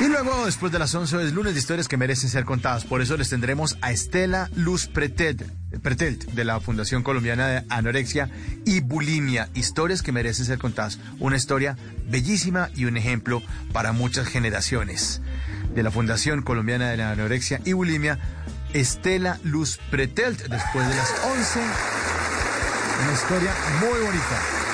[0.00, 2.86] Y luego, después de las 11, es lunes de historias que merecen ser contadas.
[2.86, 8.30] Por eso les tendremos a Estela Luz Pretelt, de la Fundación Colombiana de Anorexia
[8.64, 9.50] y Bulimia.
[9.52, 10.98] Historias que merecen ser contadas.
[11.18, 11.76] Una historia
[12.08, 13.42] bellísima y un ejemplo
[13.74, 15.20] para muchas generaciones.
[15.74, 18.18] De la Fundación Colombiana de la Anorexia y Bulimia,
[18.72, 21.60] Estela Luz Pretelt, después de las 11.
[23.02, 24.69] Una historia muy bonita.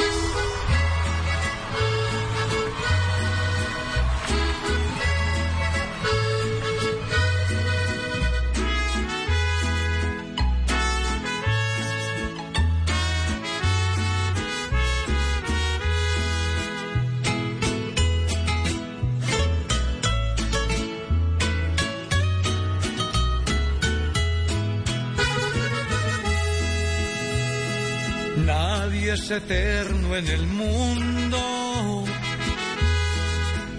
[29.13, 32.05] Es eterno en el mundo,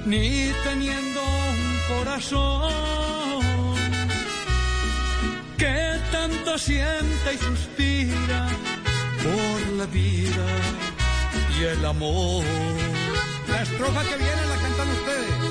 [0.05, 3.75] ni teniendo un corazón
[5.57, 8.47] que tanto siente y suspira
[9.23, 10.47] por la vida
[11.57, 12.43] y el amor.
[13.47, 15.42] La estrofa que viene la cantan ustedes.